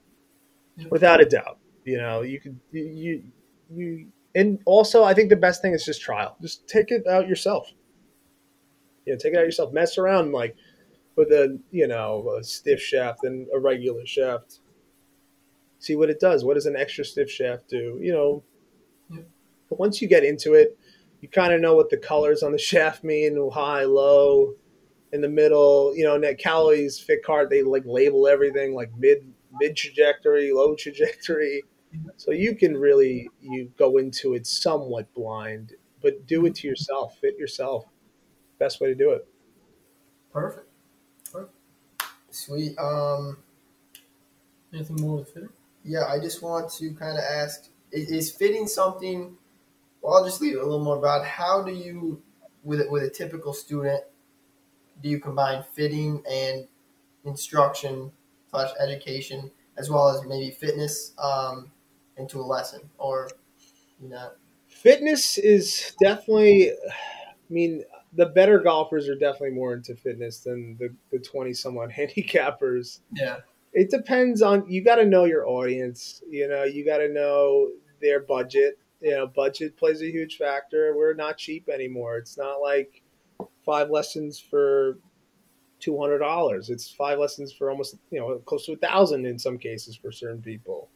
without 0.89 1.21
a 1.21 1.25
doubt. 1.25 1.57
You 1.83 1.97
know, 1.97 2.21
you 2.21 2.39
could 2.39 2.59
you 2.71 3.23
you 3.73 4.07
and 4.35 4.59
also 4.65 5.03
I 5.03 5.13
think 5.13 5.29
the 5.29 5.35
best 5.35 5.61
thing 5.61 5.73
is 5.73 5.83
just 5.83 6.01
trial. 6.01 6.37
Just 6.41 6.67
take 6.67 6.91
it 6.91 7.07
out 7.07 7.27
yourself. 7.27 7.71
You 9.05 9.13
know, 9.13 9.19
take 9.19 9.33
it 9.33 9.37
out 9.37 9.45
yourself. 9.45 9.73
Mess 9.73 9.97
around 9.97 10.31
like 10.31 10.55
with 11.21 11.31
a 11.31 11.59
you 11.69 11.87
know 11.87 12.35
a 12.39 12.43
stiff 12.43 12.81
shaft 12.81 13.23
and 13.23 13.47
a 13.53 13.59
regular 13.59 14.07
shaft. 14.07 14.59
See 15.77 15.95
what 15.95 16.09
it 16.09 16.19
does. 16.19 16.43
What 16.43 16.55
does 16.55 16.65
an 16.65 16.75
extra 16.75 17.05
stiff 17.05 17.29
shaft 17.29 17.69
do? 17.69 17.99
You 18.01 18.11
know, 18.11 18.43
but 19.69 19.79
once 19.79 20.01
you 20.01 20.07
get 20.07 20.23
into 20.23 20.55
it, 20.55 20.77
you 21.21 21.29
kind 21.29 21.53
of 21.53 21.61
know 21.61 21.75
what 21.75 21.91
the 21.91 21.97
colors 21.97 22.41
on 22.41 22.51
the 22.51 22.57
shaft 22.71 23.03
mean, 23.03 23.37
high, 23.53 23.83
low, 23.83 24.55
in 25.13 25.21
the 25.21 25.29
middle. 25.29 25.95
You 25.95 26.05
know, 26.05 26.17
Net 26.17 26.39
Callaway's 26.39 26.99
fit 26.99 27.23
card, 27.23 27.51
they 27.51 27.61
like 27.61 27.83
label 27.85 28.27
everything 28.27 28.73
like 28.73 28.89
mid 28.97 29.31
mid 29.59 29.75
trajectory, 29.75 30.51
low 30.51 30.73
trajectory. 30.75 31.63
So 32.17 32.31
you 32.31 32.55
can 32.55 32.75
really 32.75 33.29
you 33.41 33.71
go 33.77 33.97
into 33.97 34.33
it 34.33 34.47
somewhat 34.47 35.13
blind, 35.13 35.73
but 36.01 36.25
do 36.25 36.47
it 36.47 36.55
to 36.55 36.67
yourself, 36.67 37.19
fit 37.19 37.37
yourself. 37.37 37.85
Best 38.57 38.81
way 38.81 38.87
to 38.87 38.95
do 38.95 39.11
it. 39.11 39.27
Perfect. 40.33 40.70
Sweet. 42.31 42.77
Um 42.79 43.37
anything 44.73 44.97
more 45.01 45.17
with 45.17 45.33
fitting? 45.33 45.49
Yeah, 45.83 46.05
I 46.05 46.19
just 46.19 46.41
want 46.41 46.71
to 46.73 46.93
kind 46.93 47.17
of 47.17 47.23
ask 47.23 47.69
is 47.91 48.31
fitting 48.31 48.67
something 48.67 49.35
well 50.01 50.15
I'll 50.15 50.25
just 50.25 50.41
leave 50.41 50.55
it 50.55 50.59
a 50.59 50.63
little 50.63 50.83
more 50.83 50.97
about 50.97 51.25
how 51.25 51.63
do 51.63 51.73
you 51.73 52.21
with 52.63 52.81
with 52.89 53.03
a 53.03 53.09
typical 53.09 53.53
student 53.53 54.03
do 55.01 55.09
you 55.09 55.19
combine 55.19 55.63
fitting 55.73 56.23
and 56.29 56.67
instruction 57.25 58.11
slash 58.51 58.71
education 58.79 59.51
as 59.77 59.89
well 59.89 60.09
as 60.09 60.25
maybe 60.27 60.51
fitness 60.51 61.13
um, 61.19 61.71
into 62.17 62.39
a 62.39 62.43
lesson 62.43 62.81
or 62.97 63.29
you 64.01 64.09
know 64.09 64.31
fitness 64.67 65.37
is 65.37 65.95
definitely 66.01 66.71
i 66.71 66.95
mean 67.49 67.83
the 68.13 68.25
better 68.27 68.59
golfers 68.59 69.07
are 69.07 69.15
definitely 69.15 69.51
more 69.51 69.73
into 69.73 69.95
fitness 69.95 70.39
than 70.39 70.77
the 70.79 70.93
the 71.11 71.19
twenty 71.19 71.53
somewhat 71.53 71.89
handicappers. 71.97 72.99
Yeah. 73.13 73.37
It 73.73 73.89
depends 73.89 74.41
on 74.41 74.69
you 74.69 74.83
got 74.83 74.95
to 74.95 75.05
know 75.05 75.25
your 75.25 75.47
audience. 75.47 76.21
You 76.29 76.47
know, 76.47 76.63
you 76.63 76.85
got 76.85 76.97
to 76.97 77.07
know 77.07 77.69
their 78.01 78.19
budget. 78.19 78.77
You 78.99 79.11
know, 79.11 79.27
budget 79.27 79.77
plays 79.77 80.01
a 80.01 80.11
huge 80.11 80.37
factor. 80.37 80.93
We're 80.95 81.13
not 81.13 81.37
cheap 81.37 81.69
anymore. 81.69 82.17
It's 82.17 82.37
not 82.37 82.57
like 82.57 83.01
five 83.65 83.89
lessons 83.89 84.39
for 84.39 84.99
two 85.79 85.99
hundred 85.99 86.19
dollars. 86.19 86.69
It's 86.69 86.91
five 86.91 87.17
lessons 87.17 87.53
for 87.53 87.69
almost 87.69 87.95
you 88.11 88.19
know 88.19 88.37
close 88.39 88.65
to 88.65 88.73
a 88.73 88.77
thousand 88.77 89.25
in 89.25 89.39
some 89.39 89.57
cases 89.57 89.95
for 89.95 90.11
certain 90.11 90.41
people. 90.41 90.89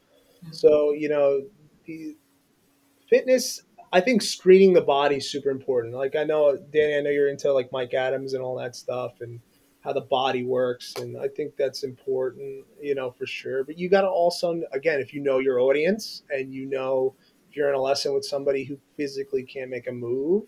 Mm-hmm. 0.43 0.53
So 0.53 0.91
you 0.91 1.09
know, 1.09 1.43
the 1.85 2.15
fitness. 3.09 3.61
I 3.95 4.01
think 4.01 4.21
screening 4.21 4.73
the 4.73 4.81
body 4.81 5.15
is 5.15 5.31
super 5.31 5.49
important. 5.49 5.95
Like 5.95 6.17
I 6.17 6.25
know 6.25 6.57
Danny, 6.73 6.97
I 6.97 7.01
know 7.01 7.11
you're 7.11 7.29
into 7.29 7.53
like 7.53 7.71
Mike 7.71 7.93
Adams 7.93 8.33
and 8.33 8.43
all 8.43 8.57
that 8.57 8.75
stuff 8.75 9.21
and 9.21 9.39
how 9.85 9.93
the 9.93 10.01
body 10.01 10.43
works, 10.43 10.95
and 10.97 11.15
I 11.17 11.29
think 11.29 11.55
that's 11.55 11.83
important. 11.83 12.65
You 12.81 12.93
know 12.93 13.11
for 13.11 13.25
sure. 13.25 13.63
But 13.63 13.77
you 13.77 13.89
got 13.89 14.01
to 14.01 14.09
also 14.09 14.61
again, 14.73 14.99
if 14.99 15.13
you 15.13 15.21
know 15.21 15.39
your 15.39 15.61
audience 15.61 16.23
and 16.29 16.53
you 16.53 16.65
know 16.65 17.15
if 17.49 17.55
you're 17.55 17.69
in 17.69 17.75
a 17.75 17.81
lesson 17.81 18.13
with 18.13 18.25
somebody 18.25 18.65
who 18.65 18.77
physically 18.97 19.43
can't 19.43 19.69
make 19.69 19.87
a 19.87 19.93
move 19.93 20.43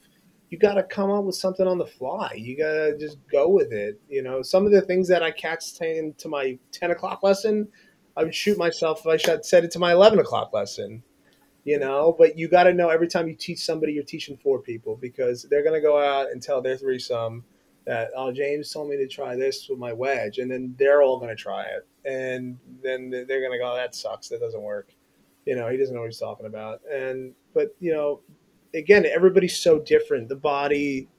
you 0.50 0.58
got 0.58 0.76
to 0.76 0.84
come 0.84 1.12
up 1.12 1.26
with 1.26 1.36
something 1.36 1.68
on 1.68 1.78
the 1.78 1.86
fly. 1.86 2.32
You 2.34 2.58
got 2.58 2.72
to 2.72 2.98
just 2.98 3.18
go 3.30 3.50
with 3.50 3.74
it. 3.74 4.00
You 4.08 4.24
know, 4.24 4.42
some 4.42 4.66
of 4.66 4.72
the 4.72 4.82
things 4.82 5.10
that 5.10 5.22
I 5.22 5.32
catch 5.32 5.64
saying 5.64 6.16
to 6.20 6.30
my 6.30 6.58
10 6.72 6.92
o'clock 6.92 7.22
lesson, 7.22 7.68
I 8.16 8.24
would 8.24 8.34
shoot 8.34 8.58
myself 8.58 9.06
if 9.06 9.08
I 9.08 9.42
said 9.42 9.66
it 9.66 9.72
to 9.72 9.80
my 9.80 9.92
11 9.92 10.20
o'clock 10.20 10.54
lesson. 10.54 11.04
You 11.68 11.78
know, 11.80 12.16
but 12.18 12.38
you 12.38 12.48
got 12.48 12.64
to 12.64 12.74
know 12.74 12.88
every 12.88 13.10
time 13.10 13.28
you 13.28 13.36
teach 13.36 13.60
somebody, 13.60 13.92
you're 13.92 14.02
teaching 14.02 14.38
four 14.38 14.62
people 14.62 14.96
because 14.96 15.44
they're 15.44 15.64
going 15.64 15.76
to 15.76 15.86
go 15.86 16.02
out 16.02 16.32
and 16.32 16.42
tell 16.42 16.62
their 16.62 16.78
threesome 16.78 17.44
that, 17.86 18.10
oh, 18.16 18.32
James 18.32 18.72
told 18.72 18.90
me 18.90 18.96
to 18.96 19.06
try 19.06 19.36
this 19.36 19.68
with 19.68 19.78
my 19.78 19.92
wedge. 19.92 20.38
And 20.38 20.50
then 20.50 20.74
they're 20.80 21.02
all 21.02 21.20
going 21.20 21.28
to 21.28 21.36
try 21.36 21.64
it. 21.64 21.86
And 22.10 22.58
then 22.82 23.10
they're 23.10 23.42
going 23.42 23.52
to 23.52 23.58
go, 23.58 23.74
oh, 23.74 23.76
that 23.76 23.96
sucks. 23.96 24.30
That 24.30 24.40
doesn't 24.40 24.62
work. 24.62 24.94
You 25.46 25.58
know, 25.58 25.68
he 25.68 25.76
doesn't 25.76 25.94
know 25.94 26.00
what 26.00 26.08
he's 26.08 26.20
talking 26.20 26.46
about. 26.46 26.80
And, 26.90 27.34
but, 27.54 27.76
you 27.82 27.92
know, 27.92 28.22
again, 28.74 29.06
everybody's 29.06 29.58
so 29.58 29.78
different. 29.78 30.30
The 30.30 30.38
body, 30.38 31.10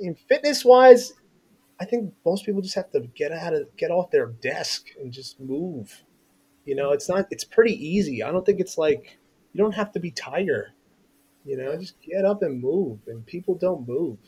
in 0.00 0.14
fitness 0.14 0.64
wise, 0.64 1.14
I 1.80 1.84
think 1.84 2.14
most 2.24 2.46
people 2.46 2.62
just 2.62 2.76
have 2.76 2.92
to 2.92 3.00
get 3.16 3.32
out 3.32 3.54
of 3.54 3.76
get 3.76 3.90
off 3.90 4.12
their 4.12 4.26
desk 4.26 4.90
and 5.00 5.12
just 5.12 5.40
move. 5.40 6.04
You 6.64 6.76
know, 6.76 6.92
it's 6.92 7.08
not. 7.08 7.26
It's 7.32 7.42
pretty 7.42 7.74
easy. 7.74 8.22
I 8.22 8.30
don't 8.30 8.46
think 8.46 8.60
it's 8.60 8.78
like 8.78 9.18
you 9.52 9.58
don't 9.58 9.74
have 9.74 9.92
to 9.92 10.00
be 10.00 10.10
tired. 10.10 10.72
You 11.44 11.56
know, 11.56 11.76
just 11.76 12.00
get 12.00 12.24
up 12.24 12.42
and 12.42 12.60
move. 12.60 12.98
And 13.06 13.26
people 13.26 13.54
don't 13.54 13.86
move. 13.86 14.18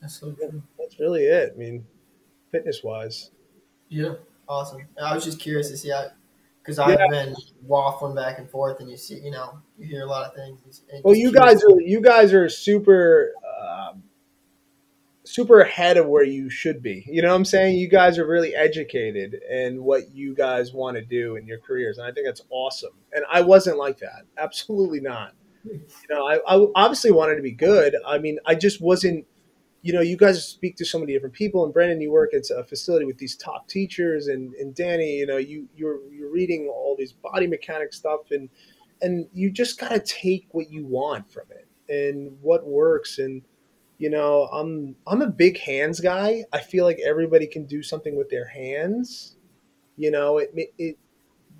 That's 0.00 0.18
so 0.18 0.32
true. 0.32 0.62
That's 0.78 0.98
really 0.98 1.24
it. 1.24 1.52
I 1.54 1.58
mean, 1.58 1.86
fitness 2.50 2.82
wise. 2.82 3.30
Yeah. 3.88 4.14
Awesome. 4.48 4.82
I 5.00 5.14
was 5.14 5.24
just 5.24 5.38
curious 5.38 5.70
to 5.70 5.76
see 5.76 5.90
how, 5.90 6.08
because 6.60 6.78
I've 6.78 6.98
Yeah. 6.98 7.06
been 7.08 7.36
waffling 7.66 8.14
back 8.14 8.38
and 8.38 8.50
forth, 8.50 8.80
and 8.80 8.90
you 8.90 8.96
see, 8.96 9.20
you 9.20 9.30
know, 9.30 9.60
you 9.78 9.86
hear 9.86 10.02
a 10.02 10.06
lot 10.06 10.26
of 10.28 10.34
things. 10.34 10.82
Well, 11.04 11.14
you 11.14 11.32
guys 11.32 11.62
are 11.62 11.80
you 11.80 12.00
guys 12.00 12.32
are 12.32 12.48
super 12.48 13.32
um, 13.60 14.02
super 15.32 15.60
ahead 15.60 15.96
of 15.96 16.06
where 16.06 16.24
you 16.24 16.50
should 16.50 16.82
be. 16.82 17.04
You 17.08 17.22
know 17.22 17.28
what 17.28 17.36
I'm 17.36 17.44
saying? 17.44 17.78
You 17.78 17.88
guys 17.88 18.18
are 18.18 18.26
really 18.26 18.54
educated 18.54 19.40
in 19.50 19.82
what 19.82 20.14
you 20.14 20.34
guys 20.34 20.72
want 20.72 20.96
to 20.96 21.02
do 21.02 21.36
in 21.36 21.46
your 21.46 21.58
careers, 21.58 21.98
and 21.98 22.06
I 22.06 22.12
think 22.12 22.26
that's 22.26 22.42
awesome. 22.50 22.92
And 23.12 23.24
I 23.30 23.40
wasn't 23.40 23.78
like 23.78 23.98
that. 23.98 24.24
Absolutely 24.36 25.00
not. 25.00 25.34
You 25.64 25.80
know, 26.10 26.26
I, 26.26 26.36
I 26.46 26.66
obviously 26.74 27.12
wanted 27.12 27.36
to 27.36 27.42
be 27.42 27.52
good. 27.52 27.96
I 28.06 28.18
mean, 28.18 28.38
I 28.46 28.54
just 28.54 28.80
wasn't. 28.80 29.26
You 29.84 29.92
know, 29.92 30.00
you 30.00 30.16
guys 30.16 30.46
speak 30.46 30.76
to 30.76 30.84
so 30.84 30.98
many 31.00 31.12
different 31.12 31.34
people, 31.34 31.64
and 31.64 31.74
Brandon, 31.74 32.00
you 32.00 32.12
work 32.12 32.34
at 32.34 32.48
a 32.56 32.62
facility 32.62 33.04
with 33.04 33.18
these 33.18 33.34
top 33.34 33.66
teachers, 33.66 34.28
and, 34.28 34.54
and 34.54 34.72
Danny, 34.76 35.16
you 35.16 35.26
know, 35.26 35.38
you 35.38 35.68
you're 35.74 35.98
you're 36.12 36.30
reading 36.30 36.70
all 36.72 36.94
these 36.96 37.12
body 37.12 37.48
mechanic 37.48 37.92
stuff, 37.92 38.30
and 38.30 38.48
and 39.00 39.26
you 39.32 39.50
just 39.50 39.80
got 39.80 39.88
to 39.88 39.98
take 39.98 40.46
what 40.52 40.70
you 40.70 40.86
want 40.86 41.32
from 41.32 41.46
it 41.50 41.66
and 41.92 42.36
what 42.40 42.64
works 42.64 43.18
and 43.18 43.42
you 44.02 44.10
know 44.10 44.48
i'm 44.52 44.96
i'm 45.06 45.22
a 45.22 45.28
big 45.28 45.56
hands 45.60 46.00
guy. 46.00 46.42
I 46.52 46.58
feel 46.58 46.84
like 46.84 46.98
everybody 46.98 47.46
can 47.46 47.66
do 47.66 47.84
something 47.84 48.16
with 48.16 48.28
their 48.30 48.48
hands. 48.48 49.36
You 49.96 50.10
know 50.10 50.38
it, 50.38 50.50
it 50.76 50.98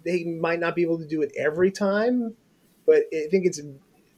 they 0.04 0.24
might 0.24 0.58
not 0.58 0.74
be 0.74 0.82
able 0.82 0.98
to 0.98 1.06
do 1.06 1.22
it 1.22 1.30
every 1.38 1.70
time 1.70 2.34
but 2.84 3.04
i 3.14 3.28
think 3.30 3.46
it's 3.46 3.60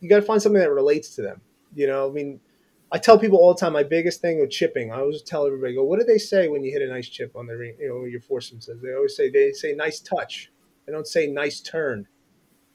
you 0.01 0.09
got 0.09 0.17
to 0.17 0.23
find 0.23 0.41
something 0.41 0.61
that 0.61 0.71
relates 0.71 1.15
to 1.17 1.23
them. 1.23 1.43
You 1.75 1.87
know 1.87 2.09
i 2.09 2.13
mean 2.13 2.41
i 2.91 2.97
tell 2.97 3.19
people 3.19 3.39
all 3.39 3.53
the 3.53 3.61
time 3.61 3.75
my 3.75 3.83
biggest 3.83 4.23
thing 4.23 4.41
with 4.41 4.51
chipping 4.51 4.91
i 4.91 5.01
always 5.01 5.21
tell 5.21 5.47
everybody 5.47 5.75
go 5.75 5.85
what 5.85 5.99
do 5.99 6.07
they 6.07 6.17
say 6.17 6.49
when 6.49 6.65
you 6.65 6.73
hit 6.73 6.81
a 6.81 6.91
nice 6.91 7.09
chip 7.11 7.37
on 7.37 7.47
the 7.47 7.55
ring 7.55 7.77
you 7.79 7.91
know 7.91 8.05
your 8.05 8.23
foursome 8.23 8.59
says 8.59 8.81
they 8.81 8.95
always 8.95 9.15
say 9.15 9.29
they 9.29 9.53
say 9.53 9.75
nice 9.75 10.01
touch. 10.01 10.51
They 10.87 10.93
don't 10.93 11.07
say 11.07 11.27
nice 11.27 11.61
turn. 11.61 12.07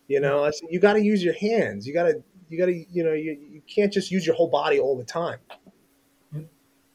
You 0.08 0.20
know, 0.20 0.38
mm-hmm. 0.38 0.48
I 0.48 0.52
said 0.52 0.70
you 0.72 0.80
got 0.80 0.94
to 0.94 1.04
use 1.04 1.24
your 1.24 1.36
hands. 1.36 1.88
You 1.88 1.94
got 1.94 2.04
to, 2.04 2.24
you 2.50 2.58
got 2.58 2.66
to, 2.66 2.86
you 2.92 3.04
know, 3.04 3.14
you, 3.14 3.38
you 3.52 3.62
can't 3.68 3.94
just 3.94 4.12
use 4.12 4.26
your 4.26 4.36
whole 4.36 4.50
body 4.50 4.80
all 4.80 4.98
the 4.98 5.04
time. 5.04 5.40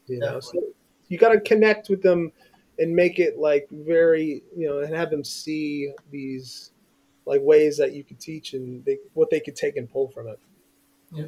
You 0.07 0.19
know, 0.19 0.39
so 0.39 0.61
you 1.07 1.17
got 1.17 1.29
to 1.29 1.39
connect 1.39 1.89
with 1.89 2.03
them 2.03 2.31
and 2.77 2.95
make 2.95 3.17
it 3.17 3.39
like 3.39 3.67
very, 3.71 4.43
you 4.55 4.67
know, 4.67 4.79
and 4.79 4.93
have 4.93 5.09
them 5.09 5.23
see 5.23 5.91
these 6.11 6.71
like 7.25 7.41
ways 7.41 7.77
that 7.77 7.93
you 7.93 8.03
could 8.03 8.19
teach 8.19 8.53
and 8.53 8.85
they, 8.85 8.99
what 9.13 9.29
they 9.31 9.39
could 9.39 9.55
take 9.55 9.77
and 9.77 9.91
pull 9.91 10.09
from 10.09 10.27
it. 10.27 10.39
Yeah. 11.11 11.25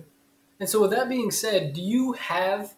And 0.59 0.69
so, 0.69 0.81
with 0.81 0.91
that 0.91 1.09
being 1.09 1.31
said, 1.31 1.73
do 1.73 1.81
you 1.81 2.13
have 2.13 2.75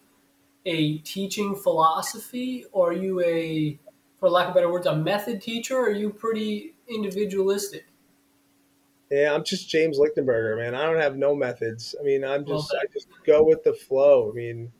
a 0.66 0.98
teaching 1.00 1.56
philosophy, 1.56 2.66
or 2.72 2.90
are 2.90 2.94
you 2.94 3.22
a, 3.22 3.80
for 4.20 4.30
lack 4.30 4.50
of 4.50 4.54
better 4.54 4.72
words, 4.72 4.86
a 4.86 4.96
method 4.96 5.42
teacher? 5.42 5.78
Or 5.78 5.88
are 5.88 5.92
you 5.92 6.10
pretty 6.10 6.76
individualistic? 6.88 7.86
Yeah, 9.12 9.34
I'm 9.34 9.43
just 9.43 9.69
James 9.69 9.98
Lichtenberger, 9.98 10.58
man. 10.58 10.76
I 10.76 10.84
don't 10.84 11.02
have 11.02 11.17
no 11.17 11.36
methods. 11.36 11.95
I 12.00 12.04
mean, 12.04 12.24
I'm 12.24 12.45
just 12.45 12.74
I 12.80 12.86
just 12.93 13.08
go 13.26 13.43
with 13.43 13.63
the 13.63 13.74
flow. 13.74 14.30
I 14.32 14.36
mean, 14.36 14.72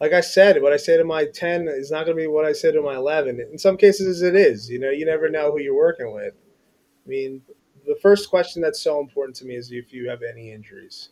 like 0.00 0.12
I 0.12 0.22
said, 0.22 0.60
what 0.60 0.72
I 0.72 0.76
say 0.76 0.96
to 0.96 1.04
my 1.04 1.26
10 1.26 1.68
is 1.68 1.90
not 1.90 2.04
going 2.04 2.16
to 2.16 2.22
be 2.22 2.26
what 2.26 2.44
I 2.44 2.52
say 2.52 2.72
to 2.72 2.82
my 2.82 2.96
11. 2.96 3.38
In 3.38 3.58
some 3.58 3.76
cases 3.76 4.22
it 4.22 4.34
is. 4.34 4.68
You 4.68 4.80
know, 4.80 4.90
you 4.90 5.06
never 5.06 5.28
know 5.28 5.52
who 5.52 5.60
you're 5.60 5.76
working 5.76 6.12
with. 6.12 6.34
I 7.06 7.08
mean, 7.08 7.42
the 7.86 7.96
first 8.02 8.28
question 8.28 8.60
that's 8.60 8.82
so 8.82 8.98
important 8.98 9.36
to 9.36 9.44
me 9.44 9.54
is 9.54 9.70
if 9.70 9.92
you 9.92 10.08
have 10.08 10.22
any 10.22 10.52
injuries. 10.52 11.10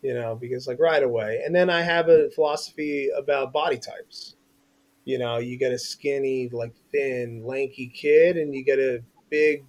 You 0.00 0.14
know, 0.14 0.34
because 0.34 0.66
like 0.66 0.80
right 0.80 1.02
away. 1.02 1.42
And 1.44 1.54
then 1.54 1.68
I 1.68 1.82
have 1.82 2.08
a 2.08 2.30
philosophy 2.30 3.10
about 3.16 3.52
body 3.52 3.78
types. 3.78 4.36
You 5.04 5.18
know, 5.18 5.38
you 5.38 5.58
get 5.58 5.72
a 5.72 5.78
skinny, 5.78 6.48
like 6.52 6.74
thin, 6.90 7.44
lanky 7.44 7.88
kid 7.88 8.36
and 8.36 8.54
you 8.54 8.64
get 8.64 8.78
a 8.78 9.02
big, 9.30 9.64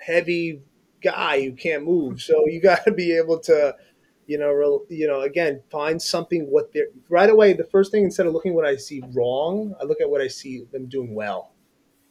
heavy 0.00 0.60
guy 1.02 1.42
who 1.42 1.52
can't 1.52 1.84
move. 1.84 2.20
So 2.20 2.46
you 2.46 2.60
got 2.62 2.84
to 2.84 2.92
be 2.92 3.16
able 3.16 3.38
to, 3.40 3.74
you 4.26 4.38
know, 4.38 4.52
rel 4.52 4.84
you 4.88 5.06
know, 5.06 5.22
again, 5.22 5.62
find 5.70 6.00
something 6.00 6.42
what 6.50 6.72
they're 6.72 6.88
right 7.08 7.30
away. 7.30 7.52
The 7.52 7.64
first 7.64 7.90
thing 7.90 8.04
instead 8.04 8.26
of 8.26 8.32
looking 8.32 8.54
what 8.54 8.66
I 8.66 8.76
see 8.76 9.02
wrong, 9.12 9.74
I 9.80 9.84
look 9.84 10.00
at 10.00 10.10
what 10.10 10.20
I 10.20 10.28
see 10.28 10.64
them 10.72 10.86
doing 10.86 11.14
well. 11.14 11.52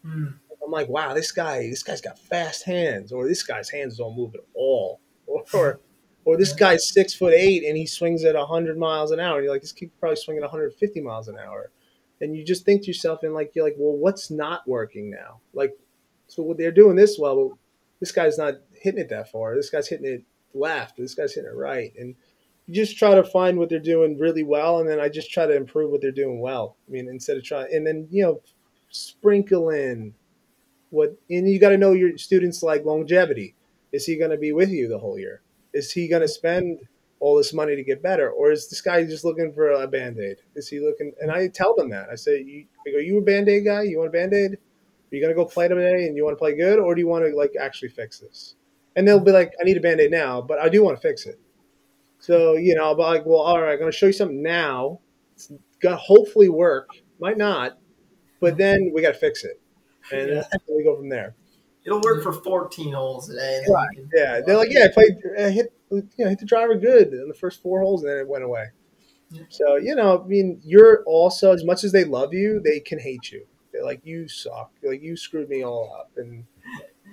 Hmm. 0.04 0.28
I'm 0.68 0.72
like, 0.72 0.90
wow, 0.90 1.14
this 1.14 1.32
guy, 1.32 1.70
this 1.70 1.82
guy's 1.82 2.02
got 2.02 2.20
fast 2.20 2.66
hands, 2.66 3.14
or 3.14 3.26
this 3.26 3.42
guy's 3.42 3.70
hands 3.70 3.98
don't 3.98 4.18
move 4.18 4.36
at 4.36 4.42
all, 4.54 5.00
or 5.54 5.80
or 6.26 6.36
this 6.36 6.52
guy's 6.52 6.92
six 6.92 7.14
foot 7.14 7.34
eight 7.34 7.64
and 7.64 7.78
he 7.78 7.86
swings 7.86 8.26
at 8.26 8.36
hundred 8.36 8.78
miles 8.78 9.12
an 9.12 9.20
hour. 9.22 9.38
And 9.38 9.46
you're 9.46 9.54
like, 9.54 9.62
this 9.62 9.72
kid 9.72 9.92
probably 9.98 10.18
swinging 10.18 10.42
150 10.42 11.00
miles 11.00 11.30
an 11.30 11.38
hour, 11.38 11.72
and 12.20 12.36
you 12.36 12.44
just 12.44 12.66
think 12.66 12.82
to 12.82 12.88
yourself, 12.88 13.24
and 13.24 13.34
like 13.34 13.52
you're 13.56 13.64
like, 13.64 13.76
well, 13.78 13.96
what's 13.96 14.30
not 14.30 14.68
working 14.68 15.10
now? 15.10 15.40
Like, 15.54 15.72
so 16.28 16.44
what 16.44 16.58
they're 16.58 16.72
doing 16.72 16.98
this 16.98 17.18
well, 17.18 17.50
but 17.50 17.58
this 18.02 18.12
guy's 18.12 18.38
not 18.38 18.56
hitting 18.82 19.02
it 19.02 19.10
that 19.10 19.32
far. 19.32 19.56
This 19.56 19.70
guy's 19.70 19.88
hitting 19.88 20.06
it 20.06 20.24
left. 20.54 20.98
This 20.98 21.16
guy's 21.16 21.34
hitting 21.34 21.50
it 21.50 21.56
right, 21.56 21.94
and 21.98 22.16
you 22.68 22.74
just 22.74 22.98
try 22.98 23.16
to 23.16 23.24
find 23.24 23.58
what 23.58 23.70
they're 23.70 23.80
doing 23.80 24.18
really 24.18 24.44
well, 24.44 24.80
and 24.80 24.90
then 24.90 25.00
I 25.00 25.10
just 25.10 25.32
try 25.32 25.46
to 25.46 25.56
improve 25.56 25.92
what 25.92 26.02
they're 26.02 26.12
doing 26.12 26.40
well. 26.40 26.76
I 26.88 26.92
mean, 26.92 27.08
instead 27.08 27.38
of 27.38 27.44
trying, 27.44 27.74
and 27.74 27.86
then 27.88 28.08
you 28.12 28.24
know, 28.24 28.42
sprinkle 28.90 29.70
in 29.70 30.14
what, 30.90 31.18
and 31.30 31.50
you 31.50 31.60
got 31.60 31.70
to 31.70 31.78
know 31.78 31.94
your 31.94 32.18
students 32.18 32.64
like 32.64 32.86
longevity. 32.86 33.56
Is 33.94 34.06
he 34.06 34.18
going 34.18 34.32
to 34.32 34.38
be 34.38 34.52
with 34.52 34.70
you 34.70 34.88
the 34.88 35.00
whole 35.00 35.18
year? 35.18 35.42
Is 35.74 35.92
he 35.92 36.10
going 36.10 36.22
to 36.22 36.28
spend 36.28 36.80
all 37.20 37.38
this 37.38 37.54
money 37.54 37.76
to 37.76 37.84
get 37.84 38.04
better, 38.04 38.30
or 38.30 38.52
is 38.52 38.70
this 38.70 38.82
guy 38.82 39.04
just 39.06 39.26
looking 39.26 39.54
for 39.54 39.72
a 39.72 39.88
band 39.88 40.20
aid? 40.20 40.38
Is 40.56 40.68
he 40.68 40.80
looking? 40.80 41.14
And 41.22 41.32
I 41.32 41.48
tell 41.48 41.74
them 41.76 41.90
that 41.90 42.10
I 42.10 42.16
say, 42.16 42.42
you, 42.42 42.66
I 42.86 42.92
go, 42.92 42.98
you 43.00 43.18
a 43.18 43.22
band 43.22 43.50
aid 43.50 43.66
guy? 43.66 43.84
You 43.84 43.98
want 43.98 44.10
a 44.10 44.12
band 44.12 44.34
aid? 44.34 44.54
Are 44.54 45.16
you 45.16 45.22
going 45.22 45.34
to 45.34 45.42
go 45.42 45.46
play 45.46 45.68
today 45.68 46.06
and 46.06 46.18
you 46.18 46.26
want 46.26 46.38
to 46.38 46.40
play 46.40 46.56
good, 46.56 46.80
or 46.80 46.94
do 46.94 47.02
you 47.02 47.08
want 47.08 47.26
to 47.26 47.36
like 47.36 47.54
actually 47.60 47.90
fix 47.90 48.20
this? 48.20 48.56
And 48.98 49.08
they'll 49.08 49.20
be 49.20 49.32
like, 49.32 49.54
I 49.62 49.64
need 49.64 49.78
a 49.78 49.80
band 49.80 50.02
aid 50.02 50.12
now, 50.12 50.42
but 50.42 50.60
I 50.60 50.68
do 50.70 50.84
want 50.84 50.98
to 50.98 51.02
fix 51.02 51.26
it. 51.26 51.40
So 52.20 52.56
you 52.56 52.76
know, 52.76 52.84
I'll 52.84 52.96
be 52.96 53.04
like, 53.04 53.26
well, 53.26 53.40
all 53.40 53.62
right, 53.62 53.74
I'm 53.74 53.80
going 53.80 53.92
to 53.92 53.98
show 53.98 54.08
you 54.08 54.14
something 54.14 54.42
now. 54.42 55.00
It's 55.36 55.48
going 55.82 55.96
to 55.96 56.02
hopefully 56.02 56.50
work. 56.50 56.90
Might 57.20 57.38
not, 57.38 57.78
but 58.42 58.54
mm-hmm. 58.54 58.58
then 58.58 58.92
we 58.94 59.02
got 59.02 59.14
to 59.14 59.20
fix 59.20 59.44
it, 59.44 59.62
and 60.12 60.30
Yeah. 60.30 60.44
we 60.68 60.84
go 60.84 60.98
from 60.98 61.10
there. 61.10 61.36
It'll 61.86 62.02
work 62.02 62.22
for 62.22 62.34
14 62.34 62.92
holes 62.92 63.28
today. 63.30 63.62
and 63.64 63.66
then 63.66 63.86
you 63.94 64.02
can- 64.02 64.10
Yeah, 64.14 64.42
they're 64.46 64.58
like, 64.58 64.70
yeah, 64.70 64.86
I 64.86 64.88
played, 64.90 65.16
I 65.40 65.50
hit, 65.52 65.74
you 65.90 66.04
know, 66.18 66.28
hit 66.28 66.40
the 66.40 66.46
driver 66.46 66.76
good 66.76 67.14
in 67.14 67.30
the 67.30 67.34
first 67.34 67.62
four 67.62 67.80
holes, 67.80 68.04
and 68.04 68.12
then 68.12 68.18
it 68.18 68.28
went 68.28 68.44
away. 68.44 68.66
Yeah. 69.30 69.44
So 69.50 69.76
you 69.76 69.96
know, 69.96 70.24
I 70.24 70.28
mean, 70.28 70.60
you're 70.64 71.04
also 71.06 71.52
as 71.54 71.64
much 71.64 71.84
as 71.84 71.92
they 71.92 72.04
love 72.04 72.34
you, 72.34 72.62
they 72.64 72.80
can 72.80 73.00
hate 73.00 73.32
you. 73.32 73.46
They're 73.72 73.84
like 73.84 74.02
you 74.04 74.28
suck, 74.28 74.72
like 74.84 75.02
you 75.04 75.16
screwed 75.16 75.50
me 75.50 75.64
all 75.64 75.94
up, 75.98 76.12
and 76.18 76.46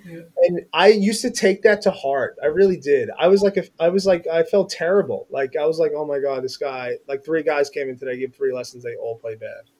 Yeah. 0.04 0.20
and 0.42 0.60
I 0.72 0.88
used 0.88 1.22
to 1.22 1.30
take 1.30 1.62
that 1.62 1.82
to 1.82 1.90
heart. 1.90 2.36
I 2.42 2.46
really 2.46 2.76
did. 2.76 3.10
I 3.18 3.28
was 3.28 3.42
like, 3.42 3.56
if 3.56 3.70
I 3.80 3.88
was 3.88 4.06
like, 4.06 4.26
I 4.26 4.42
felt 4.42 4.70
terrible. 4.70 5.26
Like 5.30 5.56
I 5.56 5.66
was 5.66 5.78
like, 5.78 5.92
oh 5.96 6.04
my 6.04 6.18
god, 6.18 6.44
this 6.44 6.56
guy. 6.56 6.92
Like 7.08 7.24
three 7.24 7.42
guys 7.42 7.70
came 7.70 7.88
in 7.88 7.98
today, 7.98 8.18
gave 8.18 8.34
three 8.34 8.52
lessons, 8.52 8.82
they 8.84 8.96
all 8.96 9.18
play 9.18 9.34
bad. 9.34 9.70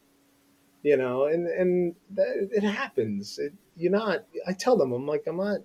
You 0.83 0.97
know, 0.97 1.25
and 1.27 1.47
and 1.47 1.95
that, 2.15 2.49
it 2.53 2.63
happens. 2.63 3.39
It, 3.39 3.53
you're 3.77 3.93
not. 3.93 4.25
I 4.47 4.53
tell 4.53 4.77
them, 4.77 4.93
I'm 4.93 5.07
like, 5.07 5.25
I'm 5.27 5.37
not 5.37 5.61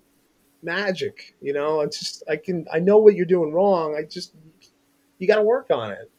magic. 0.62 1.36
You 1.42 1.54
know, 1.54 1.82
I 1.82 1.86
just 1.86 2.24
I 2.30 2.36
can 2.36 2.66
I 2.72 2.80
know 2.80 2.98
what 2.98 3.16
you're 3.16 3.26
doing 3.26 3.54
wrong. 3.54 3.96
I 3.98 4.04
just 4.04 4.34
you 5.18 5.28
got 5.28 5.36
to 5.36 5.44
work 5.44 5.68
on 5.72 5.92
it. 5.92 6.12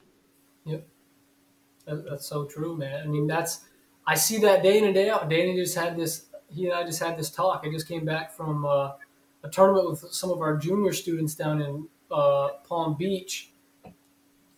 That, 1.87 2.09
that's 2.09 2.27
so 2.27 2.45
true, 2.45 2.77
man. 2.77 3.03
I 3.03 3.07
mean, 3.07 3.27
that's 3.27 3.65
I 4.07 4.15
see 4.15 4.39
that 4.39 4.63
day 4.63 4.79
in 4.79 4.85
and 4.85 4.95
day 4.95 5.11
out. 5.11 5.29
Danny 5.29 5.57
just 5.57 5.77
had 5.77 5.97
this. 5.97 6.27
He 6.51 6.67
and 6.67 6.75
I 6.75 6.85
just 6.85 7.01
had 7.01 7.19
this 7.19 7.31
talk. 7.31 7.63
I 7.65 7.71
just 7.71 7.89
came 7.89 8.05
back 8.05 8.33
from 8.33 8.67
uh, 8.67 8.93
a 9.43 9.49
tournament 9.51 9.89
with 9.91 10.13
some 10.13 10.31
of 10.31 10.41
our 10.41 10.57
junior 10.57 10.93
students 10.93 11.35
down 11.35 11.63
in 11.63 11.89
uh, 12.11 12.49
Palm 12.69 12.97
Beach. 12.97 13.51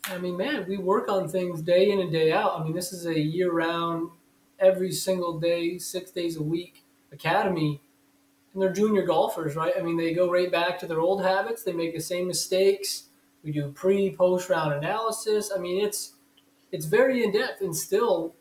I 0.05 0.19
mean, 0.19 0.37
man, 0.37 0.67
we 0.67 0.79
work 0.79 1.09
on 1.09 1.29
things 1.29 1.63
day 1.63 1.91
in 1.91 2.01
and 2.01 2.11
day 2.11 2.33
out. 2.33 2.59
I 2.59 2.65
mean, 2.65 2.75
this 2.75 2.93
is 2.93 3.07
a 3.07 3.19
year-round, 3.19 4.11
every 4.59 4.91
single 4.91 5.39
day, 5.39 5.79
six 5.79 6.11
days 6.11 6.37
a 6.37 6.43
week 6.43 6.85
academy, 7.13 7.81
and 8.53 8.63
they're 8.63 8.73
junior 8.73 9.03
golfers, 9.03 9.55
right? 9.55 9.73
I 9.79 9.83
mean, 9.83 9.97
they 9.97 10.13
go 10.13 10.31
right 10.31 10.51
back 10.51 10.79
to 10.81 10.87
their 10.87 11.01
old 11.01 11.23
habits. 11.23 11.63
They 11.63 11.73
make 11.73 11.95
the 11.95 12.01
same 12.01 12.27
mistakes. 12.27 13.05
We 13.45 13.53
do 13.53 13.71
pre, 13.73 14.15
post 14.15 14.49
round 14.49 14.73
analysis. 14.73 15.51
I 15.55 15.59
mean, 15.59 15.85
it's 15.85 16.15
it's 16.71 16.87
very 16.87 17.23
in 17.23 17.33
depth 17.33 17.61
and 17.61 17.77
still 17.77 18.35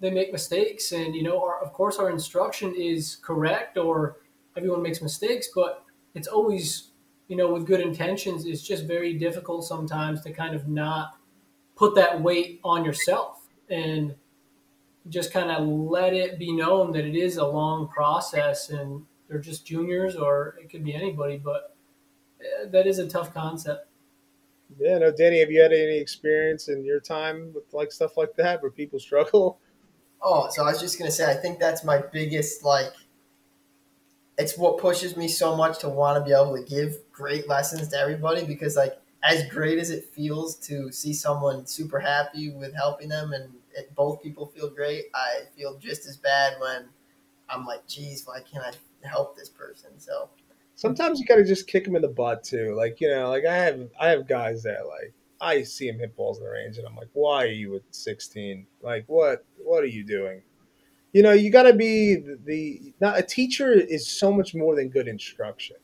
they 0.00 0.10
make 0.10 0.32
mistakes 0.32 0.92
and 0.92 1.14
you 1.14 1.22
know 1.22 1.42
our, 1.42 1.60
of 1.62 1.72
course 1.72 1.98
our 1.98 2.10
instruction 2.10 2.74
is 2.74 3.16
correct 3.22 3.76
or 3.76 4.18
everyone 4.56 4.82
makes 4.82 5.02
mistakes 5.02 5.48
but 5.54 5.84
it's 6.14 6.28
always 6.28 6.90
you 7.28 7.36
know 7.36 7.52
with 7.52 7.66
good 7.66 7.80
intentions 7.80 8.46
it's 8.46 8.62
just 8.62 8.86
very 8.86 9.14
difficult 9.14 9.64
sometimes 9.64 10.22
to 10.22 10.32
kind 10.32 10.54
of 10.54 10.68
not 10.68 11.16
put 11.76 11.94
that 11.94 12.20
weight 12.20 12.60
on 12.64 12.84
yourself 12.84 13.48
and 13.70 14.14
just 15.08 15.32
kind 15.32 15.50
of 15.50 15.66
let 15.66 16.12
it 16.12 16.38
be 16.38 16.52
known 16.52 16.92
that 16.92 17.04
it 17.04 17.16
is 17.16 17.36
a 17.36 17.46
long 17.46 17.88
process 17.88 18.70
and 18.70 19.04
they're 19.28 19.38
just 19.38 19.66
juniors 19.66 20.16
or 20.16 20.56
it 20.62 20.70
could 20.70 20.84
be 20.84 20.94
anybody 20.94 21.38
but 21.38 21.76
eh, 22.40 22.66
that 22.70 22.86
is 22.86 22.98
a 22.98 23.08
tough 23.08 23.32
concept 23.32 23.88
Yeah, 24.78 24.98
no, 24.98 25.10
Danny, 25.10 25.40
have 25.40 25.50
you 25.50 25.62
had 25.62 25.72
any 25.72 25.96
experience 25.98 26.68
in 26.68 26.84
your 26.84 27.00
time 27.00 27.52
with 27.54 27.72
like 27.72 27.90
stuff 27.90 28.16
like 28.16 28.34
that 28.36 28.60
where 28.60 28.70
people 28.70 28.98
struggle? 29.08 29.60
Oh, 30.20 30.48
so 30.50 30.62
I 30.64 30.70
was 30.70 30.80
just 30.80 30.98
gonna 30.98 31.10
say, 31.10 31.30
I 31.30 31.34
think 31.34 31.58
that's 31.58 31.84
my 31.84 31.98
biggest 32.12 32.64
like. 32.64 32.92
It's 34.36 34.56
what 34.56 34.78
pushes 34.78 35.16
me 35.16 35.26
so 35.26 35.56
much 35.56 35.80
to 35.80 35.88
want 35.88 36.16
to 36.16 36.24
be 36.24 36.32
able 36.32 36.56
to 36.56 36.62
give 36.62 36.96
great 37.10 37.48
lessons 37.48 37.88
to 37.88 37.96
everybody 37.98 38.44
because, 38.44 38.76
like, 38.76 38.96
as 39.24 39.44
great 39.48 39.80
as 39.80 39.90
it 39.90 40.04
feels 40.04 40.54
to 40.68 40.92
see 40.92 41.12
someone 41.12 41.66
super 41.66 41.98
happy 41.98 42.50
with 42.50 42.72
helping 42.76 43.08
them 43.08 43.32
and 43.32 43.52
it, 43.74 43.92
both 43.96 44.22
people 44.22 44.46
feel 44.46 44.70
great, 44.70 45.06
I 45.12 45.40
feel 45.56 45.76
just 45.78 46.06
as 46.06 46.16
bad 46.16 46.54
when 46.60 46.84
I'm 47.48 47.66
like, 47.66 47.84
geez, 47.88 48.24
why 48.26 48.40
can't 48.40 48.64
I 48.64 49.08
help 49.08 49.36
this 49.36 49.48
person? 49.48 49.98
So, 49.98 50.30
Sometimes 50.78 51.18
you 51.18 51.26
got 51.26 51.36
to 51.36 51.44
just 51.44 51.66
kick 51.66 51.84
them 51.84 51.96
in 51.96 52.02
the 52.02 52.08
butt 52.08 52.44
too. 52.44 52.72
Like 52.76 53.00
you 53.00 53.10
know, 53.10 53.28
like 53.30 53.44
I 53.44 53.56
have 53.56 53.88
I 53.98 54.10
have 54.10 54.28
guys 54.28 54.62
that 54.62 54.86
like 54.86 55.12
I 55.40 55.64
see 55.64 55.88
him 55.88 55.98
hit 55.98 56.14
balls 56.14 56.38
in 56.38 56.44
the 56.44 56.50
range, 56.50 56.78
and 56.78 56.86
I'm 56.86 56.94
like, 56.94 57.08
why 57.14 57.42
are 57.42 57.48
you 57.48 57.74
at 57.74 57.82
16? 57.90 58.64
Like 58.80 59.02
what 59.08 59.44
what 59.68 59.82
are 59.82 59.88
you 59.88 60.04
doing? 60.04 60.42
You 61.12 61.22
know, 61.22 61.32
you 61.32 61.50
got 61.50 61.64
to 61.64 61.72
be 61.72 62.16
the, 62.16 62.38
the 62.44 62.94
not 63.00 63.18
a 63.18 63.22
teacher 63.22 63.72
is 63.72 64.08
so 64.08 64.32
much 64.32 64.54
more 64.54 64.74
than 64.76 64.88
good 64.88 65.08
instruction. 65.08 65.76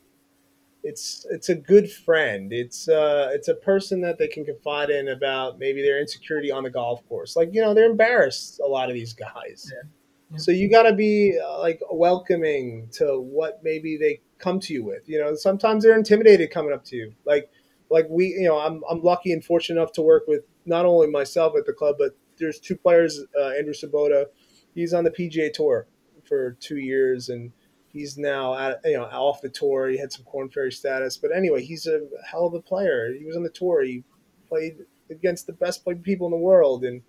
It's 0.83 1.25
it's 1.31 1.49
a 1.49 1.55
good 1.55 1.91
friend. 1.91 2.53
It's 2.53 2.87
uh 2.87 3.29
it's 3.33 3.47
a 3.47 3.55
person 3.55 4.01
that 4.01 4.19
they 4.19 4.27
can 4.27 4.45
confide 4.45 4.91
in 4.91 5.07
about 5.09 5.57
maybe 5.57 5.81
their 5.81 5.99
insecurity 5.99 6.51
on 6.51 6.63
the 6.63 6.69
golf 6.69 7.07
course. 7.09 7.35
Like 7.35 7.49
you 7.53 7.61
know, 7.61 7.73
they're 7.73 7.89
embarrassed. 7.89 8.59
A 8.63 8.67
lot 8.67 8.89
of 8.89 8.95
these 8.95 9.13
guys. 9.13 9.71
Yeah. 9.73 9.89
Yeah. 10.31 10.37
So 10.37 10.51
you 10.51 10.69
got 10.69 10.83
to 10.83 10.93
be 10.93 11.39
uh, 11.43 11.59
like 11.59 11.79
welcoming 11.91 12.87
to 12.93 13.19
what 13.19 13.61
maybe 13.63 13.97
they 13.97 14.21
come 14.37 14.59
to 14.61 14.73
you 14.73 14.83
with. 14.83 15.07
You 15.07 15.19
know, 15.19 15.35
sometimes 15.35 15.83
they're 15.83 15.97
intimidated 15.97 16.51
coming 16.51 16.73
up 16.73 16.83
to 16.85 16.95
you. 16.95 17.13
Like 17.25 17.49
like 17.89 18.07
we, 18.09 18.27
you 18.27 18.47
know, 18.47 18.57
I'm 18.57 18.83
I'm 18.89 19.01
lucky 19.01 19.31
and 19.31 19.43
fortunate 19.43 19.79
enough 19.79 19.91
to 19.93 20.01
work 20.01 20.23
with 20.27 20.43
not 20.65 20.85
only 20.85 21.07
myself 21.07 21.55
at 21.57 21.65
the 21.65 21.73
club, 21.73 21.95
but 21.97 22.15
there's 22.37 22.59
two 22.59 22.75
players. 22.75 23.21
Uh, 23.39 23.49
Andrew 23.49 23.73
Svoboda, 23.73 24.25
he's 24.73 24.93
on 24.93 25.03
the 25.03 25.11
PGA 25.11 25.51
Tour 25.51 25.87
for 26.27 26.57
two 26.59 26.77
years, 26.77 27.29
and 27.29 27.51
he's 27.87 28.17
now 28.17 28.57
at, 28.57 28.81
you 28.83 28.97
know 28.97 29.05
off 29.05 29.41
the 29.41 29.49
tour. 29.49 29.89
He 29.89 29.97
had 29.97 30.11
some 30.11 30.25
Korn 30.25 30.49
Ferry 30.49 30.71
status, 30.71 31.17
but 31.17 31.31
anyway, 31.35 31.63
he's 31.63 31.87
a 31.87 32.01
hell 32.29 32.45
of 32.45 32.53
a 32.53 32.61
player. 32.61 33.13
He 33.17 33.25
was 33.25 33.35
on 33.35 33.43
the 33.43 33.49
tour. 33.49 33.83
He 33.83 34.03
played 34.47 34.77
against 35.09 35.47
the 35.47 35.53
best 35.53 35.85
people 36.03 36.27
in 36.27 36.31
the 36.31 36.37
world, 36.37 36.83
and 36.83 37.01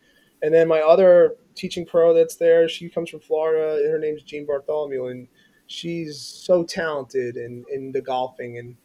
and 0.43 0.55
then 0.55 0.69
my 0.69 0.81
other 0.81 1.37
teaching 1.55 1.87
pro 1.87 2.15
that's 2.15 2.37
there, 2.37 2.69
she 2.69 2.89
comes 2.89 3.11
from 3.11 3.21
Florida. 3.21 3.89
Her 3.91 3.99
name's 3.99 4.23
Jean 4.23 4.47
Bartholomew, 4.47 5.07
and 5.07 5.29
she's 5.67 6.21
so 6.21 6.65
talented 6.65 7.37
in 7.37 7.65
in 7.73 7.93
the 7.93 8.03
golfing. 8.03 8.59
And 8.59 8.77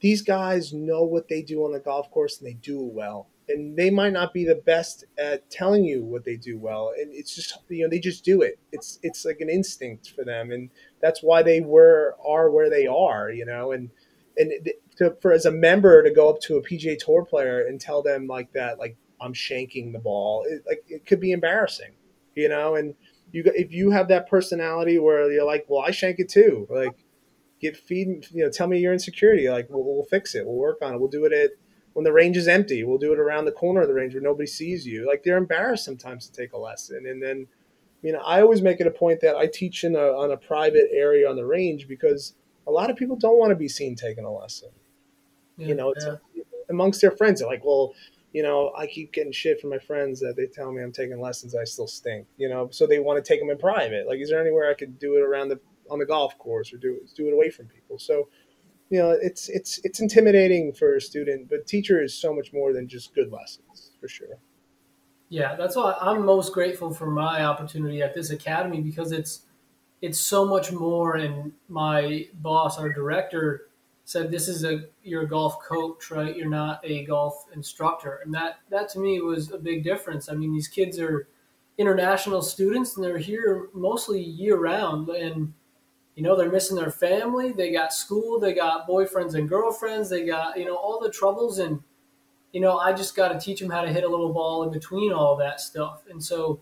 these 0.00 0.22
guys 0.22 0.72
know 0.72 1.02
what 1.02 1.28
they 1.28 1.42
do 1.42 1.64
on 1.64 1.72
the 1.72 1.80
golf 1.80 2.10
course, 2.10 2.38
and 2.38 2.46
they 2.46 2.54
do 2.54 2.80
it 2.86 2.92
well. 2.92 3.28
And 3.48 3.76
they 3.76 3.90
might 3.90 4.14
not 4.14 4.32
be 4.32 4.44
the 4.44 4.54
best 4.54 5.04
at 5.18 5.50
telling 5.50 5.84
you 5.84 6.02
what 6.02 6.24
they 6.24 6.36
do 6.36 6.58
well, 6.58 6.92
and 6.98 7.12
it's 7.12 7.34
just 7.34 7.58
you 7.68 7.84
know 7.84 7.90
they 7.90 7.98
just 7.98 8.24
do 8.24 8.40
it. 8.40 8.58
It's 8.72 8.98
it's 9.02 9.24
like 9.24 9.40
an 9.40 9.50
instinct 9.50 10.10
for 10.10 10.24
them, 10.24 10.50
and 10.50 10.70
that's 11.02 11.22
why 11.22 11.42
they 11.42 11.60
were 11.60 12.16
are 12.26 12.50
where 12.50 12.70
they 12.70 12.86
are. 12.86 13.30
You 13.30 13.44
know, 13.44 13.72
and 13.72 13.90
and 14.38 14.52
to, 14.96 15.16
for 15.20 15.32
as 15.32 15.44
a 15.44 15.50
member 15.50 16.02
to 16.02 16.10
go 16.10 16.30
up 16.30 16.40
to 16.42 16.56
a 16.56 16.62
PGA 16.62 16.98
Tour 16.98 17.24
player 17.24 17.66
and 17.66 17.80
tell 17.80 18.02
them 18.02 18.26
like 18.26 18.52
that, 18.52 18.78
like 18.78 18.96
I'm 19.20 19.34
shanking 19.34 19.92
the 19.92 19.98
ball, 19.98 20.44
it, 20.48 20.62
like 20.66 20.84
it 20.88 21.06
could 21.06 21.20
be 21.20 21.32
embarrassing, 21.32 21.92
you 22.34 22.48
know. 22.48 22.76
And 22.76 22.94
you 23.32 23.42
if 23.46 23.72
you 23.72 23.90
have 23.90 24.08
that 24.08 24.28
personality 24.28 24.98
where 24.98 25.30
you're 25.30 25.44
like, 25.44 25.66
well, 25.68 25.82
I 25.82 25.90
shank 25.90 26.18
it 26.18 26.28
too, 26.28 26.66
like 26.70 26.94
get 27.60 27.76
feed, 27.76 28.26
you 28.30 28.44
know, 28.44 28.50
tell 28.50 28.66
me 28.66 28.78
your 28.78 28.92
insecurity, 28.92 29.48
like 29.48 29.68
we'll, 29.70 29.84
we'll 29.84 30.04
fix 30.04 30.34
it, 30.34 30.46
we'll 30.46 30.56
work 30.56 30.78
on 30.82 30.94
it, 30.94 31.00
we'll 31.00 31.08
do 31.08 31.24
it 31.24 31.32
at 31.32 31.50
when 31.94 32.04
the 32.04 32.12
range 32.12 32.36
is 32.36 32.46
empty, 32.46 32.84
we'll 32.84 32.98
do 32.98 33.12
it 33.12 33.18
around 33.18 33.46
the 33.46 33.52
corner 33.52 33.80
of 33.80 33.88
the 33.88 33.94
range 33.94 34.14
where 34.14 34.22
nobody 34.22 34.46
sees 34.46 34.86
you. 34.86 35.06
Like 35.08 35.22
they're 35.24 35.36
embarrassed 35.38 35.84
sometimes 35.84 36.26
to 36.28 36.32
take 36.32 36.52
a 36.52 36.58
lesson, 36.58 37.06
and 37.06 37.22
then. 37.22 37.46
You 38.02 38.12
know, 38.12 38.18
I 38.20 38.42
always 38.42 38.60
make 38.60 38.80
it 38.80 38.86
a 38.86 38.90
point 38.90 39.22
that 39.22 39.34
I 39.34 39.46
teach 39.46 39.82
in 39.82 39.96
a, 39.96 39.98
on 39.98 40.30
a 40.30 40.36
private 40.36 40.88
area 40.92 41.26
on 41.26 41.36
the 41.36 41.46
range 41.46 41.88
because 41.88 42.34
a 42.66 42.70
lot 42.70 42.90
of 42.90 42.96
people 42.96 43.16
don't 43.16 43.38
want 43.38 43.48
to 43.48 43.56
be 43.56 43.66
seen 43.66 43.96
taking 43.96 44.26
a 44.26 44.30
lesson. 44.30 44.68
Yeah. 45.56 45.68
You 45.68 45.74
know, 45.74 45.90
it's 45.92 46.04
Yeah. 46.04 46.42
amongst 46.68 47.00
their 47.00 47.12
friends. 47.12 47.40
They're 47.40 47.48
like, 47.48 47.64
well, 47.64 47.94
you 48.34 48.42
know, 48.42 48.74
I 48.76 48.86
keep 48.88 49.10
getting 49.12 49.32
shit 49.32 49.58
from 49.58 49.70
my 49.70 49.78
friends 49.78 50.20
that 50.20 50.36
they 50.36 50.44
tell 50.44 50.70
me 50.70 50.82
I'm 50.82 50.92
taking 50.92 51.18
lessons. 51.18 51.54
I 51.54 51.64
still 51.64 51.86
stink. 51.86 52.26
You 52.36 52.50
know, 52.50 52.68
so 52.70 52.86
they 52.86 52.98
want 52.98 53.24
to 53.24 53.26
take 53.26 53.40
them 53.40 53.48
in 53.48 53.56
private. 53.56 54.06
Like, 54.06 54.18
is 54.20 54.28
there 54.28 54.38
anywhere 54.38 54.68
I 54.68 54.74
could 54.74 54.98
do 54.98 55.16
it 55.16 55.22
around 55.22 55.48
the 55.48 55.58
on 55.88 55.98
the 55.98 56.04
golf 56.04 56.36
course 56.36 56.74
or 56.74 56.76
do 56.76 57.00
do 57.16 57.28
it 57.28 57.32
away 57.32 57.48
from 57.48 57.68
people? 57.68 57.98
So, 57.98 58.28
you 58.90 58.98
know, 58.98 59.10
it's 59.10 59.48
it's 59.48 59.80
it's 59.84 60.00
intimidating 60.00 60.72
for 60.72 60.96
a 60.96 61.00
student, 61.00 61.48
but 61.48 61.66
teacher 61.66 62.02
is 62.02 62.14
so 62.14 62.34
much 62.34 62.52
more 62.52 62.72
than 62.72 62.86
just 62.86 63.14
good 63.14 63.32
lessons 63.32 63.92
for 64.00 64.08
sure. 64.08 64.38
Yeah, 65.28 65.56
that's 65.56 65.74
why 65.74 65.96
I'm 66.00 66.24
most 66.24 66.52
grateful 66.52 66.92
for 66.92 67.06
my 67.06 67.44
opportunity 67.44 68.02
at 68.02 68.14
this 68.14 68.30
academy 68.30 68.80
because 68.80 69.10
it's 69.10 69.46
it's 70.02 70.20
so 70.20 70.44
much 70.44 70.70
more. 70.70 71.16
And 71.16 71.52
my 71.68 72.28
boss, 72.34 72.78
our 72.78 72.92
director, 72.92 73.68
said 74.04 74.30
this 74.30 74.48
is 74.48 74.64
a 74.64 74.84
you're 75.02 75.22
a 75.22 75.28
golf 75.28 75.58
coach, 75.62 76.10
right? 76.10 76.36
You're 76.36 76.48
not 76.48 76.80
a 76.84 77.04
golf 77.04 77.46
instructor, 77.54 78.20
and 78.24 78.34
that 78.34 78.58
that 78.70 78.90
to 78.90 78.98
me 78.98 79.20
was 79.20 79.50
a 79.50 79.58
big 79.58 79.82
difference. 79.82 80.28
I 80.28 80.34
mean, 80.34 80.52
these 80.52 80.68
kids 80.68 81.00
are 81.00 81.26
international 81.78 82.40
students 82.40 82.94
and 82.94 83.04
they're 83.04 83.18
here 83.18 83.68
mostly 83.72 84.22
year 84.22 84.56
round, 84.56 85.08
and 85.08 85.54
you 86.14 86.22
know 86.22 86.36
they're 86.36 86.50
missing 86.52 86.76
their 86.76 86.90
family. 86.90 87.52
They 87.52 87.72
got 87.72 87.92
school, 87.92 88.38
they 88.40 88.54
got 88.54 88.88
boyfriends 88.88 89.34
and 89.34 89.48
girlfriends, 89.48 90.10
they 90.10 90.24
got 90.24 90.58
you 90.58 90.64
know 90.64 90.76
all 90.76 91.00
the 91.00 91.10
troubles 91.10 91.58
and 91.58 91.82
you 92.52 92.60
know, 92.60 92.78
I 92.78 92.92
just 92.92 93.16
got 93.16 93.28
to 93.28 93.38
teach 93.40 93.58
them 93.58 93.68
how 93.68 93.82
to 93.82 93.92
hit 93.92 94.04
a 94.04 94.08
little 94.08 94.32
ball 94.32 94.62
in 94.62 94.70
between 94.70 95.12
all 95.12 95.34
that 95.36 95.60
stuff. 95.60 96.04
And 96.08 96.22
so 96.22 96.60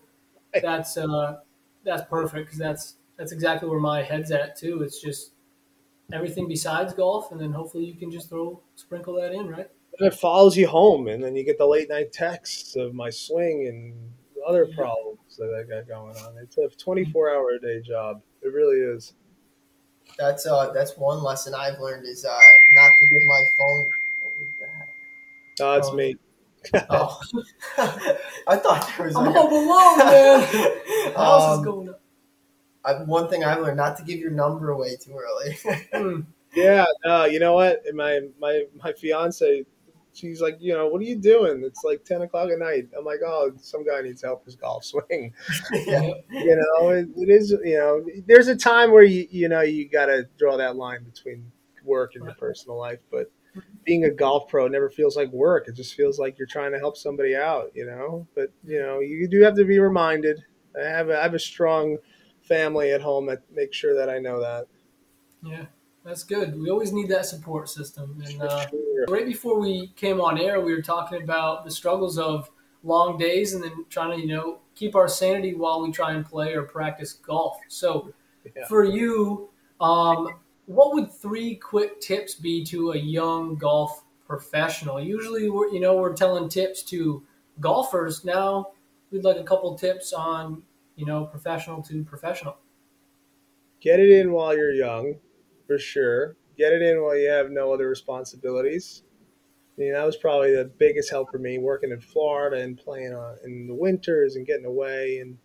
that's 0.61 0.97
uh, 0.97 1.41
that's 1.83 2.01
perfect 2.09 2.47
because 2.47 2.57
that's 2.57 2.95
that's 3.15 3.31
exactly 3.31 3.69
where 3.69 3.79
my 3.79 4.01
head's 4.01 4.31
at 4.31 4.57
too. 4.57 4.81
It's 4.81 4.99
just 4.99 5.33
everything 6.11 6.47
besides 6.47 6.93
golf, 6.93 7.31
and 7.31 7.39
then 7.39 7.51
hopefully 7.51 7.85
you 7.85 7.95
can 7.95 8.11
just 8.11 8.29
throw 8.29 8.61
sprinkle 8.75 9.15
that 9.21 9.33
in, 9.33 9.47
right? 9.49 9.69
And 9.99 10.07
it 10.07 10.15
follows 10.15 10.57
you 10.57 10.67
home, 10.67 11.07
and 11.07 11.23
then 11.23 11.35
you 11.35 11.43
get 11.45 11.59
the 11.59 11.67
late 11.67 11.89
night 11.89 12.11
texts 12.11 12.75
of 12.75 12.95
my 12.95 13.11
swing 13.11 13.67
and 13.67 14.13
other 14.47 14.65
Yeah. 14.67 14.75
problems 14.75 15.37
that 15.37 15.53
I 15.53 15.63
got 15.69 15.87
going 15.87 16.15
on. 16.17 16.37
It's 16.41 16.57
a 16.57 16.69
24 16.69 17.29
hour 17.29 17.51
a 17.51 17.59
day 17.59 17.81
job. 17.81 18.21
It 18.41 18.47
really 18.47 18.77
is. 18.79 19.13
That's 20.17 20.45
uh, 20.45 20.71
that's 20.73 20.97
one 20.97 21.23
lesson 21.23 21.53
I've 21.55 21.79
learned 21.79 22.05
is 22.07 22.25
uh, 22.25 22.29
not 22.71 22.91
to 22.99 23.07
give 23.07 23.21
my 23.25 23.43
phone. 23.57 23.89
What 24.21 24.33
was? 24.39 24.47
Oh, 25.61 25.73
it's 25.77 25.89
Oh. 25.89 25.95
me. 25.95 26.15
Oh, 26.89 27.19
I 28.47 28.55
thought 28.57 28.89
there 28.97 29.07
was. 29.07 29.15
I'm 29.15 29.25
like 29.25 29.35
all 29.35 29.47
a- 29.47 29.49
below, 29.49 29.95
man. 29.97 30.41
The 31.05 31.13
house 31.17 31.51
is 31.53 31.57
Um, 31.59 31.63
going 31.65 31.89
up. 31.89 31.99
I, 32.85 32.93
one 33.03 33.29
thing 33.29 33.43
I've 33.43 33.61
learned 33.61 33.77
not 33.77 33.97
to 33.97 34.03
give 34.03 34.19
your 34.19 34.31
number 34.31 34.71
away 34.71 34.97
too 34.97 35.17
early. 35.17 35.57
Hmm. 35.93 36.21
Yeah, 36.55 36.85
no, 37.05 37.25
you 37.25 37.39
know 37.39 37.53
what? 37.53 37.81
My 37.93 38.21
my 38.39 38.65
my 38.83 38.93
fiance, 38.93 39.65
she's 40.13 40.41
like, 40.41 40.57
you 40.59 40.73
know, 40.73 40.87
what 40.87 41.01
are 41.01 41.05
you 41.05 41.15
doing? 41.15 41.63
It's 41.65 41.83
like 41.83 42.05
ten 42.05 42.21
o'clock 42.21 42.49
at 42.49 42.59
night. 42.59 42.87
I'm 42.97 43.05
like, 43.05 43.19
oh, 43.25 43.51
some 43.57 43.85
guy 43.85 44.01
needs 44.01 44.21
help 44.21 44.39
with 44.41 44.53
his 44.53 44.55
golf 44.55 44.85
swing. 44.85 45.33
yeah. 45.73 46.11
You 46.31 46.55
know, 46.55 46.89
it, 46.89 47.07
it 47.17 47.29
is. 47.29 47.51
You 47.63 47.77
know, 47.77 48.05
there's 48.27 48.47
a 48.47 48.55
time 48.55 48.91
where 48.91 49.03
you 49.03 49.27
you 49.29 49.49
know 49.49 49.61
you 49.61 49.87
got 49.87 50.07
to 50.07 50.27
draw 50.37 50.57
that 50.57 50.75
line 50.75 51.03
between 51.03 51.51
work 51.83 52.15
and 52.15 52.23
your 52.23 52.33
personal 52.35 52.77
life. 52.77 52.99
But 53.11 53.31
being 53.83 54.05
a 54.05 54.09
golf 54.09 54.47
pro 54.47 54.67
never 54.67 54.89
feels 54.89 55.15
like 55.15 55.31
work. 55.31 55.67
It 55.67 55.75
just 55.75 55.95
feels 55.95 56.19
like 56.19 56.37
you're 56.37 56.47
trying 56.47 56.71
to 56.71 56.79
help 56.79 56.97
somebody 56.97 57.35
out. 57.35 57.71
You 57.73 57.85
know, 57.85 58.27
but 58.35 58.51
you 58.63 58.79
know, 58.79 58.99
you 58.99 59.27
do 59.27 59.41
have 59.41 59.55
to 59.55 59.65
be 59.65 59.79
reminded. 59.79 60.43
I 60.79 60.87
have 60.87 61.09
a, 61.09 61.19
I 61.19 61.23
have 61.23 61.33
a 61.33 61.39
strong 61.39 61.97
family 62.41 62.91
at 62.91 63.01
home 63.01 63.27
that 63.27 63.43
make 63.51 63.73
sure 63.73 63.95
that 63.95 64.09
I 64.09 64.19
know 64.19 64.41
that. 64.41 64.67
Yeah, 65.43 65.65
that's 66.03 66.23
good. 66.23 66.59
We 66.59 66.69
always 66.69 66.91
need 66.91 67.09
that 67.09 67.25
support 67.25 67.69
system. 67.69 68.21
And 68.25 68.41
uh, 68.41 68.65
right 69.07 69.25
before 69.25 69.59
we 69.59 69.93
came 69.95 70.19
on 70.19 70.37
air, 70.39 70.59
we 70.61 70.73
were 70.73 70.81
talking 70.81 71.21
about 71.21 71.63
the 71.63 71.71
struggles 71.71 72.17
of 72.17 72.49
long 72.83 73.17
days 73.17 73.53
and 73.53 73.63
then 73.63 73.85
trying 73.89 74.11
to, 74.17 74.21
you 74.21 74.27
know, 74.27 74.59
keep 74.75 74.95
our 74.95 75.07
sanity 75.07 75.53
while 75.53 75.81
we 75.81 75.91
try 75.91 76.13
and 76.13 76.25
play 76.25 76.53
or 76.53 76.63
practice 76.63 77.13
golf. 77.13 77.57
So, 77.67 78.13
Yeah. 78.55 78.67
for 78.67 78.83
you, 78.83 79.49
um, 79.79 80.39
what 80.65 80.93
would 80.93 81.11
three 81.11 81.55
quick 81.55 82.01
tips 82.01 82.35
be 82.35 82.63
to 82.65 82.91
a 82.91 82.97
young 82.97 83.55
golf 83.55 84.03
professional? 84.27 84.99
Usually, 84.99 85.49
we're, 85.49 85.69
you 85.69 85.79
know, 85.79 85.95
we're 85.95 86.13
telling 86.15 86.49
tips 86.49 86.83
to 86.83 87.23
golfers. 87.59 88.25
Now, 88.25 88.71
we'd 89.11 89.23
like 89.23 89.37
a 89.37 89.43
couple 89.43 89.73
tips 89.77 90.11
on, 90.11 90.63
you 90.95 91.05
know, 91.05 91.25
professional 91.25 91.81
to 91.83 92.03
professional. 92.03 92.57
Get 93.79 93.99
it 93.99 94.09
in 94.09 94.31
while 94.31 94.55
you're 94.55 94.73
young, 94.73 95.15
for 95.67 95.77
sure. 95.77 96.35
Get 96.57 96.73
it 96.73 96.81
in 96.81 97.01
while 97.01 97.17
you 97.17 97.29
have 97.29 97.49
no 97.49 97.73
other 97.73 97.87
responsibilities. 97.87 99.03
I 99.75 99.81
mean, 99.81 99.93
that 99.93 100.05
was 100.05 100.17
probably 100.17 100.55
the 100.55 100.65
biggest 100.65 101.09
help 101.09 101.31
for 101.31 101.39
me 101.39 101.57
working 101.57 101.91
in 101.91 101.99
Florida 101.99 102.61
and 102.61 102.77
playing 102.77 103.13
on, 103.13 103.37
in 103.43 103.67
the 103.67 103.73
winters 103.73 104.35
and 104.35 104.45
getting 104.45 104.65
away 104.65 105.17
and 105.17 105.37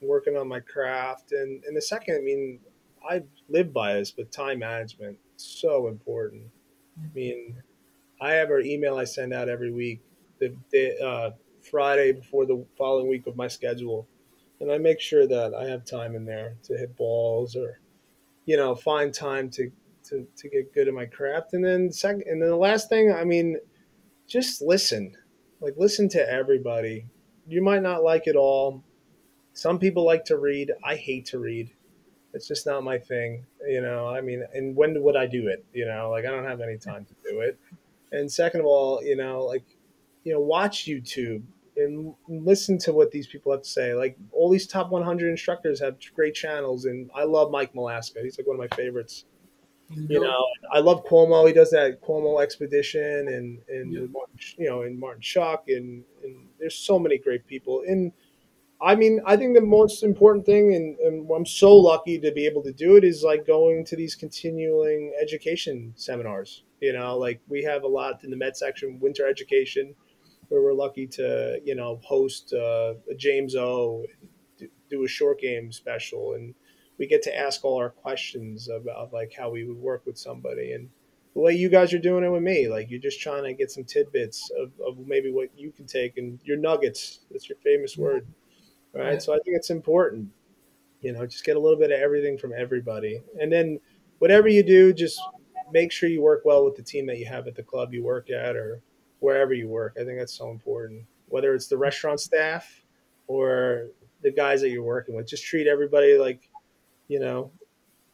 working 0.00 0.36
on 0.36 0.48
my 0.48 0.58
craft. 0.60 1.32
And, 1.32 1.62
and 1.64 1.76
the 1.76 1.82
second, 1.82 2.16
I 2.16 2.20
mean, 2.20 2.58
I 3.08 3.22
live 3.48 3.72
by 3.72 3.94
this, 3.94 4.10
but 4.10 4.32
time 4.32 4.58
management 4.58 5.18
so 5.36 5.86
important. 5.86 6.42
I 6.98 7.06
mean, 7.14 7.62
I 8.20 8.32
have 8.32 8.50
our 8.50 8.60
email 8.60 8.96
I 8.96 9.04
send 9.04 9.32
out 9.32 9.48
every 9.48 9.70
week, 9.70 10.00
the, 10.40 10.56
the 10.72 11.00
uh, 11.00 11.30
Friday 11.62 12.12
before 12.12 12.46
the 12.46 12.64
following 12.76 13.08
week 13.08 13.26
of 13.26 13.36
my 13.36 13.46
schedule, 13.46 14.08
and 14.60 14.72
I 14.72 14.78
make 14.78 15.00
sure 15.00 15.28
that 15.28 15.54
I 15.54 15.64
have 15.68 15.84
time 15.84 16.16
in 16.16 16.24
there 16.24 16.56
to 16.64 16.76
hit 16.76 16.96
balls 16.96 17.54
or, 17.54 17.78
you 18.46 18.56
know, 18.56 18.74
find 18.74 19.12
time 19.12 19.50
to 19.50 19.70
to, 20.04 20.26
to 20.36 20.48
get 20.48 20.72
good 20.72 20.88
at 20.88 20.94
my 20.94 21.04
craft. 21.04 21.52
And 21.52 21.64
then 21.64 21.92
second, 21.92 22.24
and 22.26 22.40
then 22.40 22.48
the 22.48 22.56
last 22.56 22.88
thing, 22.88 23.12
I 23.12 23.24
mean, 23.24 23.58
just 24.26 24.62
listen, 24.62 25.16
like 25.60 25.74
listen 25.76 26.08
to 26.10 26.30
everybody. 26.30 27.06
You 27.48 27.62
might 27.62 27.82
not 27.82 28.02
like 28.02 28.26
it 28.26 28.36
all. 28.36 28.84
Some 29.52 29.78
people 29.78 30.04
like 30.04 30.24
to 30.26 30.38
read. 30.38 30.72
I 30.84 30.96
hate 30.96 31.26
to 31.26 31.38
read. 31.38 31.70
It's 32.34 32.46
just 32.46 32.66
not 32.66 32.84
my 32.84 32.98
thing, 32.98 33.46
you 33.66 33.80
know. 33.80 34.08
I 34.08 34.20
mean, 34.20 34.44
and 34.52 34.76
when 34.76 35.02
would 35.02 35.16
I 35.16 35.26
do 35.26 35.48
it? 35.48 35.64
You 35.72 35.86
know, 35.86 36.10
like 36.10 36.24
I 36.24 36.30
don't 36.30 36.44
have 36.44 36.60
any 36.60 36.76
time 36.76 37.04
to 37.06 37.14
do 37.28 37.40
it. 37.40 37.58
And 38.12 38.30
second 38.30 38.60
of 38.60 38.66
all, 38.66 39.02
you 39.02 39.16
know, 39.16 39.42
like, 39.42 39.64
you 40.22 40.32
know, 40.34 40.40
watch 40.40 40.84
YouTube 40.84 41.42
and 41.76 42.14
listen 42.28 42.78
to 42.78 42.92
what 42.92 43.10
these 43.10 43.26
people 43.26 43.52
have 43.52 43.62
to 43.62 43.68
say. 43.68 43.94
Like 43.94 44.16
all 44.32 44.50
these 44.50 44.66
top 44.66 44.90
100 44.90 45.28
instructors 45.28 45.80
have 45.80 45.96
great 46.14 46.34
channels, 46.34 46.84
and 46.86 47.10
I 47.14 47.24
love 47.24 47.50
Mike 47.50 47.74
Malaska. 47.74 48.22
He's 48.22 48.38
like 48.38 48.46
one 48.46 48.56
of 48.56 48.70
my 48.70 48.76
favorites. 48.76 49.24
Mm-hmm. 49.92 50.12
You 50.12 50.20
know, 50.20 50.44
I 50.72 50.80
love 50.80 51.04
Cuomo. 51.04 51.46
He 51.46 51.52
does 51.52 51.70
that 51.70 52.02
Cuomo 52.02 52.42
expedition, 52.42 53.28
and 53.28 53.58
and 53.68 53.92
Yeah. 53.92 54.00
Martin, 54.10 54.38
you 54.58 54.68
know, 54.68 54.82
and 54.82 54.98
Martin 54.98 55.22
Chuck, 55.22 55.64
and 55.68 56.02
and 56.24 56.48
there's 56.58 56.74
so 56.74 56.98
many 56.98 57.18
great 57.18 57.46
people. 57.46 57.84
And 57.86 58.12
I 58.80 58.94
mean, 58.94 59.20
I 59.24 59.36
think 59.36 59.54
the 59.54 59.62
most 59.62 60.02
important 60.02 60.44
thing, 60.44 60.74
and, 60.74 60.98
and 60.98 61.30
I'm 61.30 61.46
so 61.46 61.74
lucky 61.74 62.18
to 62.18 62.30
be 62.32 62.46
able 62.46 62.62
to 62.64 62.72
do 62.72 62.96
it, 62.96 63.04
is 63.04 63.22
like 63.22 63.46
going 63.46 63.84
to 63.86 63.96
these 63.96 64.14
continuing 64.14 65.14
education 65.20 65.92
seminars. 65.96 66.64
You 66.80 66.92
know, 66.92 67.16
like 67.16 67.40
we 67.48 67.62
have 67.62 67.84
a 67.84 67.88
lot 67.88 68.22
in 68.24 68.30
the 68.30 68.36
Met 68.36 68.56
section, 68.56 68.98
winter 69.00 69.26
education, 69.26 69.94
where 70.48 70.62
we're 70.62 70.72
lucky 70.72 71.06
to, 71.06 71.60
you 71.64 71.74
know, 71.74 72.00
host 72.04 72.52
uh, 72.52 72.94
a 73.10 73.14
James 73.16 73.54
O, 73.54 74.04
do- 74.58 75.04
a 75.04 75.08
short 75.08 75.40
game 75.40 75.72
special, 75.72 76.34
and 76.34 76.54
we 76.98 77.06
get 77.06 77.22
to 77.22 77.36
ask 77.36 77.64
all 77.64 77.78
our 77.78 77.90
questions 77.90 78.68
about 78.68 79.12
like 79.12 79.32
how 79.36 79.50
we 79.50 79.64
would 79.64 79.76
work 79.76 80.06
with 80.06 80.18
somebody 80.18 80.72
and 80.72 80.88
the 81.34 81.40
way 81.40 81.52
you 81.52 81.68
guys 81.68 81.92
are 81.92 81.98
doing 81.98 82.24
it 82.24 82.30
with 82.30 82.42
me. 82.42 82.66
Like 82.66 82.90
you're 82.90 82.98
just 82.98 83.20
trying 83.20 83.44
to 83.44 83.52
get 83.52 83.70
some 83.70 83.84
tidbits 83.84 84.50
of, 84.58 84.72
of 84.86 85.06
maybe 85.06 85.30
what 85.30 85.50
you 85.54 85.70
can 85.70 85.86
take 85.86 86.16
and 86.16 86.40
your 86.44 86.56
nuggets. 86.56 87.20
That's 87.30 87.48
your 87.48 87.58
famous 87.58 87.96
word. 87.96 88.26
Right? 88.94 89.04
Right. 89.04 89.22
so 89.22 89.34
i 89.34 89.38
think 89.44 89.56
it's 89.56 89.70
important. 89.70 90.30
You 91.02 91.12
know 91.12 91.26
just 91.26 91.44
get 91.44 91.56
a 91.56 91.60
little 91.60 91.78
bit 91.78 91.90
of 91.90 92.00
everything 92.00 92.38
from 92.38 92.54
everybody. 92.56 93.20
And 93.38 93.52
then 93.52 93.78
whatever 94.18 94.48
you 94.48 94.62
do 94.62 94.94
just 94.94 95.20
make 95.72 95.92
sure 95.92 96.08
you 96.08 96.22
work 96.22 96.42
well 96.44 96.64
with 96.64 96.76
the 96.76 96.82
team 96.82 97.06
that 97.06 97.18
you 97.18 97.26
have 97.26 97.46
at 97.46 97.54
the 97.54 97.62
club 97.62 97.92
you 97.92 98.02
work 98.02 98.30
at 98.30 98.56
or 98.56 98.80
wherever 99.26 99.52
you 99.52 99.68
work 99.68 99.92
i 100.00 100.04
think 100.04 100.18
that's 100.18 100.32
so 100.42 100.50
important 100.50 101.02
whether 101.28 101.52
it's 101.54 101.66
the 101.66 101.76
restaurant 101.76 102.20
staff 102.20 102.64
or 103.26 103.88
the 104.22 104.30
guys 104.30 104.60
that 104.60 104.70
you're 104.70 104.82
working 104.96 105.14
with 105.16 105.26
just 105.26 105.44
treat 105.44 105.66
everybody 105.66 106.16
like 106.16 106.48
you 107.08 107.18
know 107.18 107.50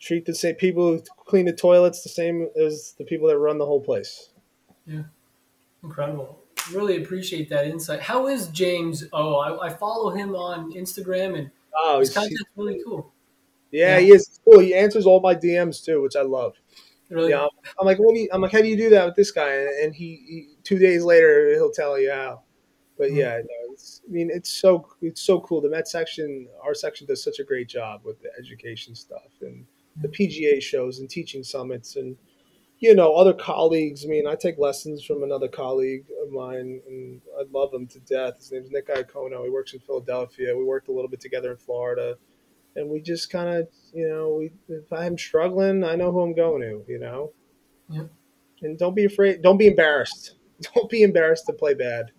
treat 0.00 0.24
the 0.24 0.34
same 0.34 0.54
people 0.54 0.84
who 0.92 1.02
clean 1.30 1.44
the 1.44 1.52
toilets 1.52 2.02
the 2.02 2.08
same 2.08 2.48
as 2.66 2.94
the 2.98 3.04
people 3.04 3.28
that 3.28 3.38
run 3.38 3.58
the 3.58 3.66
whole 3.66 3.80
place 3.80 4.30
Yeah, 4.86 5.02
Incredible. 5.82 6.38
Really 6.72 7.02
appreciate 7.02 7.48
that 7.50 7.66
insight. 7.66 8.00
How 8.00 8.28
is 8.28 8.46
James? 8.48 9.04
Oh, 9.12 9.34
I, 9.36 9.66
I 9.66 9.68
follow 9.70 10.10
him 10.10 10.34
on 10.34 10.72
Instagram 10.72 11.36
and 11.38 11.50
oh 11.76 11.98
his 12.00 12.12
content's 12.14 12.42
really 12.56 12.80
cool. 12.84 13.12
yeah, 13.70 13.98
Yeah. 13.98 14.00
he 14.04 14.12
is 14.12 14.40
cool 14.44 14.58
he 14.60 14.74
answers 14.74 15.06
all 15.06 15.20
my 15.20 15.34
dms 15.34 15.84
too 15.84 16.00
which 16.02 16.16
i 16.16 16.22
love 16.22 16.54
Really, 17.10 17.30
yeah 17.30 17.46
i'm 17.78 17.86
like 17.86 17.98
what 17.98 18.14
do 18.14 18.20
you 18.20 18.28
i'm 18.32 18.40
like 18.42 18.52
how 18.52 18.60
do 18.60 18.68
you 18.68 18.76
do 18.76 18.90
that 18.90 19.04
with 19.06 19.16
this 19.16 19.30
guy 19.30 19.52
and 19.82 19.94
he, 19.94 20.08
he 20.32 20.38
two 20.64 20.78
days 20.78 21.02
later 21.04 21.50
he'll 21.54 21.70
tell 21.70 21.98
you 21.98 22.10
how. 22.10 22.42
But 22.98 23.10
Hmm. 23.10 23.16
yeah 23.16 23.36
no, 23.38 23.72
it's, 23.72 24.02
i 24.06 24.10
mean 24.12 24.30
it's 24.32 24.50
so 24.50 24.86
it's 25.00 25.22
so 25.22 25.40
cool. 25.40 25.60
The 25.60 25.70
met 25.70 25.88
section 25.88 26.46
our 26.62 26.74
section 26.74 27.06
does 27.06 27.22
such 27.22 27.38
a 27.40 27.44
great 27.44 27.68
job 27.68 28.02
with 28.04 28.20
the 28.22 28.30
education 28.38 28.94
stuff 28.94 29.30
and 29.40 29.66
the 30.00 30.08
pga 30.08 30.60
shows 30.62 31.00
and 31.00 31.08
teaching 31.10 31.42
summits 31.44 31.96
and 31.96 32.16
you 32.78 32.94
know 32.94 33.14
other 33.14 33.32
colleagues. 33.32 34.04
I 34.04 34.08
mean 34.08 34.26
i 34.26 34.34
take 34.34 34.58
lessons 34.58 35.04
from 35.04 35.22
another 35.22 35.48
colleague 35.48 36.04
of 36.24 36.30
mine 36.32 36.80
and 36.88 37.20
i 37.38 37.44
love 37.52 37.72
him 37.72 37.86
to 37.88 38.00
death. 38.00 38.36
His 38.38 38.52
name's 38.52 38.70
nick 38.70 38.88
iacono. 38.88 39.44
He 39.44 39.50
works 39.50 39.72
in 39.74 39.80
philadelphia. 39.80 40.56
We 40.56 40.64
worked 40.64 40.88
a 40.88 40.92
little 40.92 41.08
bit 41.10 41.20
together 41.20 41.50
in 41.50 41.56
florida. 41.56 42.16
And 42.74 42.88
we 42.88 43.00
just 43.02 43.30
kind 43.30 43.48
of 43.50 43.68
you 43.92 44.08
know 44.08 44.34
we 44.38 44.50
if 44.68 44.90
i'm 44.92 45.16
struggling 45.18 45.84
i 45.84 45.94
know 45.94 46.10
who 46.12 46.20
i'm 46.22 46.34
going 46.34 46.62
to 46.62 46.84
you 46.88 46.98
know? 46.98 47.32
Yeah. 47.90 48.04
and 48.62 48.78
don't 48.78 48.94
be 48.96 49.04
afraid 49.04 49.42
don't 49.42 49.58
be 49.58 49.66
embarrassed 49.66 50.36
don't 50.74 50.90
be 50.90 51.02
embarrassed 51.02 51.46
to 51.46 51.52
play 51.52 51.74
bad 51.74 52.12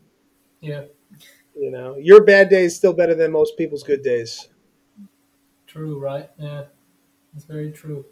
yeah, 0.61 0.85
you 1.55 1.71
know 1.71 1.97
your 1.97 2.23
bad 2.23 2.49
day 2.49 2.63
is 2.65 2.75
still 2.75 2.93
better 2.93 3.15
than 3.15 3.31
most 3.31 3.57
people's 3.57 3.83
good 3.83 4.01
days 4.01 4.49
true, 5.67 5.99
right? 5.99 6.29
Yeah, 6.37 6.65
that's 7.33 7.45
very 7.45 7.71
true. 7.71 8.05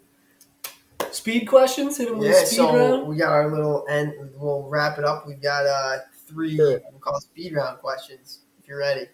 Speed 1.10 1.46
questions. 1.46 1.98
Hit 1.98 2.08
him 2.08 2.18
with 2.18 2.28
Yeah, 2.28 2.42
a 2.42 2.46
speed 2.46 2.56
so 2.56 2.76
round. 2.76 3.06
we 3.08 3.16
got 3.16 3.30
our 3.32 3.50
little 3.50 3.86
and 3.88 4.12
we'll 4.36 4.64
wrap 4.68 4.98
it 4.98 5.04
up. 5.04 5.26
We've 5.26 5.40
got 5.42 5.66
uh 5.66 5.98
three 6.26 6.56
Sure. 6.56 6.80
we'll 6.90 7.00
call 7.00 7.20
speed 7.20 7.54
round 7.54 7.78
questions. 7.80 8.40
If 8.60 8.66
you're 8.68 8.78
ready. 8.78 9.08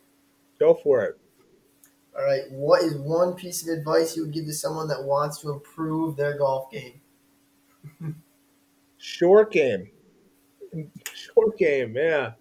go 0.59 0.75
for 0.75 1.05
it 1.05 1.19
All 2.17 2.25
right. 2.25 2.43
What 2.51 2.83
is 2.83 2.95
one 2.97 3.35
piece 3.35 3.67
of 3.69 3.77
advice 3.77 4.17
you 4.17 4.25
would 4.25 4.33
give 4.33 4.47
to 4.47 4.53
someone 4.53 4.89
that 4.89 5.03
wants 5.03 5.41
to 5.41 5.51
improve 5.51 6.17
their 6.17 6.39
golf 6.39 6.71
game? 6.71 7.01
short 8.99 9.53
game 9.53 9.91
short 11.15 11.57
game 11.59 11.95
yeah 11.97 12.33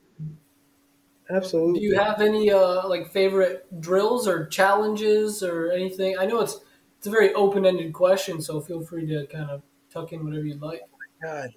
absolutely 1.29 1.79
Do 1.79 1.85
you 1.85 1.95
have 1.97 2.21
any 2.21 2.51
uh, 2.51 2.87
like 2.87 3.11
favorite 3.11 3.65
drills 3.81 4.27
or 4.27 4.45
challenges 4.45 5.43
or 5.43 5.71
anything? 5.71 6.17
I 6.17 6.25
know 6.25 6.39
it's 6.39 6.59
it's 6.97 7.07
a 7.07 7.11
very 7.11 7.33
open 7.33 7.65
ended 7.65 7.93
question, 7.93 8.41
so 8.41 8.59
feel 8.59 8.81
free 8.81 9.05
to 9.07 9.27
kind 9.27 9.49
of 9.49 9.61
tuck 9.91 10.13
in 10.13 10.25
whatever 10.25 10.45
you'd 10.45 10.61
like. 10.61 10.81
God. 11.21 11.51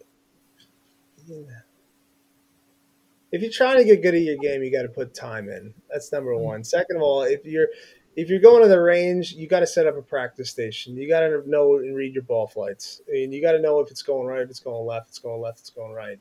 Yeah. 1.27 1.37
If 3.33 3.43
you're 3.43 3.51
trying 3.51 3.79
to 3.79 3.85
get 3.85 4.03
good 4.03 4.15
at 4.15 4.23
your 4.23 4.37
game, 4.37 4.63
you 4.63 4.73
got 4.73 4.83
to 4.83 4.89
put 4.89 5.15
time 5.15 5.49
in. 5.49 5.73
That's 5.91 6.11
number 6.13 6.37
one. 6.37 6.65
Second 6.65 6.97
of 6.97 7.03
all, 7.03 7.23
if 7.23 7.45
you're 7.45 7.69
if 8.17 8.29
you're 8.29 8.41
going 8.41 8.63
to 8.63 8.69
the 8.69 8.81
range, 8.81 9.33
you 9.33 9.47
got 9.47 9.61
to 9.61 9.67
set 9.67 9.87
up 9.87 9.97
a 9.97 10.03
practice 10.03 10.51
station. 10.51 10.97
You 10.97 11.09
got 11.09 11.21
to 11.21 11.49
know 11.49 11.77
and 11.77 11.97
read 11.97 12.13
your 12.13 12.25
ball 12.25 12.49
flights. 12.49 13.01
I 13.09 13.13
mean, 13.13 13.33
you 13.33 13.41
got 13.41 13.53
to 13.53 13.61
know 13.61 13.81
if 13.81 13.91
it's 13.91 14.03
going 14.03 14.27
right, 14.27 14.43
if 14.43 14.51
it's 14.51 14.61
going 14.61 14.85
left, 14.85 15.11
it's 15.11 15.21
going 15.21 15.41
left, 15.41 15.61
it's 15.61 15.71
going 15.71 15.93
right. 15.93 16.19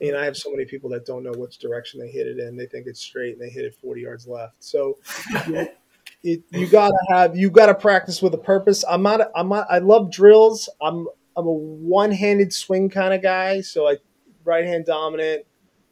And 0.00 0.16
I 0.16 0.24
have 0.24 0.36
so 0.36 0.50
many 0.50 0.64
people 0.64 0.88
that 0.90 1.04
don't 1.04 1.22
know 1.22 1.32
which 1.32 1.58
direction 1.58 2.00
they 2.00 2.08
hit 2.08 2.26
it 2.26 2.38
in. 2.38 2.56
They 2.56 2.66
think 2.66 2.86
it's 2.86 3.00
straight 3.00 3.34
and 3.34 3.40
they 3.40 3.50
hit 3.50 3.64
it 3.64 3.74
40 3.74 4.00
yards 4.00 4.26
left. 4.26 4.54
So 4.60 4.98
it, 6.22 6.42
you 6.50 6.66
gotta 6.66 6.96
have 7.10 7.36
you 7.36 7.50
gotta 7.50 7.74
practice 7.74 8.22
with 8.22 8.34
a 8.34 8.38
purpose. 8.38 8.84
I'm 8.88 9.02
not 9.02 9.30
I'm 9.34 9.48
not 9.48 9.66
I 9.70 9.78
love 9.78 10.10
drills. 10.10 10.68
I'm 10.80 11.06
I'm 11.36 11.46
a 11.46 11.52
one-handed 11.52 12.52
swing 12.52 12.88
kind 12.88 13.14
of 13.14 13.22
guy, 13.22 13.60
so 13.60 13.88
I 13.88 13.96
right 14.44 14.64
hand 14.64 14.86
dominant, 14.86 15.46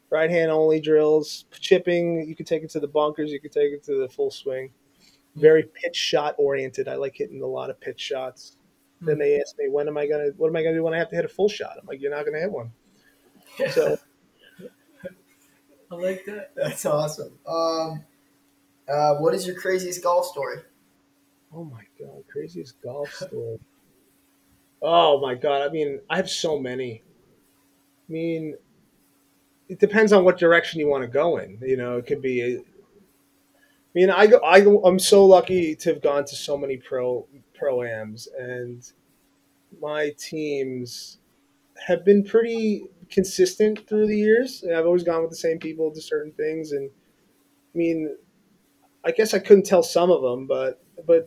right 0.09 0.29
hand 0.29 0.51
only 0.51 0.79
drills. 0.79 1.45
Chipping, 1.51 2.27
you 2.27 2.35
can 2.35 2.45
take 2.45 2.63
it 2.63 2.69
to 2.71 2.79
the 2.79 2.87
bunkers, 2.87 3.31
you 3.31 3.39
can 3.39 3.51
take 3.51 3.71
it 3.71 3.83
to 3.85 3.99
the 3.99 4.09
full 4.09 4.31
swing. 4.31 4.71
Very 5.35 5.63
pitch 5.63 5.95
shot 5.95 6.35
oriented. 6.37 6.87
I 6.87 6.95
like 6.95 7.15
hitting 7.15 7.41
a 7.41 7.47
lot 7.47 7.69
of 7.69 7.79
pitch 7.79 7.99
shots. 7.99 8.57
Then 9.01 9.15
hmm. 9.15 9.21
they 9.21 9.39
ask 9.39 9.57
me, 9.57 9.69
when 9.69 9.87
am 9.87 9.97
I 9.97 10.07
gonna 10.07 10.29
what 10.37 10.47
am 10.47 10.55
I 10.55 10.63
gonna 10.63 10.75
do 10.75 10.83
when 10.83 10.93
I 10.93 10.97
have 10.97 11.09
to 11.09 11.15
hit 11.15 11.25
a 11.25 11.29
full 11.29 11.49
shot? 11.49 11.77
I'm 11.79 11.87
like, 11.87 12.01
you're 12.01 12.11
not 12.11 12.25
gonna 12.25 12.39
hit 12.39 12.51
one. 12.51 12.71
So 13.71 13.97
I 15.91 15.95
like 15.95 16.23
that. 16.25 16.51
That's 16.55 16.85
awesome. 16.85 17.33
Um, 17.47 18.03
uh, 18.87 19.15
what 19.15 19.33
is 19.33 19.45
your 19.45 19.55
craziest 19.55 20.03
golf 20.03 20.25
story? 20.25 20.59
Oh 21.53 21.63
my 21.63 21.83
god, 21.99 22.23
craziest 22.31 22.81
golf 22.81 23.11
story. 23.13 23.59
Oh 24.81 25.19
my 25.19 25.35
god, 25.35 25.61
I 25.61 25.69
mean, 25.69 25.99
I 26.09 26.17
have 26.17 26.29
so 26.29 26.59
many. 26.59 27.03
I 28.07 28.11
mean, 28.11 28.55
it 29.67 29.79
depends 29.79 30.13
on 30.13 30.23
what 30.23 30.37
direction 30.37 30.79
you 30.79 30.87
want 30.87 31.03
to 31.03 31.07
go 31.07 31.37
in. 31.37 31.59
You 31.61 31.77
know, 31.77 31.97
it 31.97 32.07
could 32.07 32.21
be. 32.21 32.57
I 32.57 32.61
mean, 33.93 34.09
I 34.09 34.27
go, 34.27 34.39
I 34.43 34.61
go, 34.61 34.81
I'm 34.83 34.99
so 34.99 35.25
lucky 35.25 35.75
to 35.75 35.93
have 35.93 36.01
gone 36.01 36.25
to 36.25 36.35
so 36.35 36.57
many 36.57 36.77
pro 36.77 37.27
pro 37.53 37.83
ams, 37.83 38.27
and 38.37 38.89
my 39.81 40.11
teams 40.17 41.17
have 41.87 42.05
been 42.05 42.23
pretty 42.23 42.85
consistent 43.09 43.87
through 43.87 44.07
the 44.07 44.17
years. 44.17 44.63
And 44.63 44.75
I've 44.75 44.85
always 44.85 45.03
gone 45.03 45.21
with 45.21 45.31
the 45.31 45.37
same 45.37 45.59
people 45.59 45.91
to 45.93 46.01
certain 46.01 46.31
things, 46.33 46.71
and 46.71 46.89
I 47.73 47.77
mean, 47.77 48.15
I 49.03 49.11
guess 49.11 49.33
I 49.33 49.39
couldn't 49.39 49.65
tell 49.65 49.83
some 49.83 50.11
of 50.11 50.21
them, 50.21 50.47
but 50.47 50.81
but 51.05 51.25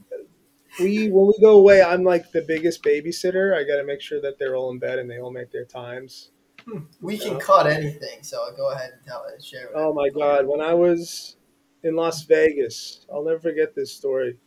we 0.80 1.08
when 1.08 1.26
we 1.26 1.34
go 1.40 1.58
away, 1.58 1.82
I'm 1.82 2.04
like 2.04 2.30
the 2.32 2.42
biggest 2.42 2.82
babysitter. 2.82 3.54
I 3.54 3.64
got 3.64 3.76
to 3.76 3.84
make 3.84 4.00
sure 4.00 4.20
that 4.20 4.38
they're 4.38 4.56
all 4.56 4.70
in 4.70 4.78
bed 4.78 4.98
and 4.98 5.10
they 5.10 5.18
all 5.18 5.32
make 5.32 5.50
their 5.50 5.64
times. 5.64 6.30
Hmm. 6.64 6.80
We 7.00 7.18
can 7.18 7.38
cut 7.40 7.66
anything, 7.66 8.22
so 8.22 8.42
I'll 8.42 8.56
go 8.56 8.70
ahead 8.70 8.92
and 8.92 9.04
tell 9.04 9.24
it. 9.26 9.42
Share. 9.42 9.66
it. 9.66 9.72
Oh 9.74 9.92
my 9.92 10.08
god, 10.10 10.46
when 10.46 10.60
I 10.60 10.74
was 10.74 11.36
in 11.82 11.96
Las 11.96 12.24
Vegas, 12.24 13.06
I'll 13.12 13.24
never 13.24 13.40
forget 13.40 13.74
this 13.74 13.92
story. 13.92 14.38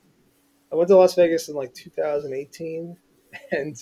I 0.72 0.76
went 0.76 0.88
to 0.90 0.98
Las 0.98 1.16
Vegas 1.16 1.50
in 1.50 1.56
like 1.56 1.74
2018, 1.74 2.98
and 3.52 3.76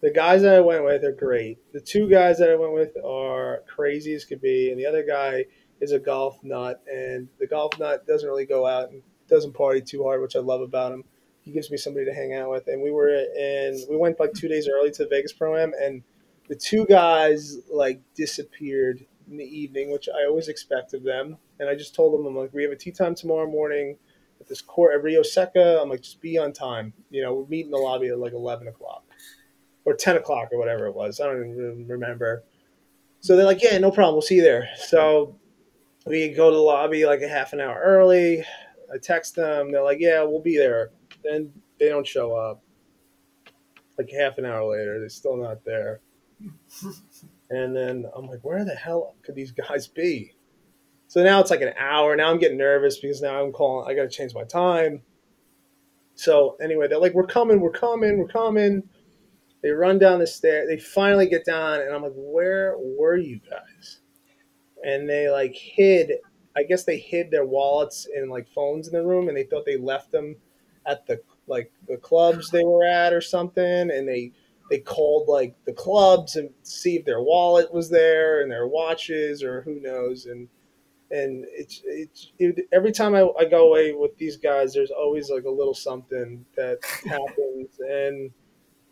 the 0.00 0.10
guys 0.10 0.42
that 0.42 0.54
I 0.54 0.60
went 0.60 0.84
with 0.84 1.04
are 1.04 1.12
great. 1.12 1.58
The 1.72 1.80
two 1.80 2.08
guys 2.08 2.38
that 2.38 2.50
I 2.50 2.56
went 2.56 2.72
with 2.72 2.96
are 3.04 3.62
crazy 3.66 4.14
as 4.14 4.24
could 4.24 4.40
be, 4.40 4.70
and 4.70 4.78
the 4.78 4.86
other 4.86 5.04
guy 5.04 5.46
is 5.80 5.92
a 5.92 5.98
golf 5.98 6.38
nut, 6.42 6.82
and 6.90 7.28
the 7.38 7.46
golf 7.46 7.78
nut 7.78 8.06
doesn't 8.06 8.28
really 8.28 8.46
go 8.46 8.66
out 8.66 8.90
and 8.90 9.02
doesn't 9.28 9.54
party 9.54 9.80
too 9.80 10.04
hard, 10.04 10.22
which 10.22 10.36
I 10.36 10.40
love 10.40 10.60
about 10.60 10.92
him. 10.92 11.04
He 11.40 11.50
gives 11.50 11.70
me 11.70 11.76
somebody 11.76 12.06
to 12.06 12.14
hang 12.14 12.34
out 12.34 12.50
with, 12.50 12.68
and 12.68 12.82
we 12.82 12.92
were 12.92 13.08
in. 13.08 13.84
We 13.90 13.96
went 13.96 14.20
like 14.20 14.34
two 14.34 14.48
days 14.48 14.68
early 14.68 14.90
to 14.92 15.04
the 15.04 15.08
Vegas 15.08 15.32
Pro 15.32 15.56
Am, 15.56 15.72
and 15.80 16.02
the 16.48 16.56
two 16.56 16.86
guys 16.86 17.58
like 17.70 18.00
disappeared 18.14 19.04
in 19.28 19.36
the 19.36 19.44
evening, 19.44 19.90
which 19.90 20.08
I 20.08 20.26
always 20.26 20.48
expect 20.48 20.94
of 20.94 21.02
them. 21.02 21.38
And 21.58 21.68
I 21.68 21.74
just 21.74 21.94
told 21.94 22.14
them, 22.14 22.24
I'm 22.24 22.36
like, 22.36 22.54
we 22.54 22.62
have 22.62 22.72
a 22.72 22.76
tea 22.76 22.92
time 22.92 23.14
tomorrow 23.14 23.50
morning 23.50 23.98
at 24.40 24.48
this 24.48 24.62
court 24.62 24.94
at 24.94 25.02
Rio 25.02 25.22
Secco. 25.22 25.82
I'm 25.82 25.90
like, 25.90 26.02
just 26.02 26.20
be 26.20 26.38
on 26.38 26.52
time. 26.52 26.92
You 27.10 27.22
know, 27.22 27.34
we'll 27.34 27.48
meet 27.48 27.64
in 27.64 27.72
the 27.72 27.78
lobby 27.78 28.08
at 28.08 28.18
like 28.18 28.32
11 28.32 28.68
o'clock 28.68 29.04
or 29.88 29.94
10 29.94 30.16
o'clock 30.16 30.48
or 30.52 30.58
whatever 30.58 30.86
it 30.86 30.94
was. 30.94 31.20
I 31.20 31.26
don't 31.26 31.50
even 31.50 31.86
remember. 31.88 32.44
So 33.20 33.36
they're 33.36 33.46
like, 33.46 33.62
yeah, 33.62 33.78
no 33.78 33.90
problem. 33.90 34.14
We'll 34.14 34.22
see 34.22 34.36
you 34.36 34.42
there. 34.42 34.68
So 34.76 35.36
we 36.06 36.28
go 36.28 36.50
to 36.50 36.56
the 36.56 36.62
lobby 36.62 37.06
like 37.06 37.22
a 37.22 37.28
half 37.28 37.52
an 37.52 37.60
hour 37.60 37.80
early. 37.82 38.44
I 38.92 38.98
text 39.02 39.34
them. 39.34 39.72
They're 39.72 39.82
like, 39.82 39.98
yeah, 40.00 40.22
we'll 40.22 40.42
be 40.42 40.56
there. 40.56 40.90
Then 41.24 41.52
they 41.80 41.88
don't 41.88 42.06
show 42.06 42.34
up. 42.34 42.62
Like 43.96 44.10
half 44.10 44.38
an 44.38 44.44
hour 44.44 44.64
later, 44.64 45.00
they're 45.00 45.08
still 45.08 45.36
not 45.36 45.64
there. 45.64 46.00
And 47.50 47.74
then 47.74 48.04
I'm 48.14 48.26
like, 48.26 48.40
where 48.42 48.62
the 48.62 48.74
hell 48.74 49.14
could 49.22 49.34
these 49.34 49.52
guys 49.52 49.86
be? 49.86 50.34
So 51.06 51.24
now 51.24 51.40
it's 51.40 51.50
like 51.50 51.62
an 51.62 51.72
hour. 51.78 52.14
Now 52.14 52.30
I'm 52.30 52.38
getting 52.38 52.58
nervous 52.58 52.98
because 52.98 53.22
now 53.22 53.42
I'm 53.42 53.52
calling. 53.52 53.90
I 53.90 53.94
got 53.94 54.02
to 54.02 54.14
change 54.14 54.34
my 54.34 54.44
time. 54.44 55.00
So 56.14 56.56
anyway, 56.60 56.88
they're 56.88 57.00
like, 57.00 57.14
we're 57.14 57.26
coming, 57.26 57.60
we're 57.60 57.70
coming, 57.70 58.18
we're 58.18 58.28
coming. 58.28 58.82
They 59.62 59.70
run 59.70 59.98
down 59.98 60.20
the 60.20 60.26
stair. 60.26 60.66
They 60.66 60.78
finally 60.78 61.26
get 61.28 61.44
down, 61.44 61.80
and 61.80 61.92
I'm 61.94 62.02
like, 62.02 62.12
where 62.14 62.76
were 62.78 63.16
you 63.16 63.40
guys? 63.48 64.00
And 64.84 65.08
they 65.08 65.28
like 65.28 65.54
hid. 65.54 66.12
I 66.56 66.62
guess 66.62 66.84
they 66.84 66.98
hid 66.98 67.30
their 67.30 67.44
wallets 67.44 68.06
and 68.14 68.30
like 68.30 68.48
phones 68.48 68.88
in 68.88 68.94
the 68.94 69.04
room, 69.04 69.28
and 69.28 69.36
they 69.36 69.44
thought 69.44 69.64
they 69.64 69.76
left 69.76 70.12
them 70.12 70.36
at 70.86 71.06
the 71.06 71.20
like 71.46 71.72
the 71.88 71.96
clubs 71.96 72.50
they 72.50 72.64
were 72.64 72.84
at 72.84 73.12
or 73.12 73.20
something, 73.20 73.90
and 73.90 74.08
they 74.08 74.32
they 74.70 74.78
called 74.78 75.28
like 75.28 75.54
the 75.64 75.72
clubs 75.72 76.36
and 76.36 76.50
see 76.62 76.96
if 76.96 77.04
their 77.04 77.22
wallet 77.22 77.72
was 77.72 77.90
there 77.90 78.42
and 78.42 78.50
their 78.50 78.66
watches 78.66 79.42
or 79.42 79.62
who 79.62 79.80
knows 79.80 80.26
and 80.26 80.48
and 81.10 81.46
it's 81.50 81.80
it's 81.84 82.32
it, 82.38 82.68
every 82.72 82.92
time 82.92 83.14
I, 83.14 83.26
I 83.38 83.46
go 83.46 83.68
away 83.68 83.92
with 83.92 84.16
these 84.18 84.36
guys 84.36 84.74
there's 84.74 84.90
always 84.90 85.30
like 85.30 85.44
a 85.44 85.50
little 85.50 85.74
something 85.74 86.44
that 86.56 86.78
happens 87.06 87.80
and 87.80 88.30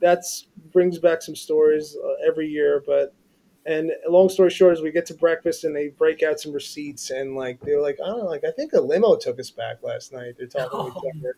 that's 0.06 0.48
brings 0.72 0.98
back 0.98 1.22
some 1.22 1.36
stories 1.36 1.96
uh, 2.04 2.28
every 2.28 2.46
year 2.46 2.82
but 2.86 3.14
and 3.66 3.90
long 4.08 4.28
story 4.28 4.50
short 4.50 4.72
is 4.72 4.82
we 4.82 4.92
get 4.92 5.06
to 5.06 5.14
breakfast 5.14 5.64
and 5.64 5.74
they 5.74 5.88
break 5.88 6.22
out 6.22 6.38
some 6.38 6.52
receipts 6.52 7.10
and 7.10 7.34
like 7.34 7.60
they're 7.60 7.80
like 7.80 7.96
i 8.02 8.06
don't 8.06 8.18
know 8.18 8.24
like 8.24 8.44
i 8.44 8.50
think 8.52 8.72
a 8.72 8.80
limo 8.80 9.16
took 9.16 9.40
us 9.40 9.50
back 9.50 9.76
last 9.82 10.12
night 10.12 10.34
they're 10.38 10.46
talking 10.46 10.92
to 10.92 10.98
each 10.98 11.14
other 11.18 11.36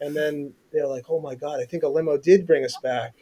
and 0.00 0.16
then 0.16 0.52
they're 0.72 0.86
like 0.86 1.04
oh 1.08 1.20
my 1.20 1.34
god 1.34 1.60
i 1.60 1.64
think 1.64 1.82
a 1.82 1.88
limo 1.88 2.16
did 2.16 2.46
bring 2.46 2.64
us 2.64 2.76
back 2.82 3.14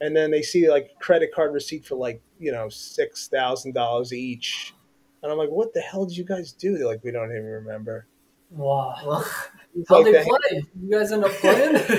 and 0.00 0.16
then 0.16 0.30
they 0.30 0.42
see 0.42 0.70
like 0.70 0.98
credit 0.98 1.32
card 1.34 1.52
receipt 1.52 1.84
for 1.84 1.96
like 1.96 2.22
you 2.38 2.52
know 2.52 2.68
six 2.68 3.28
thousand 3.28 3.74
dollars 3.74 4.12
each, 4.12 4.74
and 5.22 5.30
I'm 5.30 5.38
like, 5.38 5.50
what 5.50 5.74
the 5.74 5.80
hell 5.80 6.06
did 6.06 6.16
you 6.16 6.24
guys 6.24 6.52
do? 6.52 6.76
They're 6.76 6.86
like, 6.86 7.04
we 7.04 7.10
don't 7.10 7.30
even 7.30 7.44
remember. 7.44 8.06
Wow. 8.50 8.94
Well, 9.06 9.26
How'd 9.88 10.06
they 10.06 10.12
the- 10.12 10.24
play? 10.24 10.64
You 10.82 10.90
guys 10.90 11.12
end 11.12 11.24
up 11.24 11.32
playing? 11.32 11.76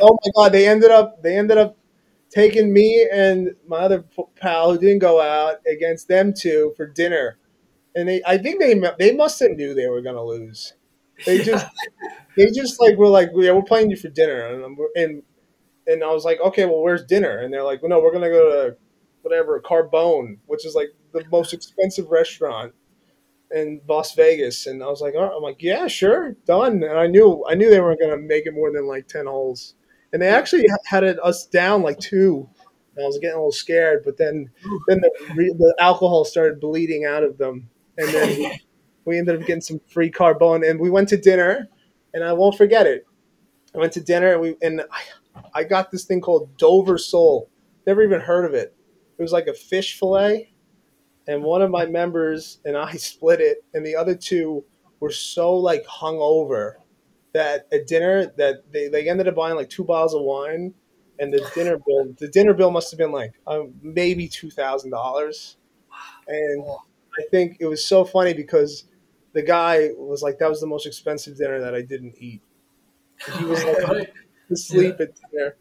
oh 0.00 0.18
my 0.24 0.30
god, 0.34 0.52
they 0.52 0.66
ended 0.66 0.90
up 0.90 1.22
they 1.22 1.36
ended 1.36 1.58
up 1.58 1.76
taking 2.30 2.72
me 2.72 3.06
and 3.12 3.54
my 3.66 3.78
other 3.78 4.04
pal 4.36 4.72
who 4.72 4.78
didn't 4.78 5.00
go 5.00 5.20
out 5.20 5.56
against 5.70 6.08
them 6.08 6.32
two 6.32 6.72
for 6.76 6.86
dinner, 6.86 7.38
and 7.94 8.08
they 8.08 8.22
I 8.26 8.38
think 8.38 8.60
they 8.60 8.80
they 8.98 9.14
must 9.14 9.38
have 9.40 9.52
knew 9.52 9.74
they 9.74 9.88
were 9.88 10.02
gonna 10.02 10.24
lose. 10.24 10.74
They 11.26 11.38
just 11.42 11.66
they 12.36 12.50
just 12.50 12.80
like 12.80 12.96
were 12.96 13.08
like 13.08 13.30
yeah 13.34 13.52
we're 13.52 13.62
playing 13.62 13.90
you 13.90 13.96
for 13.96 14.08
dinner 14.08 14.46
and 14.46 14.78
and 14.96 15.22
and 15.86 16.04
I 16.04 16.12
was 16.12 16.24
like 16.24 16.40
okay 16.40 16.64
well 16.64 16.82
where's 16.82 17.04
dinner 17.04 17.38
and 17.38 17.52
they're 17.52 17.62
like 17.62 17.82
well, 17.82 17.90
no 17.90 18.00
we're 18.00 18.12
gonna 18.12 18.30
go 18.30 18.50
to 18.50 18.76
whatever 19.22 19.60
Carbone 19.60 20.38
which 20.46 20.66
is 20.66 20.74
like 20.74 20.88
the 21.12 21.24
most 21.30 21.52
expensive 21.52 22.08
restaurant 22.10 22.74
in 23.54 23.80
Las 23.88 24.14
Vegas 24.14 24.66
and 24.66 24.82
I 24.82 24.86
was 24.86 25.00
like 25.00 25.14
oh, 25.16 25.36
I'm 25.36 25.42
like 25.42 25.62
yeah 25.62 25.86
sure 25.86 26.32
done 26.46 26.82
and 26.82 26.98
I 26.98 27.06
knew 27.06 27.44
I 27.48 27.54
knew 27.54 27.70
they 27.70 27.80
weren't 27.80 28.00
gonna 28.00 28.16
make 28.16 28.46
it 28.46 28.54
more 28.54 28.72
than 28.72 28.86
like 28.86 29.08
ten 29.08 29.26
holes 29.26 29.74
and 30.12 30.20
they 30.20 30.28
actually 30.28 30.66
had 30.84 31.04
it, 31.04 31.18
us 31.22 31.46
down 31.46 31.82
like 31.82 31.98
two 31.98 32.48
and 32.96 33.04
I 33.04 33.06
was 33.06 33.18
getting 33.18 33.34
a 33.34 33.38
little 33.38 33.52
scared 33.52 34.02
but 34.04 34.16
then 34.16 34.50
then 34.88 35.00
the 35.00 35.10
the 35.58 35.74
alcohol 35.78 36.24
started 36.24 36.60
bleeding 36.60 37.04
out 37.04 37.22
of 37.22 37.38
them 37.38 37.68
and 37.98 38.08
then 38.08 38.52
we 39.04 39.18
ended 39.18 39.40
up 39.40 39.46
getting 39.46 39.60
some 39.60 39.80
free 39.88 40.10
carbone 40.10 40.68
and 40.68 40.78
we 40.78 40.90
went 40.90 41.08
to 41.10 41.16
dinner 41.16 41.68
and 42.14 42.22
I 42.22 42.32
won't 42.32 42.56
forget 42.56 42.86
it. 42.86 43.06
I 43.74 43.78
went 43.78 43.92
to 43.94 44.00
dinner 44.00 44.32
and 44.32 44.40
we 44.40 44.56
and 44.62 44.82
I, 44.90 45.40
I 45.54 45.64
got 45.64 45.90
this 45.90 46.04
thing 46.04 46.20
called 46.20 46.56
Dover 46.56 46.98
sole. 46.98 47.50
Never 47.86 48.02
even 48.02 48.20
heard 48.20 48.44
of 48.44 48.54
it. 48.54 48.74
It 49.18 49.22
was 49.22 49.32
like 49.32 49.46
a 49.46 49.54
fish 49.54 49.98
fillet, 49.98 50.51
and 51.28 51.42
one 51.42 51.62
of 51.62 51.70
my 51.70 51.86
members 51.86 52.58
and 52.64 52.76
I 52.76 52.92
split 52.96 53.40
it, 53.40 53.64
and 53.74 53.84
the 53.84 53.96
other 53.96 54.14
two 54.14 54.64
were 55.00 55.10
so 55.12 55.54
like 55.54 55.84
hung 55.86 56.18
over 56.20 56.78
that 57.32 57.66
at 57.72 57.86
dinner 57.86 58.26
that 58.36 58.70
they, 58.72 58.88
they 58.88 59.08
ended 59.08 59.28
up 59.28 59.34
buying 59.34 59.56
like 59.56 59.70
two 59.70 59.84
bottles 59.84 60.14
of 60.14 60.22
wine, 60.22 60.74
and 61.18 61.32
the 61.32 61.48
dinner 61.54 61.78
bill 61.86 62.14
the 62.18 62.28
dinner 62.28 62.54
bill 62.54 62.70
must 62.70 62.90
have 62.90 62.98
been 62.98 63.12
like 63.12 63.32
um, 63.46 63.74
maybe 63.82 64.28
two 64.28 64.50
thousand 64.50 64.90
dollars, 64.90 65.56
and 66.28 66.64
I 67.18 67.22
think 67.30 67.58
it 67.60 67.66
was 67.66 67.84
so 67.84 68.04
funny 68.04 68.34
because 68.34 68.84
the 69.32 69.42
guy 69.42 69.90
was 69.96 70.22
like, 70.22 70.38
"That 70.38 70.50
was 70.50 70.60
the 70.60 70.66
most 70.66 70.86
expensive 70.86 71.36
dinner 71.36 71.60
that 71.60 71.74
I 71.74 71.82
didn't 71.82 72.14
eat." 72.18 72.42
He 73.38 73.44
was 73.44 73.64
like 73.64 73.88
Right. 73.88 74.12
to 74.48 74.56
sleep 74.56 75.00
at 75.00 75.10
dinner. 75.30 75.56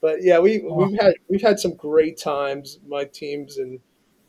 But 0.00 0.22
yeah, 0.22 0.38
we 0.38 0.60
we've 0.60 0.98
had 1.00 1.14
we've 1.28 1.42
had 1.42 1.58
some 1.58 1.74
great 1.74 2.18
times, 2.18 2.78
my 2.86 3.04
teams, 3.04 3.58
and 3.58 3.80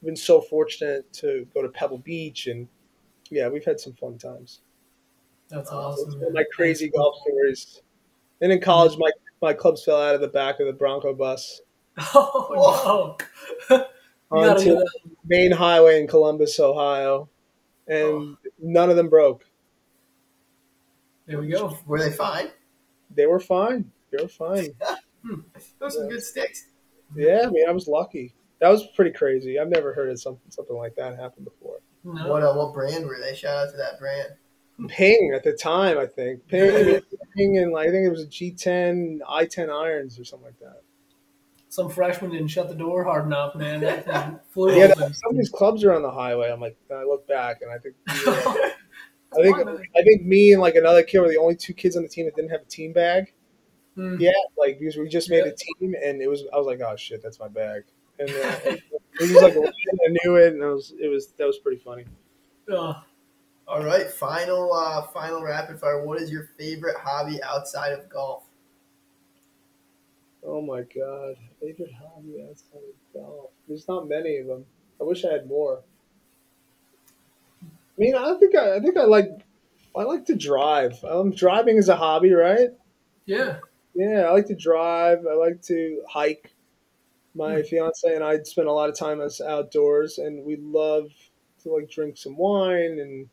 been 0.04 0.16
so 0.16 0.42
fortunate 0.42 1.12
to 1.14 1.48
go 1.54 1.62
to 1.62 1.70
Pebble 1.70 2.00
Beach, 2.00 2.48
and 2.48 2.68
yeah, 3.30 3.48
we've 3.48 3.66
had 3.66 3.80
some 3.80 3.94
fun 3.94 4.18
times. 4.18 4.62
That's 5.50 5.72
uh, 5.72 5.78
awesome. 5.78 6.08
it's 6.08 6.16
man. 6.16 6.26
been 6.26 6.34
my 6.34 6.44
crazy 6.54 6.86
That's 6.86 6.98
golf 6.98 7.16
stories. 7.22 7.82
And 8.42 8.52
in 8.52 8.62
college, 8.62 8.98
my 8.98 9.12
my 9.42 9.54
clubs 9.54 9.84
fell 9.84 10.02
out 10.02 10.16
of 10.16 10.22
the 10.22 10.28
back 10.28 10.60
of 10.60 10.68
the 10.68 10.74
Bronco 10.74 11.14
bus. 11.14 11.62
Oh 12.14 13.16
no! 13.70 13.86
Onto 14.32 14.82
main 15.26 15.52
highway 15.52 16.02
in 16.02 16.08
Columbus, 16.08 16.60
Ohio, 16.60 17.30
and 17.88 18.04
oh. 18.04 18.38
none 18.60 18.90
of 18.90 18.98
them 18.98 19.08
broke. 19.08 19.46
There 21.26 21.40
we 21.40 21.48
go. 21.48 21.78
Were 21.86 22.00
they 22.00 22.12
fine? 22.12 22.50
They 23.16 23.26
were 23.28 23.40
fine. 23.40 23.92
They 24.12 24.22
were 24.22 24.30
fine. 24.30 24.70
Hmm. 25.26 25.40
Those 25.80 25.96
some 25.96 26.08
good 26.08 26.22
sticks. 26.22 26.68
Yeah, 27.16 27.46
I 27.48 27.50
mean, 27.50 27.68
I 27.68 27.72
was 27.72 27.88
lucky. 27.88 28.36
That 28.60 28.70
was 28.70 28.88
pretty 28.96 29.12
crazy. 29.12 29.60
I've 29.60 29.70
never 29.70 29.94
heard 29.94 30.10
of 30.10 30.20
something 30.20 30.50
something 30.50 30.76
like 30.76 30.96
that 30.96 31.18
happen 31.20 31.44
before. 31.44 31.80
No. 32.04 32.28
What 32.30 32.44
uh, 32.44 32.54
what 32.54 32.74
brand 32.74 33.06
were 33.06 33.18
they? 33.20 33.36
Shout 33.36 33.58
out 33.58 33.72
to 33.72 33.78
that 33.78 34.00
brand. 34.00 34.30
Ping 34.90 35.32
at 35.34 35.44
the 35.44 35.54
time, 35.54 35.98
I 35.98 36.06
think. 36.06 36.48
Ping, 36.50 37.00
Ping 37.36 37.58
and 37.60 37.72
like, 37.72 37.88
I 37.88 37.92
think 37.92 38.06
it 38.06 38.10
was 38.10 38.24
a 38.24 38.28
G10, 38.28 39.20
i10 39.22 39.70
irons 39.70 40.20
or 40.20 40.26
something 40.26 40.48
like 40.48 40.60
that. 40.60 40.82
Some 41.70 41.90
freshman 41.90 42.32
didn't 42.32 42.50
shut 42.50 42.68
the 42.70 42.76
door 42.76 43.04
hard 43.06 43.26
enough, 43.26 43.56
man. 43.56 43.80
That 43.82 44.46
flew 44.52 44.74
Yeah, 44.78 44.92
open. 44.98 45.14
some 45.14 45.32
of 45.32 45.38
these 45.38 45.50
clubs 45.50 45.84
are 45.86 45.94
on 45.94 46.02
the 46.02 46.12
highway. 46.12 46.52
I'm 46.52 46.60
like, 46.60 46.78
I 46.94 47.04
look 47.04 47.26
back 47.28 47.62
and 47.62 47.72
I 47.72 47.78
think, 47.78 47.96
I 48.08 48.72
I 49.38 49.42
think, 49.44 49.58
I 49.98 50.02
think 50.04 50.24
me 50.24 50.54
and 50.54 50.62
like 50.62 50.76
another 50.76 51.04
kid 51.04 51.20
were 51.20 51.28
the 51.30 51.38
only 51.38 51.56
two 51.56 51.74
kids 51.74 51.96
on 51.98 52.04
the 52.04 52.10
team 52.10 52.26
that 52.26 52.36
didn't 52.36 52.52
have 52.52 52.62
a 52.62 52.66
team 52.66 52.94
bag. 52.94 53.34
Hmm. 53.96 54.18
Yeah, 54.20 54.32
like 54.58 54.78
because 54.80 54.98
we 54.98 55.08
just 55.10 55.30
made 55.30 55.46
Yeah. 55.46 55.52
a 55.52 55.56
team 55.56 55.96
and 56.04 56.22
it 56.22 56.30
was, 56.30 56.44
I 56.54 56.58
was 56.58 56.68
like, 56.68 56.82
oh 56.82 56.96
shit, 56.98 57.22
that's 57.24 57.40
my 57.40 57.48
bag. 57.48 57.84
And 58.20 58.30
uh, 58.30 58.58
it 58.66 58.82
was 59.20 59.30
just 59.30 59.42
like, 59.42 59.56
I 59.56 60.08
knew 60.10 60.36
it 60.36 60.54
and 60.54 60.64
it 60.64 60.68
was, 60.68 60.94
it 61.00 61.08
was, 61.10 61.28
that 61.38 61.46
was 61.46 61.60
pretty 61.60 61.82
funny. 61.84 62.06
Uh, 62.72 63.02
All 63.68 63.84
right, 63.84 64.10
final 64.12 64.74
uh, 64.74 65.04
final 65.08 65.44
rapid 65.44 65.80
fire. 65.80 66.04
What 66.06 66.22
is 66.22 66.32
your 66.32 66.50
favorite 66.58 66.98
hobby 66.98 67.42
outside 67.44 67.94
of 67.94 68.10
golf? 68.10 68.46
Oh 70.44 70.62
my 70.62 70.82
god, 70.84 71.36
favorite 71.60 71.92
hobby 71.94 72.46
outside 72.50 72.78
of 72.78 73.14
golf. 73.14 73.52
There's 73.68 73.88
not 73.88 74.08
many 74.08 74.38
of 74.38 74.48
them. 74.48 74.66
I 75.02 75.04
wish 75.04 75.26
I 75.26 75.34
had 75.34 75.48
more. 75.48 75.84
I 77.64 78.02
mean, 78.02 78.16
I 78.16 78.34
think 78.38 78.56
I, 78.56 78.76
I 78.76 78.80
think 78.80 78.98
I 78.98 79.04
like, 79.06 79.30
I 79.96 80.04
like 80.04 80.26
to 80.26 80.36
drive. 80.36 81.04
Um, 81.04 81.32
driving 81.32 81.78
is 81.78 81.90
a 81.90 81.96
hobby, 81.96 82.34
right? 82.34 82.70
yeah. 83.26 83.60
Yeah, 83.94 84.22
I 84.28 84.32
like 84.32 84.48
to 84.48 84.56
drive. 84.56 85.26
I 85.30 85.36
like 85.36 85.62
to 85.64 86.04
hike. 86.10 86.55
My 87.36 87.62
fiance 87.62 88.16
and 88.16 88.24
I 88.24 88.42
spend 88.44 88.68
a 88.68 88.72
lot 88.72 88.90
of 88.90 88.98
time 88.98 89.20
us 89.22 89.42
outdoors, 89.42 90.18
and 90.20 90.44
we 90.46 90.56
love 90.58 91.12
to 91.64 91.70
like 91.74 91.90
drink 91.90 92.18
some 92.18 92.38
wine. 92.38 93.00
And 93.00 93.30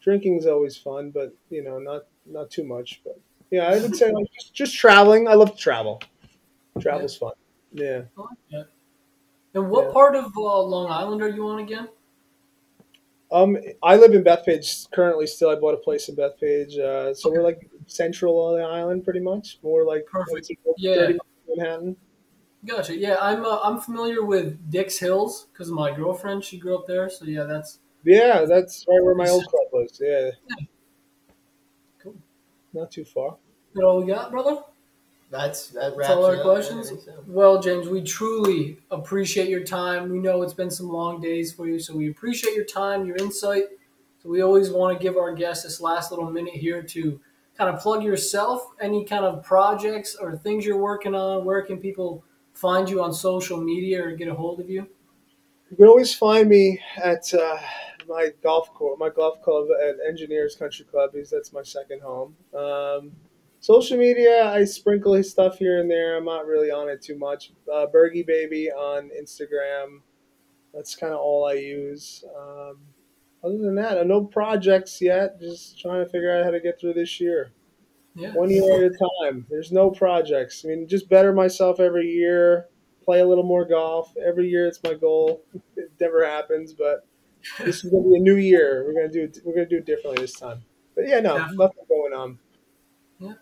drinking's 0.00 0.46
always 0.46 0.76
fun, 0.76 1.10
but 1.10 1.34
you 1.50 1.62
know, 1.62 1.78
not 1.78 2.02
not 2.26 2.50
too 2.50 2.64
much. 2.64 3.02
But 3.04 3.20
yeah, 3.50 3.64
I 3.66 3.78
would 3.80 3.94
say 3.94 4.10
like 4.12 4.26
just, 4.32 4.54
just 4.54 4.74
traveling. 4.74 5.28
I 5.28 5.34
love 5.34 5.52
to 5.52 5.58
travel. 5.58 6.00
Travel's 6.80 7.16
fun. 7.16 7.32
Yeah. 7.72 8.02
I 8.16 8.20
like 8.20 8.38
that. 8.50 8.66
And 9.54 9.70
what 9.70 9.86
Yeah. 9.86 9.92
part 9.92 10.16
of 10.16 10.24
uh, 10.36 10.62
Long 10.62 10.90
Island 10.90 11.22
are 11.22 11.28
you 11.28 11.46
on 11.46 11.58
again? 11.60 11.88
Um, 13.30 13.56
I 13.82 13.96
live 13.96 14.12
in 14.12 14.22
Bethpage 14.22 14.90
currently. 14.90 15.26
Still, 15.26 15.48
I 15.50 15.54
bought 15.54 15.74
a 15.74 15.78
place 15.78 16.08
in 16.08 16.16
Bethpage. 16.16 16.78
Uh, 16.78 17.14
so 17.14 17.30
we're 17.30 17.42
like 17.42 17.68
central 17.86 18.38
on 18.38 18.58
the 18.58 18.64
island, 18.64 19.04
pretty 19.04 19.20
much. 19.20 19.58
More 19.62 19.84
like 19.84 20.04
Perfect. 20.06 20.46
30 20.48 20.58
Yeah. 20.76 21.12
Manhattan. 21.48 21.96
Gotcha. 22.64 22.96
Yeah, 22.96 23.16
I'm 23.20 23.44
uh, 23.44 23.58
I'm 23.62 23.80
familiar 23.80 24.24
with 24.24 24.70
Dix 24.70 24.98
Hills 24.98 25.48
because 25.52 25.70
my 25.70 25.94
girlfriend 25.94 26.44
she 26.44 26.58
grew 26.58 26.76
up 26.76 26.86
there. 26.86 27.10
So 27.10 27.24
yeah, 27.24 27.42
that's 27.44 27.80
Yeah, 28.04 28.44
that's 28.44 28.84
right 28.88 29.02
where 29.02 29.14
my 29.14 29.28
old 29.28 29.46
club 29.46 29.66
was. 29.72 30.00
Yeah. 30.00 30.30
Cool. 32.00 32.14
Not 32.72 32.92
too 32.92 33.04
far. 33.04 33.36
that 33.74 33.84
all 33.84 34.00
we 34.00 34.06
got, 34.06 34.30
brother. 34.30 34.62
That's 35.30 35.68
that 35.68 35.96
That's 35.96 36.10
all 36.10 36.26
our 36.26 36.36
up. 36.36 36.42
questions. 36.42 36.90
So. 36.90 37.24
Well, 37.26 37.60
James, 37.60 37.88
we 37.88 38.02
truly 38.02 38.78
appreciate 38.90 39.48
your 39.48 39.64
time. 39.64 40.10
We 40.10 40.18
know 40.18 40.42
it's 40.42 40.52
been 40.54 40.70
some 40.70 40.88
long 40.88 41.20
days 41.20 41.52
for 41.52 41.66
you, 41.66 41.80
so 41.80 41.96
we 41.96 42.10
appreciate 42.10 42.54
your 42.54 42.66
time, 42.66 43.06
your 43.06 43.16
insight. 43.16 43.64
So 44.22 44.28
we 44.28 44.42
always 44.42 44.70
want 44.70 44.96
to 44.96 45.02
give 45.02 45.16
our 45.16 45.34
guests 45.34 45.64
this 45.64 45.80
last 45.80 46.12
little 46.12 46.30
minute 46.30 46.54
here 46.54 46.82
to 46.82 47.18
kind 47.56 47.74
of 47.74 47.80
plug 47.80 48.04
yourself, 48.04 48.68
any 48.80 49.04
kind 49.04 49.24
of 49.24 49.42
projects 49.42 50.14
or 50.14 50.36
things 50.36 50.64
you're 50.64 50.76
working 50.76 51.14
on. 51.14 51.44
Where 51.44 51.62
can 51.62 51.78
people 51.78 52.22
find 52.54 52.88
you 52.88 53.02
on 53.02 53.12
social 53.12 53.60
media 53.60 54.04
or 54.04 54.12
get 54.12 54.28
a 54.28 54.34
hold 54.34 54.60
of 54.60 54.68
you? 54.70 54.86
You 55.70 55.76
can 55.76 55.86
always 55.86 56.14
find 56.14 56.48
me 56.48 56.80
at 57.02 57.32
uh, 57.32 57.58
my 58.08 58.30
golf 58.42 58.72
course, 58.74 58.98
my 58.98 59.08
golf 59.08 59.40
club 59.42 59.68
at 59.82 59.96
Engineers 60.06 60.54
Country 60.54 60.84
Club, 60.84 61.12
because 61.12 61.30
that's 61.30 61.52
my 61.52 61.62
second 61.62 62.02
home. 62.02 62.36
Um, 62.54 63.12
social 63.60 63.96
media, 63.96 64.46
I 64.46 64.64
sprinkle 64.64 65.14
his 65.14 65.30
stuff 65.30 65.58
here 65.58 65.80
and 65.80 65.90
there. 65.90 66.16
I'm 66.16 66.24
not 66.24 66.46
really 66.46 66.70
on 66.70 66.88
it 66.88 67.00
too 67.00 67.16
much. 67.16 67.52
Uh, 67.72 67.86
Bergie 67.86 68.26
Baby 68.26 68.70
on 68.70 69.10
Instagram. 69.18 70.00
That's 70.74 70.94
kind 70.94 71.12
of 71.12 71.20
all 71.20 71.48
I 71.48 71.54
use. 71.54 72.24
Um, 72.36 72.78
other 73.44 73.58
than 73.58 73.74
that, 73.76 73.98
uh, 73.98 74.04
no 74.04 74.24
projects 74.24 75.00
yet. 75.00 75.40
Just 75.40 75.80
trying 75.80 76.04
to 76.04 76.10
figure 76.10 76.36
out 76.36 76.44
how 76.44 76.50
to 76.50 76.60
get 76.60 76.80
through 76.80 76.94
this 76.94 77.20
year. 77.20 77.52
Yeah. 78.14 78.32
One 78.34 78.50
year 78.50 78.84
at 78.84 78.92
a 78.92 78.98
time. 79.24 79.46
There's 79.48 79.72
no 79.72 79.90
projects. 79.90 80.64
I 80.64 80.68
mean, 80.68 80.86
just 80.88 81.08
better 81.08 81.32
myself 81.32 81.80
every 81.80 82.06
year. 82.10 82.66
Play 83.04 83.20
a 83.20 83.26
little 83.26 83.44
more 83.44 83.64
golf 83.64 84.12
every 84.24 84.48
year. 84.48 84.66
It's 84.66 84.82
my 84.84 84.94
goal. 84.94 85.42
It 85.76 85.90
never 86.00 86.24
happens, 86.24 86.72
but 86.74 87.06
this 87.58 87.84
is 87.84 87.90
gonna 87.90 88.04
be 88.08 88.16
a 88.16 88.20
new 88.20 88.36
year. 88.36 88.84
We're 88.86 88.92
gonna 88.94 89.12
do 89.12 89.22
it. 89.24 89.38
We're 89.44 89.54
gonna 89.54 89.68
do 89.68 89.78
it 89.78 89.86
differently 89.86 90.22
this 90.22 90.38
time. 90.38 90.62
But 90.94 91.08
yeah, 91.08 91.20
no, 91.20 91.38
Definitely. 91.38 91.56
nothing 91.64 91.84
going 91.88 92.12
on. 92.12 92.38
Yeah. 93.18 93.32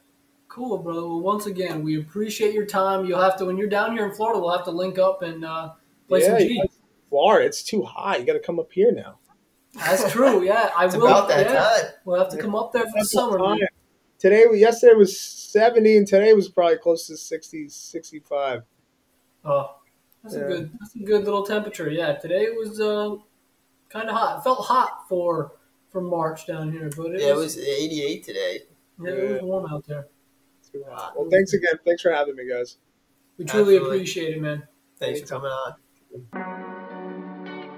Cool, 0.48 0.78
brother. 0.78 1.00
Well, 1.00 1.20
once 1.20 1.46
again, 1.46 1.82
we 1.82 1.98
appreciate 1.98 2.54
your 2.54 2.66
time. 2.66 3.04
You'll 3.06 3.20
have 3.20 3.36
to 3.38 3.44
when 3.44 3.56
you're 3.56 3.68
down 3.68 3.92
here 3.96 4.06
in 4.06 4.14
Florida, 4.14 4.40
we'll 4.40 4.56
have 4.56 4.64
to 4.66 4.70
link 4.70 4.98
up 4.98 5.22
and 5.22 5.44
uh, 5.44 5.72
play 6.08 6.20
yeah, 6.20 6.26
some 6.28 6.38
G. 6.38 6.56
guys- 6.58 6.78
Florida, 7.10 7.44
it's 7.46 7.62
too 7.62 7.82
high. 7.82 8.16
You 8.18 8.24
got 8.24 8.34
to 8.34 8.40
come 8.40 8.60
up 8.60 8.70
here 8.72 8.92
now. 8.92 9.18
That's 9.74 10.10
true. 10.12 10.44
Yeah, 10.44 10.70
I 10.76 10.84
It's 10.86 10.94
will. 10.96 11.06
about 11.08 11.28
that 11.28 11.46
yeah. 11.46 11.52
time. 11.60 11.92
We'll 12.04 12.18
have 12.18 12.28
to 12.30 12.38
come 12.38 12.54
up 12.54 12.72
there 12.72 12.82
for 12.84 12.88
the 12.88 12.92
That's 12.98 13.10
the 13.10 13.18
summer. 13.18 13.56
Man. 14.22 14.30
time. 14.32 14.48
Today, 14.50 14.58
yesterday 14.58 14.94
was 14.94 15.18
70, 15.20 15.96
and 15.98 16.06
today 16.06 16.32
was 16.34 16.48
probably 16.48 16.76
close 16.78 17.06
to 17.08 17.16
60, 17.16 17.68
65. 17.68 18.62
Oh, 19.44 19.76
that's 20.22 20.34
Yeah. 20.36 20.40
a 20.42 20.48
good. 20.48 20.70
That's 20.80 20.94
a 20.96 20.98
good 21.00 21.24
little 21.24 21.44
temperature. 21.44 21.90
Yeah, 21.90 22.14
today 22.14 22.50
was 22.50 22.80
uh, 22.80 23.16
kind 23.88 24.08
of 24.08 24.14
hot. 24.16 24.38
It 24.38 24.42
felt 24.42 24.60
hot 24.66 25.08
for 25.08 25.52
for 25.90 26.00
March 26.00 26.46
down 26.46 26.70
here, 26.70 26.90
but 26.96 27.06
it 27.14 27.20
Yeah, 27.20 27.30
it 27.30 27.36
was, 27.36 27.56
was 27.56 27.66
88 27.66 28.22
today. 28.24 28.60
yeah, 29.02 29.10
it 29.10 29.32
was 29.32 29.42
warm 29.42 29.66
out 29.72 29.84
there. 29.86 30.06
Too 30.72 30.84
hot. 30.88 31.14
Well, 31.18 31.28
thanks 31.30 31.52
again. 31.52 31.74
Thanks 31.84 32.02
for 32.02 32.12
having 32.12 32.36
me, 32.36 32.48
guys. 32.48 32.76
We 33.38 33.44
truly 33.44 33.74
Absolutely. 33.76 33.96
appreciate 33.98 34.36
it, 34.36 34.40
man. 34.40 34.68
Thanks 35.00 35.20
for 35.22 35.26
coming 35.26 35.50
on. 35.50 35.74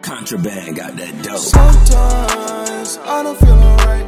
Contraband 0.03 0.77
got 0.77 0.95
that 0.97 1.23
dope. 1.25 1.39
Sometimes 1.39 2.99
I 2.99 3.23
don't 3.23 3.39
feel 3.39 3.55
alright. 3.55 4.07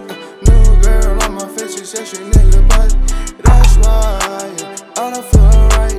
New 0.48 0.63
girl 0.84 1.22
on 1.22 1.34
my 1.34 1.48
face, 1.48 1.78
she 1.78 1.84
said 1.84 2.06
she 2.06 2.18
need 2.18 2.54
a 2.54 2.62
bite. 2.68 2.94
That's 3.42 3.76
why 3.78 4.18
I 4.96 5.10
don't 5.10 5.24
feel 5.24 5.40
alright. 5.40 5.96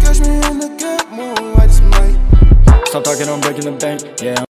Catch 0.00 0.20
me 0.20 0.36
in 0.48 0.58
the 0.58 0.70
good 0.78 1.04
mood, 1.10 1.58
I 1.58 1.66
just 1.66 1.82
might. 1.82 2.16
Stop 2.88 3.04
talking, 3.04 3.28
I'm 3.28 3.40
breaking 3.40 3.64
the 3.64 3.72
bank. 3.72 4.22
Yeah, 4.22 4.45